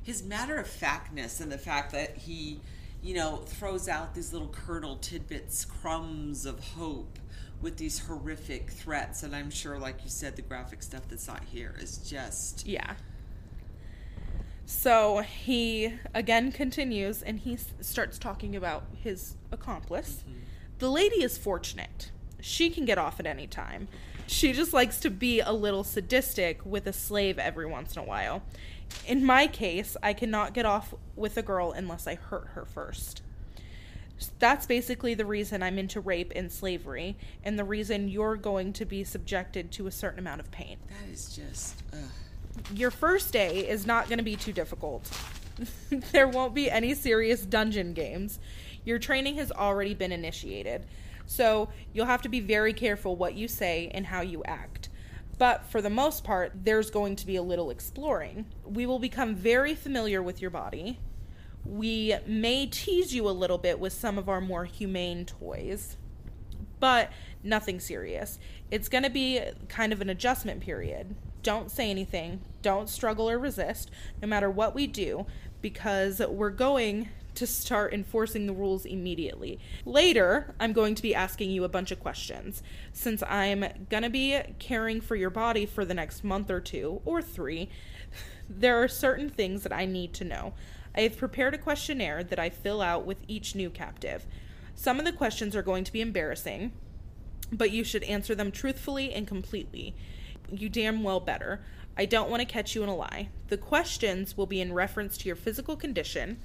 His 0.03 0.23
matter 0.23 0.57
of 0.57 0.67
factness 0.67 1.41
and 1.41 1.51
the 1.51 1.59
fact 1.59 1.93
that 1.93 2.17
he 2.19 2.61
you 3.03 3.15
know, 3.15 3.37
throws 3.47 3.89
out 3.89 4.15
these 4.15 4.33
little 4.33 4.49
kernel 4.49 4.97
tidbits, 4.97 5.65
crumbs 5.65 6.45
of 6.45 6.61
hope 6.61 7.19
with 7.63 7.77
these 7.77 7.99
horrific 7.99 8.71
threats. 8.71 9.23
And 9.23 9.35
I'm 9.35 9.51
sure, 9.51 9.79
like 9.79 10.03
you 10.05 10.11
said, 10.11 10.37
the 10.37 10.43
graphic 10.43 10.83
stuff 10.83 11.09
that's 11.09 11.27
not 11.27 11.43
here 11.45 11.75
is 11.81 11.99
just. 11.99 12.67
Yeah. 12.67 12.95
So 14.71 15.19
he 15.19 15.95
again 16.15 16.53
continues 16.53 17.23
and 17.23 17.41
he 17.41 17.55
s- 17.55 17.75
starts 17.81 18.19
talking 18.19 18.55
about 18.55 18.85
his 19.03 19.35
accomplice. 19.51 20.23
Mm-hmm. 20.23 20.39
The 20.79 20.89
lady 20.89 21.25
is 21.25 21.37
fortunate. 21.37 22.13
She 22.41 22.71
can 22.71 22.85
get 22.85 22.97
off 22.97 23.19
at 23.19 23.27
any 23.27 23.49
time. 23.49 23.89
She 24.29 24.53
just 24.53 24.73
likes 24.73 25.01
to 25.01 25.11
be 25.11 25.41
a 25.41 25.51
little 25.51 25.83
sadistic 25.83 26.65
with 26.65 26.87
a 26.87 26.93
slave 26.93 27.37
every 27.37 27.67
once 27.67 27.97
in 27.97 28.03
a 28.03 28.05
while. 28.05 28.43
In 29.09 29.25
my 29.25 29.49
case, 29.49 29.97
I 30.05 30.13
cannot 30.13 30.55
get 30.55 30.65
off 30.65 30.95
with 31.17 31.37
a 31.37 31.43
girl 31.43 31.73
unless 31.73 32.07
I 32.07 32.15
hurt 32.15 32.51
her 32.55 32.65
first. 32.65 33.23
That's 34.39 34.67
basically 34.67 35.15
the 35.15 35.27
reason 35.27 35.65
I'm 35.65 35.81
into 35.81 36.01
rape 36.01 36.33
and 36.37 36.51
slavery, 36.51 37.17
and 37.43 37.59
the 37.59 37.65
reason 37.65 38.09
you're 38.09 38.37
going 38.37 38.73
to 38.75 38.85
be 38.85 39.03
subjected 39.03 39.73
to 39.73 39.89
a 39.89 39.91
certain 39.91 40.21
amount 40.21 40.41
of 40.41 40.51
pain 40.53 40.77
That 40.89 41.13
is 41.13 41.35
just. 41.35 41.83
Ugh. 41.93 41.99
Your 42.75 42.91
first 42.91 43.33
day 43.33 43.69
is 43.69 43.87
not 43.87 44.09
going 44.09 44.19
to 44.19 44.25
be 44.25 44.37
too 44.37 44.53
difficult. 44.53 45.11
there 46.13 46.29
won't 46.29 46.55
be 46.55 46.71
any 46.71 46.95
serious 46.95 47.43
dungeon 47.43 47.93
games. 47.93 48.39
Your 48.85 48.99
training 48.99 49.37
has 49.37 49.53
already 49.53 49.95
been 49.95 50.13
initiated. 50.13 50.87
So 51.27 51.69
you'll 51.93 52.07
have 52.07 52.23
to 52.23 52.29
be 52.29 52.41
very 52.41 52.73
careful 52.73 53.17
what 53.17 53.35
you 53.35 53.47
say 53.47 53.91
and 53.95 54.07
how 54.07 54.21
you 54.21 54.43
act. 54.45 54.89
But 55.39 55.65
for 55.67 55.81
the 55.81 55.91
most 55.91 56.25
part, 56.25 56.53
there's 56.65 56.91
going 56.91 57.17
to 57.17 57.27
be 57.27 57.37
a 57.37 57.43
little 57.43 57.71
exploring. 57.71 58.47
We 58.65 58.85
will 58.85 58.99
become 58.99 59.35
very 59.35 59.75
familiar 59.75 60.23
with 60.23 60.41
your 60.43 60.51
body. 60.51 60.99
We 61.65 62.17
may 62.27 62.67
tease 62.67 63.15
you 63.15 63.29
a 63.29 63.31
little 63.31 63.59
bit 63.59 63.79
with 63.79 63.93
some 63.93 64.19
of 64.19 64.29
our 64.29 64.41
more 64.41 64.65
humane 64.65 65.25
toys 65.25 65.97
but 66.81 67.13
nothing 67.45 67.79
serious. 67.79 68.39
It's 68.71 68.89
going 68.89 69.05
to 69.05 69.11
be 69.11 69.41
kind 69.69 69.93
of 69.93 70.01
an 70.01 70.09
adjustment 70.09 70.61
period. 70.61 71.15
Don't 71.43 71.71
say 71.71 71.91
anything. 71.91 72.41
Don't 72.63 72.89
struggle 72.89 73.29
or 73.29 73.39
resist, 73.39 73.91
no 74.21 74.29
matter 74.29 74.51
what 74.51 74.75
we 74.75 74.87
do, 74.87 75.27
because 75.63 76.21
we're 76.21 76.51
going 76.51 77.09
to 77.35 77.47
start 77.47 77.95
enforcing 77.95 78.47
the 78.47 78.53
rules 78.53 78.85
immediately. 78.85 79.59
Later, 79.85 80.55
I'm 80.59 80.73
going 80.73 80.95
to 80.95 81.03
be 81.03 81.15
asking 81.15 81.51
you 81.51 81.65
a 81.65 81.69
bunch 81.69 81.91
of 81.91 82.01
questions. 82.01 82.63
Since 82.93 83.23
I'm 83.23 83.65
going 83.89 84.03
to 84.03 84.11
be 84.11 84.39
caring 84.59 85.01
for 85.01 85.17
your 85.17 85.31
body 85.31 85.65
for 85.65 85.85
the 85.85 85.95
next 85.95 86.25
month 86.25 86.51
or 86.51 86.61
two, 86.61 87.01
or 87.05 87.23
three, 87.23 87.71
there 88.49 88.83
are 88.83 88.89
certain 88.89 89.31
things 89.31 89.63
that 89.63 89.73
I 89.73 89.87
need 89.87 90.13
to 90.15 90.25
know. 90.25 90.55
I 90.95 91.03
have 91.03 91.17
prepared 91.17 91.55
a 91.55 91.59
questionnaire 91.59 92.25
that 92.25 92.39
I 92.39 92.51
fill 92.51 92.83
out 92.83 93.07
with 93.07 93.19
each 93.29 93.55
new 93.55 93.71
captive. 93.71 94.27
Some 94.75 94.99
of 94.99 95.05
the 95.05 95.13
questions 95.13 95.55
are 95.55 95.63
going 95.63 95.85
to 95.85 95.93
be 95.93 96.01
embarrassing, 96.01 96.73
but 97.53 97.71
you 97.71 97.85
should 97.85 98.03
answer 98.05 98.35
them 98.35 98.51
truthfully 98.51 99.13
and 99.13 99.27
completely. 99.27 99.95
You 100.53 100.69
damn 100.69 101.03
well 101.03 101.21
better. 101.21 101.61
I 101.97 102.07
don't 102.07 102.31
want 102.31 102.41
to 102.41 102.47
catch 102.47 102.75
you 102.75 102.83
in 102.83 102.89
a 102.89 102.97
lie. 102.97 103.29
The 103.49 103.57
questions 103.57 104.37
will 104.37 104.47
be 104.47 104.61
in 104.61 104.73
reference 104.73 105.19
to 105.19 105.27
your 105.27 105.37
physical 105.37 105.77
condition, 105.77 106.39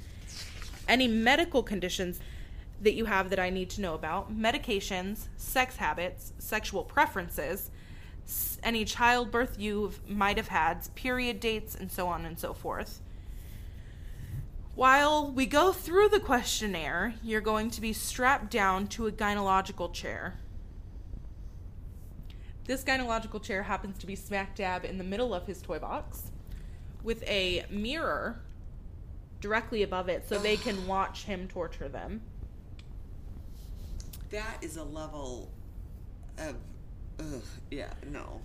any 0.87 1.07
medical 1.07 1.63
conditions 1.63 2.19
that 2.81 2.93
you 2.93 3.05
have 3.05 3.29
that 3.29 3.39
I 3.39 3.49
need 3.49 3.69
to 3.71 3.81
know 3.81 3.93
about, 3.93 4.35
medications, 4.35 5.27
sex 5.37 5.77
habits, 5.77 6.33
sexual 6.39 6.83
preferences, 6.83 7.71
any 8.63 8.85
childbirth 8.85 9.59
you 9.59 9.91
might 10.07 10.37
have 10.37 10.49
had, 10.49 10.87
period 10.95 11.39
dates, 11.39 11.75
and 11.75 11.91
so 11.91 12.07
on 12.07 12.25
and 12.25 12.37
so 12.37 12.53
forth. 12.53 13.01
While 14.75 15.31
we 15.31 15.45
go 15.45 15.71
through 15.71 16.09
the 16.09 16.19
questionnaire, 16.19 17.13
you're 17.23 17.39
going 17.39 17.69
to 17.71 17.81
be 17.81 17.93
strapped 17.93 18.51
down 18.51 18.87
to 18.87 19.07
a 19.07 19.11
gynecological 19.11 19.93
chair. 19.93 20.35
This 22.65 22.83
gynecological 22.83 23.41
chair 23.41 23.61
happens 23.61 23.97
to 23.99 24.07
be 24.07 24.15
smack 24.15 24.55
dab 24.55 24.85
in 24.85 24.97
the 24.97 25.03
middle 25.03 25.33
of 25.33 25.45
his 25.45 25.61
toy 25.61 25.77
box 25.77 26.31
with 27.03 27.23
a 27.23 27.63
mirror 27.69 28.41
directly 29.39 29.83
above 29.83 30.09
it 30.09 30.27
so 30.27 30.39
they 30.39 30.57
can 30.57 30.87
watch 30.87 31.25
him 31.25 31.47
torture 31.47 31.87
them. 31.87 32.21
That 34.31 34.57
is 34.61 34.77
a 34.77 34.83
level 34.83 35.51
of. 36.39 36.55
Ugh. 37.19 37.41
Yeah, 37.69 37.93
no. 38.11 38.41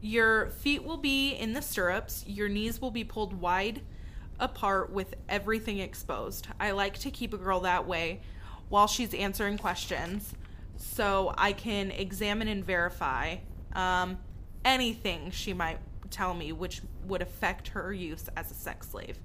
Your 0.00 0.50
feet 0.50 0.84
will 0.84 0.96
be 0.96 1.32
in 1.32 1.52
the 1.52 1.62
stirrups, 1.62 2.24
your 2.26 2.48
knees 2.48 2.80
will 2.80 2.90
be 2.90 3.04
pulled 3.04 3.40
wide 3.40 3.80
apart 4.38 4.92
with 4.92 5.14
everything 5.28 5.78
exposed. 5.78 6.46
I 6.60 6.70
like 6.70 6.98
to 7.00 7.10
keep 7.10 7.32
a 7.32 7.38
girl 7.38 7.60
that 7.60 7.86
way 7.86 8.20
while 8.68 8.86
she's 8.86 9.14
answering 9.14 9.58
questions 9.58 10.34
so 10.76 11.34
I 11.36 11.52
can 11.52 11.90
examine 11.90 12.48
and 12.48 12.64
verify 12.64 13.36
um, 13.74 14.18
anything 14.64 15.30
she 15.30 15.52
might 15.52 15.78
tell 16.10 16.34
me 16.34 16.52
which 16.52 16.80
would 17.06 17.22
affect 17.22 17.68
her 17.68 17.92
use 17.92 18.28
as 18.36 18.50
a 18.50 18.54
sex 18.54 18.90
slave. 18.90 19.18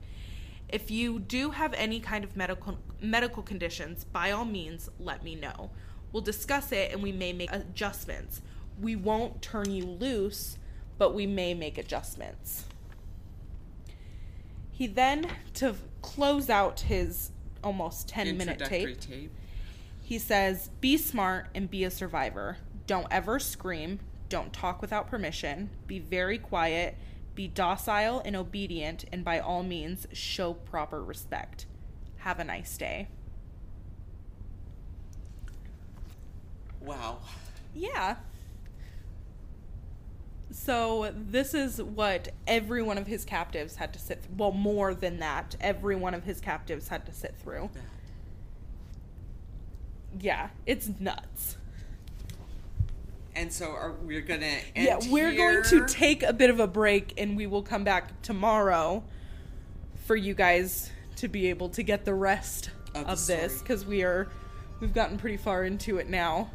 If 0.68 0.91
you 0.91 1.20
do 1.20 1.52
have 1.52 1.74
any 1.74 2.00
kind 2.00 2.24
of 2.24 2.36
medical 2.36 2.78
medical 3.02 3.41
conditions, 3.41 4.04
by 4.04 4.32
all 4.32 4.45
means 4.45 4.89
let 5.00 5.24
me 5.24 5.36
know. 5.36 5.72
We'll 6.12 6.24
discuss 6.24 6.72
it 6.72 6.91
and 6.91 7.02
we 7.02 7.12
may 7.12 7.34
make 7.34 7.52
adjustments. 7.52 8.41
We 8.80 8.95
won't 8.95 9.41
turn 9.41 9.72
you 9.72 9.86
loose, 9.86 10.58
but 10.97 11.14
we 11.14 11.28
may 11.28 11.54
make 11.54 11.78
adjustments. 11.78 12.66
He 14.72 14.88
then, 14.88 15.30
to 15.56 15.76
close 16.02 16.50
out 16.50 16.82
his 16.82 17.32
almost 17.64 18.08
10 18.08 18.38
minute 18.38 18.60
tape, 18.60 19.00
tape. 19.02 19.32
he 20.02 20.18
says, 20.18 20.70
Be 20.80 20.97
smart 20.97 21.47
and 21.54 21.70
be 21.70 21.84
a 21.84 21.91
survivor. 21.91 22.58
Don't 22.88 23.08
ever 23.12 23.39
scream. 23.39 24.00
Don't 24.30 24.53
talk 24.53 24.82
without 24.82 25.07
permission. 25.07 25.69
Be 25.88 25.99
very 25.99 26.38
quiet. 26.38 26.95
Be 27.36 27.47
docile 27.47 28.21
and 28.23 28.36
obedient. 28.36 29.05
And 29.11 29.25
by 29.25 29.39
all 29.39 29.63
means, 29.63 30.07
show 30.13 30.53
proper 30.53 31.03
respect. 31.03 31.65
Have 32.17 32.39
a 32.39 32.43
nice 32.43 32.77
day. 32.77 33.07
Wow. 36.80 37.19
Yeah. 37.73 38.17
So 40.51 41.13
this 41.15 41.53
is 41.53 41.82
what 41.82 42.30
every 42.47 42.82
one 42.82 42.97
of 42.97 43.07
his 43.07 43.23
captives 43.23 43.75
had 43.75 43.93
to 43.93 43.99
sit. 43.99 44.23
well, 44.36 44.51
more 44.51 44.93
than 44.93 45.19
that, 45.19 45.55
every 45.61 45.95
one 45.95 46.13
of 46.13 46.23
his 46.23 46.41
captives 46.41 46.88
had 46.88 47.05
to 47.05 47.13
sit 47.13 47.36
through. 47.41 47.69
Yeah, 50.19 50.49
it's 50.65 50.89
nuts. 50.99 51.57
And 53.40 53.54
so 53.54 53.72
are 53.72 53.94
we're 54.04 54.20
gonna 54.20 54.58
end 54.76 54.86
yeah, 54.86 55.00
we're 55.10 55.34
going 55.34 55.64
to 55.64 55.86
take 55.88 56.24
a 56.24 56.34
bit 56.34 56.50
of 56.50 56.60
a 56.60 56.68
break, 56.68 57.14
and 57.18 57.38
we 57.38 57.48
will 57.48 57.64
come 57.64 57.86
back 57.86 58.22
tomorrow 58.22 59.02
for 60.06 60.18
you 60.18 60.34
guys 60.34 60.92
to 61.16 61.30
be 61.30 61.48
able 61.48 61.70
to 61.70 61.82
get 61.82 62.04
the 62.04 62.14
rest 62.14 62.70
Of 62.94 63.08
of, 63.08 63.26
the 63.28 63.34
this 63.34 63.62
because 63.62 63.86
we 63.86 64.04
are 64.04 64.28
we've 64.82 64.94
gotten 64.94 65.18
pretty 65.18 65.38
far 65.38 65.64
into 65.64 66.00
it 66.00 66.10
now. 66.10 66.52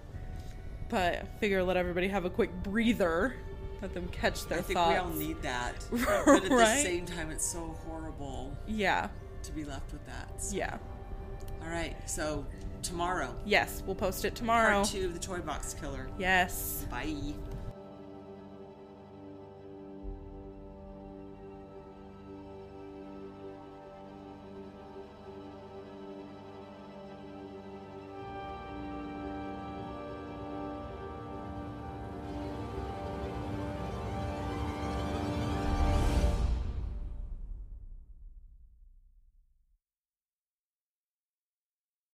But 0.91 1.15
I 1.15 1.25
figure 1.41 1.63
let 1.63 1.79
everybody 1.79 2.09
have 2.09 2.27
a 2.27 2.31
quick 2.31 2.51
breather, 2.63 3.35
let 3.81 3.95
them 3.95 4.07
catch 4.09 4.45
their 4.47 4.59
I 4.59 4.63
think 4.63 4.77
thoughts. 4.79 4.91
we 4.91 4.97
all 4.99 5.09
need 5.29 5.41
that. 5.41 5.87
but 5.91 6.29
at 6.29 6.43
the 6.51 6.83
same 6.83 7.07
time, 7.07 7.31
it's 7.31 7.47
so 7.47 7.75
horrible 7.87 8.55
yeah, 8.67 9.09
to 9.43 9.53
be 9.53 9.65
left 9.65 9.91
with 9.91 10.05
that. 10.05 10.43
So- 10.43 10.55
yeah, 10.55 10.77
All 11.63 11.71
right. 11.71 11.97
So 12.09 12.45
tomorrow, 12.85 13.35
yes, 13.45 13.83
we'll 13.87 13.97
post 13.97 14.25
it 14.25 14.35
tomorrow. 14.35 14.75
part 14.83 14.89
two 14.89 15.07
of 15.07 15.15
the 15.15 15.19
Toy 15.19 15.39
Box 15.41 15.75
Killer. 15.75 16.07
Yes. 16.19 16.85
Bye. 16.91 17.17